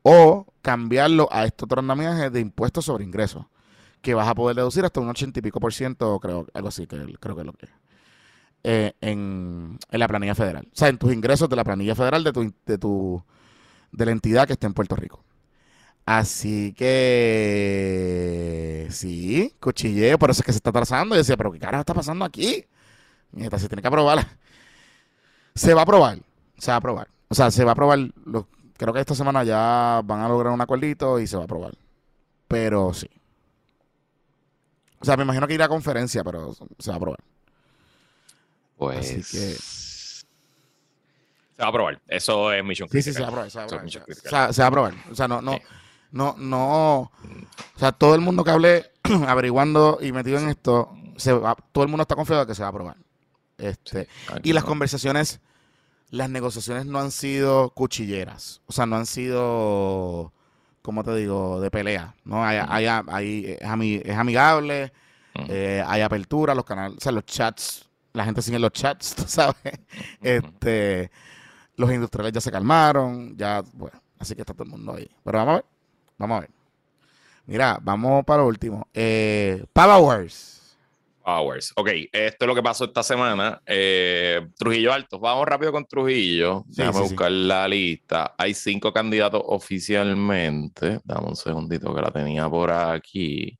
[0.03, 3.45] o cambiarlo a estos otro de impuestos sobre ingresos
[4.01, 6.85] que vas a poder deducir hasta un 80 y pico por ciento, creo, algo así,
[6.87, 7.67] que creo que es lo que
[8.65, 10.67] eh, en, en, la planilla federal.
[10.71, 13.23] O sea, en tus ingresos de la planilla federal de tu, de tu
[13.91, 15.23] de la entidad que esté en Puerto Rico.
[16.05, 21.15] Así que sí, cuchilleo, por eso es que se está trazando.
[21.15, 22.65] Y decía, pero ¿qué carajo está pasando aquí?
[23.31, 24.27] Mientras se tiene que aprobar.
[25.55, 26.17] Se va a aprobar,
[26.57, 27.09] se va a aprobar.
[27.27, 27.99] O sea, se va a aprobar.
[28.83, 31.73] Creo que esta semana ya van a lograr un acuerdito y se va a aprobar.
[32.49, 33.09] Pero sí.
[34.99, 37.19] O sea, me imagino que irá a conferencia, pero se va a aprobar.
[38.77, 38.99] Pues.
[38.99, 39.53] Así que.
[39.53, 40.25] Se
[41.61, 42.01] va a aprobar.
[42.09, 43.03] Eso es misión crítica.
[43.03, 43.51] Sí, sí, se va a aprobar.
[43.51, 43.89] Se va a aprobar.
[44.53, 44.93] Se va, a aprobar.
[45.09, 45.57] O sea, no, no.
[46.11, 46.99] No, no.
[46.99, 48.91] O sea, todo el mundo que hable
[49.27, 52.67] averiguando y metido en esto, se todo el mundo está confiado de que se va
[52.67, 52.97] a aprobar.
[53.57, 54.09] Este,
[54.43, 55.39] y las conversaciones,
[56.13, 58.61] las negociaciones no han sido cuchilleras.
[58.67, 60.31] O sea, no han sido,
[60.83, 62.13] ¿cómo te digo?, de pelea.
[62.23, 62.45] ¿no?
[62.45, 64.93] Hay, hay, es, amigable,
[65.49, 69.23] eh, hay apertura, los canales, o sea, los chats, la gente sigue los chats, tú
[69.25, 69.55] sabes.
[70.21, 71.09] Este,
[71.77, 75.09] los industriales ya se calmaron, ya, bueno, así que está todo el mundo ahí.
[75.23, 75.65] Pero vamos a ver.
[76.19, 76.51] Vamos a ver.
[77.47, 78.87] Mira, vamos para lo último.
[78.93, 80.61] Eh, Powers.
[81.23, 81.73] Powers.
[81.75, 83.61] Ok, esto es lo que pasó esta semana.
[83.65, 85.19] Eh, Trujillo Alto.
[85.19, 86.63] Vamos rápido con Trujillo.
[86.67, 88.35] Déjame buscar la lista.
[88.37, 90.99] Hay cinco candidatos oficialmente.
[91.03, 93.57] Dame un segundito que la tenía por aquí.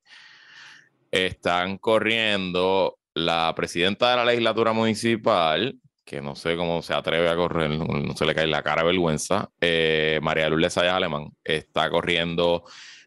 [1.10, 7.36] Están corriendo la presidenta de la legislatura municipal, que no sé cómo se atreve a
[7.36, 9.50] correr, no, se le cae la cara de vergüenza.
[9.62, 12.64] Eh, María Lourdes Sayas Alemán está corriendo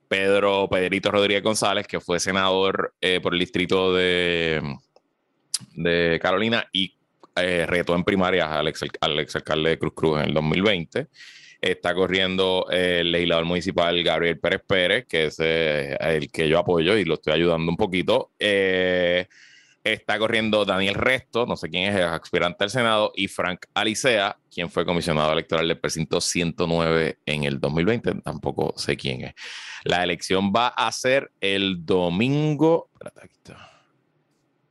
[0.08, 4.62] Pedro Pedrito Rodríguez González, que fue senador eh, por el distrito de,
[6.20, 6.94] Carolina y
[7.36, 11.08] eh, retó en primarias al, ex, al exalcalde de Cruz Cruz en el 2020.
[11.60, 17.04] Está corriendo el legislador municipal Gabriel Pérez Pérez, que es el que yo apoyo y
[17.04, 18.32] lo estoy ayudando un poquito.
[18.38, 19.26] Eh,
[19.92, 24.38] está corriendo Daniel Resto, no sé quién es, el aspirante al Senado, y Frank Alicea,
[24.50, 29.34] quien fue comisionado electoral del precinto 109 en el 2020, tampoco sé quién es.
[29.84, 33.82] La elección va a ser el domingo, espérate, aquí está,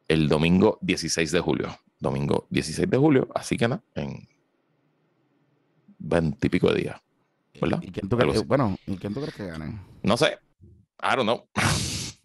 [0.08, 4.28] el domingo 16 de julio, domingo 16 de julio, así que nada, en
[6.00, 7.02] 20 y pico de días.
[7.62, 7.80] ¿verdad?
[7.82, 9.80] ¿Y quién tú crees, bueno, ¿y quién tú crees que gane?
[10.04, 10.38] No sé,
[11.02, 11.48] I don't know.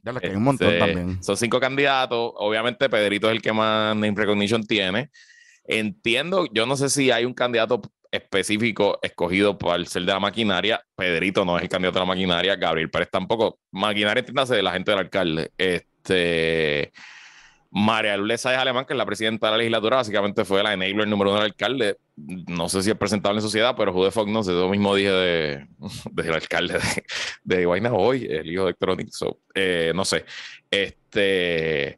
[0.04, 1.22] Un montón este, también.
[1.22, 2.32] Son cinco candidatos.
[2.36, 5.10] Obviamente, Pedrito es el que más name recognition tiene.
[5.64, 10.84] Entiendo, yo no sé si hay un candidato específico escogido para ser de la maquinaria.
[10.96, 12.56] Pedrito no es el candidato de la maquinaria.
[12.56, 13.58] Gabriel Pérez tampoco.
[13.70, 15.52] Maquinaria, entiéndase, de la gente del alcalde.
[15.56, 16.92] Este.
[17.70, 21.06] María Lourdes Sáez Alemán, que es la presidenta de la legislatura, básicamente fue la enabler
[21.06, 21.98] número uno del alcalde.
[22.16, 25.10] No sé si es presentable en sociedad, pero Jude Fox no sé, yo mismo dije
[25.10, 25.66] de,
[26.10, 27.04] del alcalde de,
[27.56, 29.08] de Guayna hoy, el hijo de Electronic.
[29.54, 30.24] Eh, no sé.
[30.70, 31.96] Este.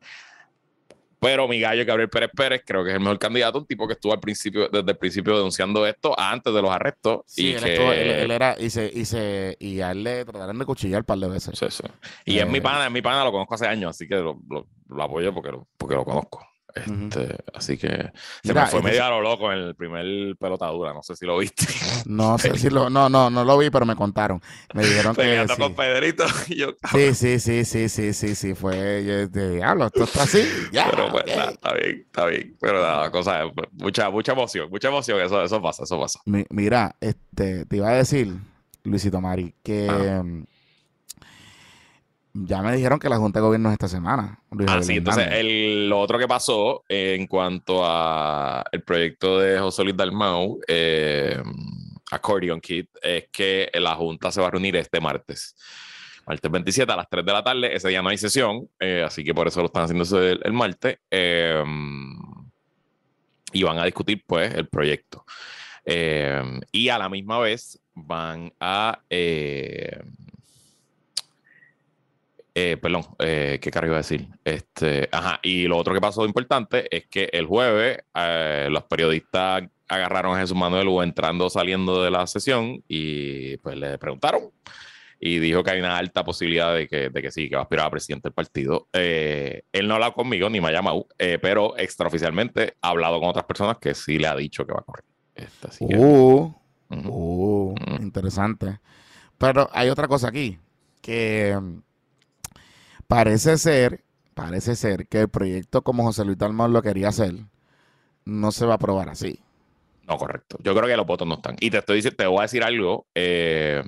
[1.22, 3.92] Pero mi gallo Gabriel Pérez Pérez creo que es el mejor candidato, un tipo que
[3.92, 7.20] estuvo al principio, desde el principio denunciando esto antes de los arrestos.
[7.26, 10.64] Sí, y él, él, era, y se, y se, y a él le trataron de
[10.64, 11.56] cuchillar un par de veces.
[11.56, 11.84] Sí, sí.
[12.24, 14.40] Y es mi eh, pana, es mi pana, lo conozco hace años, así que lo,
[14.50, 14.66] lo,
[15.00, 16.46] apoyo porque lo, porque lo conozco.
[16.74, 18.10] Este, Así que
[18.42, 21.38] se me fue medio a lo loco en el primer pelotadura, no sé si lo
[21.38, 21.66] viste.
[22.04, 24.40] No sé si lo, no, no, no lo vi, pero me contaron.
[24.74, 25.60] Me dijeron que sí.
[25.60, 30.04] con Pedrito y yo, sí, sí, sí, sí, sí, sí, sí, fue de diablo, esto
[30.04, 30.42] está así,
[30.72, 30.90] ya.
[30.90, 32.56] Pero pues, está, bien, está bien.
[32.60, 36.20] Pero nada, cosa, mucha, mucha emoción, mucha emoción, eso, eso pasa, eso pasa.
[36.24, 38.34] mira, este, te iba a decir,
[38.82, 40.44] Luisito Mari, que
[42.34, 44.38] ya me dijeron que la Junta de Gobierno es esta semana.
[44.66, 45.28] ah, sí, entonces
[45.88, 51.42] lo otro que pasó en cuanto a el proyecto de José Luis Dalmau, eh,
[52.10, 55.54] Accordion Kit, es que la Junta se va a reunir este martes.
[56.26, 59.24] Martes 27 a las 3 de la tarde, ese día no hay sesión, eh, así
[59.24, 60.98] que por eso lo están haciendo el, martes.
[61.10, 61.62] Eh,
[63.52, 65.26] y van a discutir pues el proyecto.
[65.84, 69.00] y a la misma vez van a
[72.54, 74.28] eh, perdón, eh, ¿qué carajo iba a decir?
[74.44, 79.64] Este, ajá, y lo otro que pasó importante es que el jueves eh, los periodistas
[79.88, 84.50] agarraron a Jesús Manuel entrando o saliendo de la sesión y pues le preguntaron
[85.18, 87.64] y dijo que hay una alta posibilidad de que, de que sí, que va a
[87.64, 88.88] aspirar a presidente del partido.
[88.92, 91.06] él no ha hablado conmigo ni me ha llamado,
[91.40, 94.84] pero extraoficialmente ha hablado con otras personas que sí le ha dicho que va a
[94.84, 95.04] correr.
[95.34, 96.54] Este, uh,
[96.90, 98.80] uh, interesante.
[99.38, 100.58] Pero hay otra cosa aquí,
[101.00, 101.56] que
[103.12, 104.02] Parece ser,
[104.32, 107.34] parece ser que el proyecto como José Luis Dalmau lo quería hacer,
[108.24, 109.38] no se va a aprobar así.
[110.08, 110.56] No, correcto.
[110.62, 111.56] Yo creo que los votos no están.
[111.60, 113.06] Y te estoy diciendo, te voy a decir algo.
[113.14, 113.82] Eh,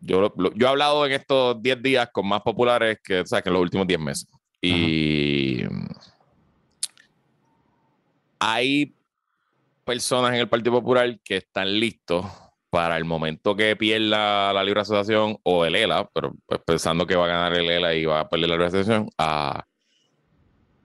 [0.00, 3.48] yo, yo he hablado en estos 10 días con más populares que, o sea, que
[3.48, 4.28] en los últimos 10 meses.
[4.60, 5.62] Y
[8.38, 8.94] hay
[9.82, 12.26] personas en el Partido Popular que están listos
[12.70, 17.16] para el momento que pierda la libre asociación o el ELA, pero pues pensando que
[17.16, 19.66] va a ganar el ELA y va a perder la libre asociación, a,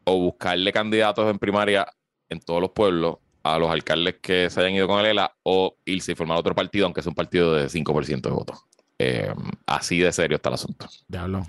[0.03, 1.85] o buscarle candidatos en primaria
[2.29, 5.77] en todos los pueblos a los alcaldes que se hayan ido con el ELA o
[5.85, 8.65] irse y formar otro partido, aunque sea un partido de 5% de votos.
[8.97, 9.31] Eh,
[9.67, 10.87] así de serio está el asunto.
[11.07, 11.45] Diablo.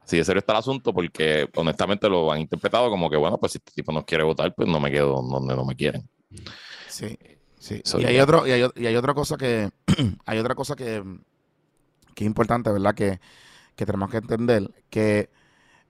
[0.00, 3.52] Así de serio está el asunto porque honestamente lo han interpretado como que, bueno, pues
[3.52, 6.08] si este tipo no quiere votar, pues no me quedo donde no me quieren.
[6.88, 7.16] Sí.
[7.60, 9.68] Sí, y hay, otro, y, hay, y hay otra cosa que,
[10.24, 11.04] hay otra cosa que,
[12.14, 12.94] que es importante, ¿verdad?
[12.94, 13.20] Que,
[13.76, 15.28] que tenemos que entender, que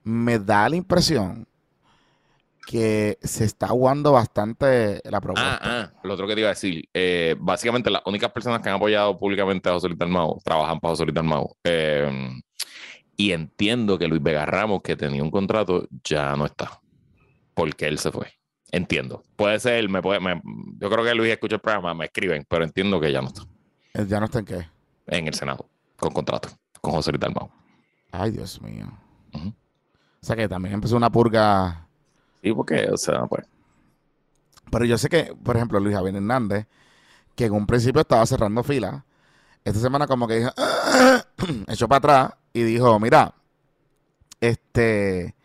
[0.03, 1.47] me da la impresión
[2.67, 5.59] que se está jugando bastante la propuesta.
[5.61, 8.67] Ah, ah, lo otro que te iba a decir, eh, básicamente las únicas personas que
[8.67, 11.55] han apoyado públicamente a José Luis Dalmau trabajan para José Luis Dalmau.
[11.63, 12.41] Eh,
[13.15, 16.81] y entiendo que Luis Vega Ramos, que tenía un contrato, ya no está,
[17.53, 18.40] porque él se fue.
[18.71, 19.21] Entiendo.
[19.35, 20.19] Puede ser, me puede,
[20.79, 23.43] yo creo que Luis escucha el programa, me escriben, pero entiendo que ya no está.
[24.07, 24.67] ¿Ya no está en qué?
[25.07, 25.65] En el Senado,
[25.97, 26.49] con contrato,
[26.79, 27.49] con José Luis Dalmau.
[28.11, 28.87] Ay, Dios mío.
[29.33, 31.87] O sea que también empezó una purga.
[32.41, 33.45] Sí, porque, o sea, pues.
[34.71, 36.65] Pero yo sé que, por ejemplo, Luis Javier Hernández,
[37.35, 39.03] que en un principio estaba cerrando fila,
[39.65, 40.51] esta semana como que dijo,
[41.67, 43.33] echó para atrás y dijo, mira,
[44.39, 45.35] este,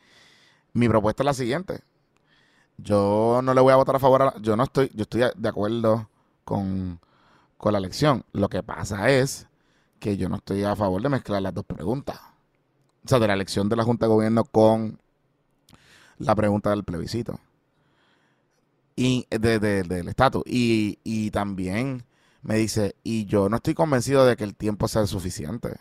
[0.75, 1.81] mi propuesta es la siguiente
[2.79, 5.49] yo no le voy a votar a favor a yo no estoy, yo estoy de
[5.49, 6.09] acuerdo
[6.45, 7.01] con,
[7.65, 8.25] la elección.
[8.33, 9.49] Lo que pasa es
[9.99, 12.21] que yo no estoy a favor de mezclar las dos preguntas.
[13.05, 15.01] O sea, de la elección de la Junta de Gobierno con
[16.19, 17.41] la pregunta del plebiscito.
[18.95, 20.43] Y del estatus.
[20.47, 22.05] Y, y también
[22.43, 25.77] me dice, y yo no estoy convencido de que el tiempo sea suficiente.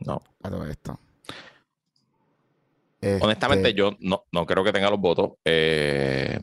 [0.00, 0.22] No.
[0.42, 0.98] A todo esto.
[3.00, 5.32] Honestamente, este yo no, no creo que tenga los votos.
[5.44, 6.38] Eh,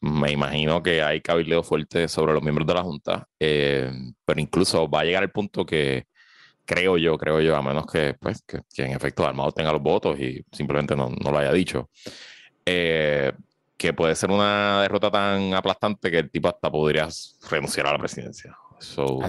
[0.00, 3.90] me imagino que hay cabildeo fuerte sobre los miembros de la Junta, eh,
[4.24, 6.06] pero incluso va a llegar el punto que
[6.64, 10.18] creo yo, creo yo, a menos que, pues, que, en efecto Armado tenga los votos
[10.18, 11.90] y simplemente no, no lo haya dicho,
[12.64, 13.32] eh,
[13.76, 17.08] que puede ser una derrota tan aplastante que el tipo hasta podría
[17.50, 18.56] renunciar a la presidencia.
[19.22, 19.28] ¿Ah,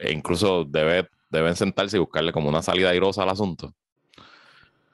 [0.00, 3.74] e incluso debe, deben sentarse y buscarle como una salida airosa al asunto.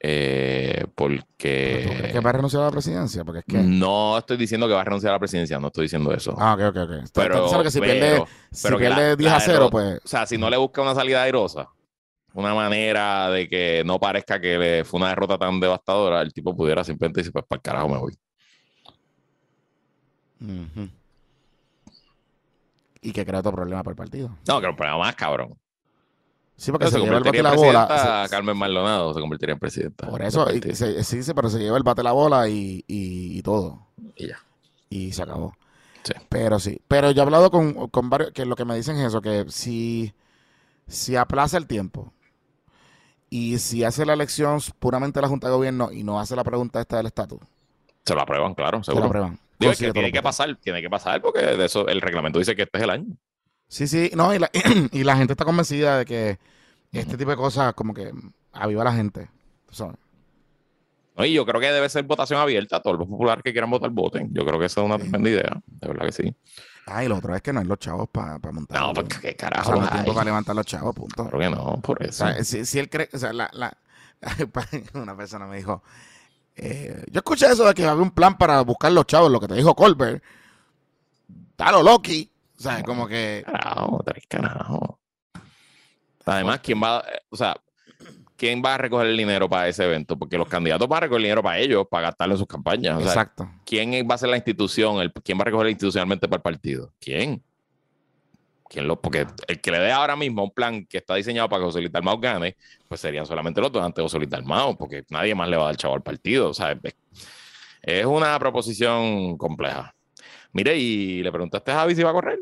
[0.03, 1.85] Eh, porque.
[1.99, 3.23] ¿Crees que va a renunciar a la presidencia?
[3.23, 3.59] Porque es que...
[3.59, 6.35] No estoy diciendo que va a renunciar a la presidencia, no estoy diciendo eso.
[6.39, 6.93] Ah, ok, ok, ok.
[7.13, 10.01] Pero, que si pierde, si pierde 10 a 0, pues.
[10.03, 11.69] O sea, si no le busca una salida airosa,
[12.33, 16.83] una manera de que no parezca que fue una derrota tan devastadora, el tipo pudiera
[16.83, 18.17] simplemente decir, pues para el carajo me voy.
[23.03, 24.39] Y que crea otro problema para el partido.
[24.49, 25.59] No, que un problema más cabrón.
[26.61, 28.27] Sí, porque se, lleva el bate y la bola.
[28.29, 30.07] Carmen Maldonado se convertiría en presidenta.
[30.07, 30.47] Por eso,
[31.03, 33.87] sí, sí, pero se lleva el bate y la bola y, y, todo.
[34.15, 34.39] Y ya.
[34.91, 35.55] Y se acabó.
[36.03, 36.13] Sí.
[36.29, 36.79] Pero sí.
[36.87, 39.47] Pero yo he hablado con, con varios que lo que me dicen es eso, que
[39.49, 40.13] si,
[40.87, 42.13] si aplaza el tiempo
[43.31, 46.79] y si hace la elección puramente la Junta de Gobierno y no hace la pregunta
[46.79, 47.41] esta del estatus,
[48.05, 49.07] Se lo aprueban, claro, Se lo seguro.
[49.07, 49.39] aprueban.
[49.59, 52.55] Digo, es que tiene que pasar, tiene que pasar porque de eso el reglamento dice
[52.55, 53.17] que este es el año.
[53.71, 54.51] Sí, sí, no, y la,
[54.93, 56.39] y la gente está convencida de que
[56.93, 58.13] este tipo de cosas como que
[58.53, 59.29] aviva a la gente.
[59.71, 59.97] sabes.
[61.17, 62.81] No, y yo creo que debe ser votación abierta.
[62.83, 64.33] Todos los populares que quieran votar, voten.
[64.33, 65.03] Yo creo que esa es una Sí.
[65.03, 65.61] tremenda idea.
[65.67, 66.35] De verdad que sí.
[66.87, 68.81] Ah, y lo otro es que no hay los chavos para montar.
[68.81, 69.67] No, porque qué o carajo.
[69.67, 69.93] sea, no hay hay?
[69.99, 71.23] tiempo para levantar los chavos, punto.
[71.29, 72.25] Claro que no, por O eso.
[72.27, 73.77] sea, si, si él cree, o sea, la, la-
[74.95, 75.83] una persona me dijo,
[76.57, 79.47] eh, yo escuché eso de que había un plan para buscar los chavos, lo que
[79.49, 80.23] te dijo Colbert.
[81.57, 82.30] Dalo, Loki.
[82.61, 85.01] O sea, como que, Carajo, tres carajo.
[86.27, 87.57] Además, ¿quién va, o sea,
[88.37, 90.19] quién va a recoger el dinero para ese evento?
[90.19, 92.99] Porque los candidatos van a recoger el dinero para ellos, para gastarlo en sus campañas.
[92.99, 93.51] O sea, exacto.
[93.65, 95.01] ¿quién va a ser la institución?
[95.01, 96.93] El, ¿Quién va a recoger institucionalmente para el partido?
[97.01, 97.43] ¿Quién?
[98.69, 101.61] ¿Quién lo, porque el que le dé ahora mismo un plan que está diseñado para
[101.61, 105.03] que José Luis Dalmau gane, pues serían solamente los donantes de José Luis Dalmau, porque
[105.09, 106.51] nadie más le va a dar chavo al partido.
[106.51, 106.79] O sea,
[107.83, 109.95] es una proposición compleja.
[110.53, 112.41] Mire, y le preguntaste a Javi si va a correr.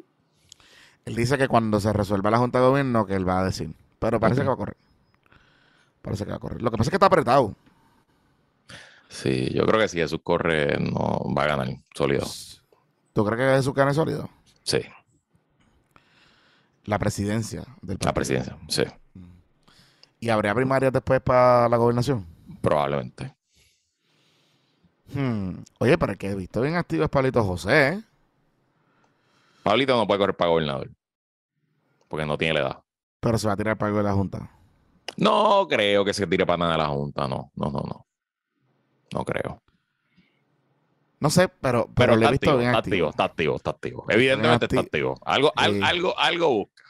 [1.04, 3.72] Él dice que cuando se resuelva la Junta de Gobierno, que él va a decir.
[3.98, 4.76] Pero parece que va a correr.
[6.02, 6.62] Parece que va a correr.
[6.62, 7.54] Lo que pasa es que está apretado.
[9.08, 12.26] Sí, yo creo que si Jesús corre, no va a ganar sólido.
[13.14, 14.28] ¿Tú crees que Jesús gane sólido?
[14.62, 14.80] Sí,
[16.84, 18.14] La presidencia del la partido.
[18.14, 18.82] presidencia, sí,
[20.20, 22.26] ¿Y habría primarias después para la gobernación?
[22.60, 23.34] probablemente.
[25.14, 25.62] Hmm.
[25.78, 28.02] Oye, pero el que he visto bien activo es Palito José, ¿eh?
[29.62, 30.90] Pablito no puede correr para gobernador,
[32.08, 32.82] porque no tiene la edad.
[33.20, 34.50] Pero se va a tirar para de la Junta.
[35.16, 38.06] No creo que se tire para nada de la Junta, no, no, no, no.
[39.12, 39.62] No creo.
[41.20, 42.94] No sé, pero, pero, Pero he está visto activo, bien está activo.
[43.08, 44.06] activo, está activo, está activo.
[44.08, 45.18] Evidentemente está acti- activo.
[45.24, 46.82] Algo, algo, algo busca.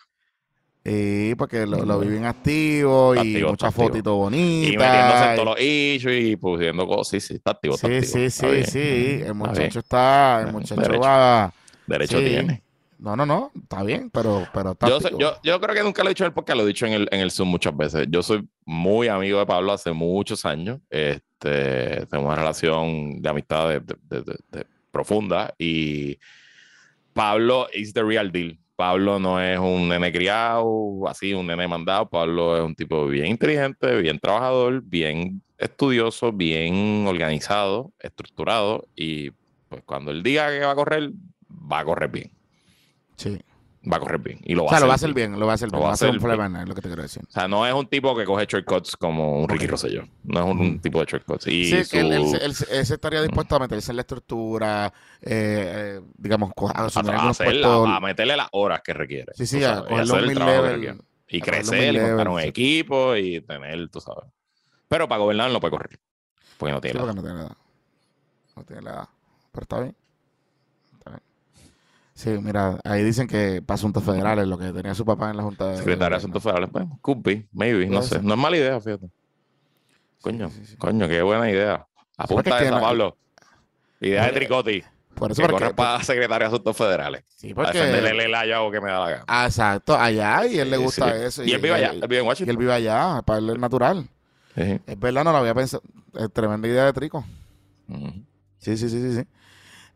[0.88, 4.70] Sí, porque lo, lo vi bien activo y activo, muchas fotitos Y bonitas.
[4.90, 7.08] metiéndose en todos los issues y pusiendo cosas.
[7.08, 8.12] Sí, sí, está activo, está Sí, activo.
[8.12, 8.66] sí, Está sí, bien.
[8.66, 9.22] sí.
[9.26, 11.00] El muchacho está, el muchacho derecho.
[11.00, 11.52] va.
[11.86, 12.24] Derecho Sí.
[12.24, 12.62] tiene.
[13.00, 16.02] No, no, no, está bien, pero, pero está Yo, soy- yo, yo creo que nunca
[16.02, 17.76] lo he dicho en el podcast, lo he dicho en el, en el Zoom muchas
[17.76, 18.06] veces.
[18.10, 20.80] Yo soy muy amigo de Pablo hace muchos años.
[20.90, 26.18] Este, tengo una relación de amistad de- profunda y
[27.12, 28.58] Pablo is the real deal.
[28.78, 32.08] Pablo no es un nene criado, así, un nene mandado.
[32.08, 39.32] Pablo es un tipo bien inteligente, bien trabajador, bien estudioso, bien organizado, estructurado y
[39.68, 41.10] pues cuando él diga que va a correr,
[41.50, 42.30] va a correr bien.
[43.16, 43.40] Sí.
[43.90, 45.14] Va a correr bien y lo O va sea, a lo va a hacer hacer
[45.14, 45.30] bien.
[45.30, 45.84] bien, lo va a hacer Lo bien.
[45.84, 46.36] a va a ser un hacer bien.
[46.36, 47.22] problema, es lo que te quiero decir.
[47.26, 49.66] O sea, no es un tipo que coge shortcuts como un Ricky.
[49.66, 50.02] Rosselló.
[50.24, 50.80] No es un, un Mm.
[50.80, 51.46] tipo de shortcuts.
[51.46, 54.02] Y Sí, su- que él, él- él- él se estaría dispuesto a meterse en la
[54.02, 54.92] estructura,
[55.22, 57.48] eh, eh, digamos, a a, asumir a hacer
[58.02, 59.32] meterle las horas que requiere.
[59.34, 61.00] Sí, sí, a coger hacer los el mil level.
[61.30, 62.46] Y crecer y montar un sí.
[62.48, 64.24] equipo y tener, tú sabes.
[64.88, 65.98] Pero para gobernar no puede correr.
[66.56, 67.00] Porque no Sí, tiene.
[67.00, 67.56] porque la- no tiene edad.
[68.56, 69.08] No tiene la edad.
[69.52, 69.96] Pero está bien.
[72.18, 75.44] Sí, mira, ahí dicen que para asuntos federales, lo que tenía su papá en la
[75.44, 75.76] Junta de.
[75.76, 76.68] Secretario de Asuntos Federales.
[76.72, 78.20] Pues, could be, maybe, no sé.
[78.20, 79.08] No es mala idea, fíjate.
[80.20, 80.76] Coño, sí, sí, sí.
[80.78, 81.86] coño, qué buena idea.
[82.16, 83.16] porque Apunta esa, Pablo.
[84.00, 84.82] Idea de Oye, Tricotti.
[85.14, 85.64] Por eso, Que porque.
[85.66, 87.22] corre para secretario de Asuntos Federales.
[87.28, 88.24] Sí, Para defenderle porque.
[88.24, 89.24] el hago que me da la gana.
[89.28, 91.44] Ah, exacto, allá, y él le gusta eso.
[91.44, 92.50] Y él vive allá, él vive en Y Washington.
[92.50, 94.08] él vive allá, para él es natural.
[94.56, 95.84] Es verdad, no lo había pensado.
[96.14, 97.24] Es tremenda idea de Trico.
[98.58, 99.28] Sí, sí, sí, sí, sí.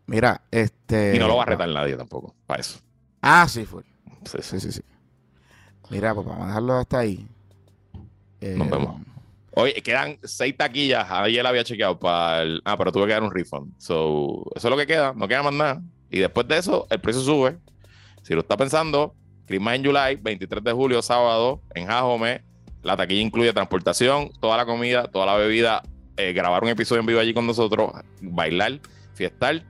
[0.07, 1.17] Mira, este.
[1.17, 2.81] Y no lo va a retar nadie tampoco, para eso.
[3.21, 3.83] Ah, sí, fue.
[4.25, 4.61] Sí, sí.
[4.61, 4.83] Sí, sí.
[5.91, 7.27] Mira, pues vamos a dejarlo hasta ahí.
[8.41, 9.01] Eh, Nos vemos.
[9.55, 11.11] Oye, quedan seis taquillas.
[11.11, 12.63] Ayer había chequeado para el.
[12.65, 13.75] Ah, pero tuve que dar un refund.
[13.79, 15.13] So, eso es lo que queda.
[15.15, 15.83] No queda más nada.
[16.11, 17.59] Y después de eso, el precio sube.
[18.23, 19.15] Si lo está pensando,
[19.47, 22.43] Christmas en July, 23 de julio, sábado, en Jajome.
[22.83, 25.83] La taquilla incluye transportación, toda la comida, toda la bebida,
[26.17, 28.81] eh, grabar un episodio en vivo allí con nosotros, bailar,
[29.15, 29.63] fiestar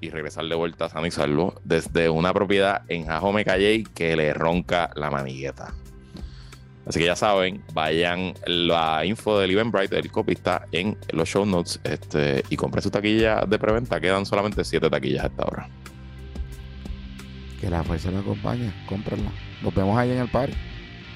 [0.00, 4.16] y regresar de vuelta a San y Salvo desde una propiedad en Jajome Calle que
[4.16, 5.74] le ronca la manigueta.
[6.86, 11.46] Así que ya saben, vayan la info del Eventbrite del copy está en los show
[11.46, 14.00] notes este, y compren su taquilla de preventa.
[14.00, 15.68] Quedan solamente siete taquillas a esta hora.
[17.60, 18.72] Que la fuerza lo acompañe.
[18.88, 19.30] Cómprenla.
[19.62, 20.54] Nos vemos ahí en el party.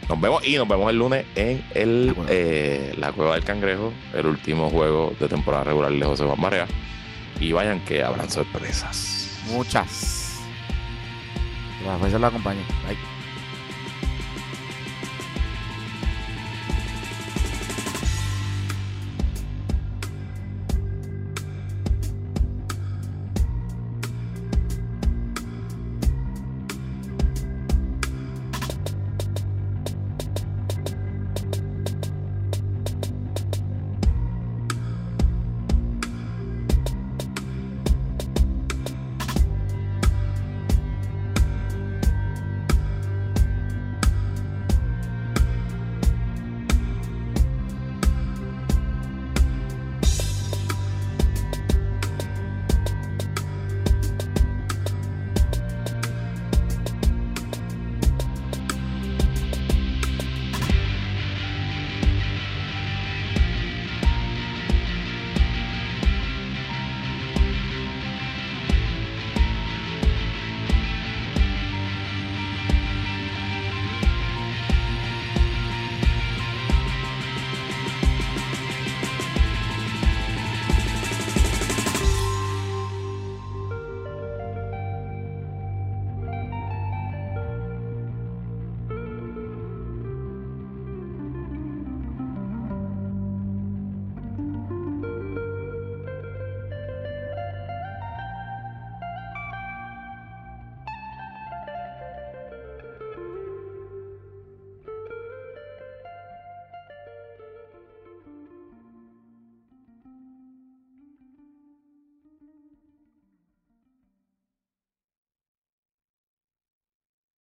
[0.08, 2.28] Nos vemos y nos vemos el lunes en el, La Cueva.
[2.30, 6.66] eh, la Cueva del Cangrejo, el último juego de temporada regular de José Juan Marea.
[7.44, 9.38] Y vayan que habrán sorpresas.
[9.48, 10.40] Muchas.
[11.78, 12.64] Que la fuerza acompañe.
[12.88, 13.13] Bye.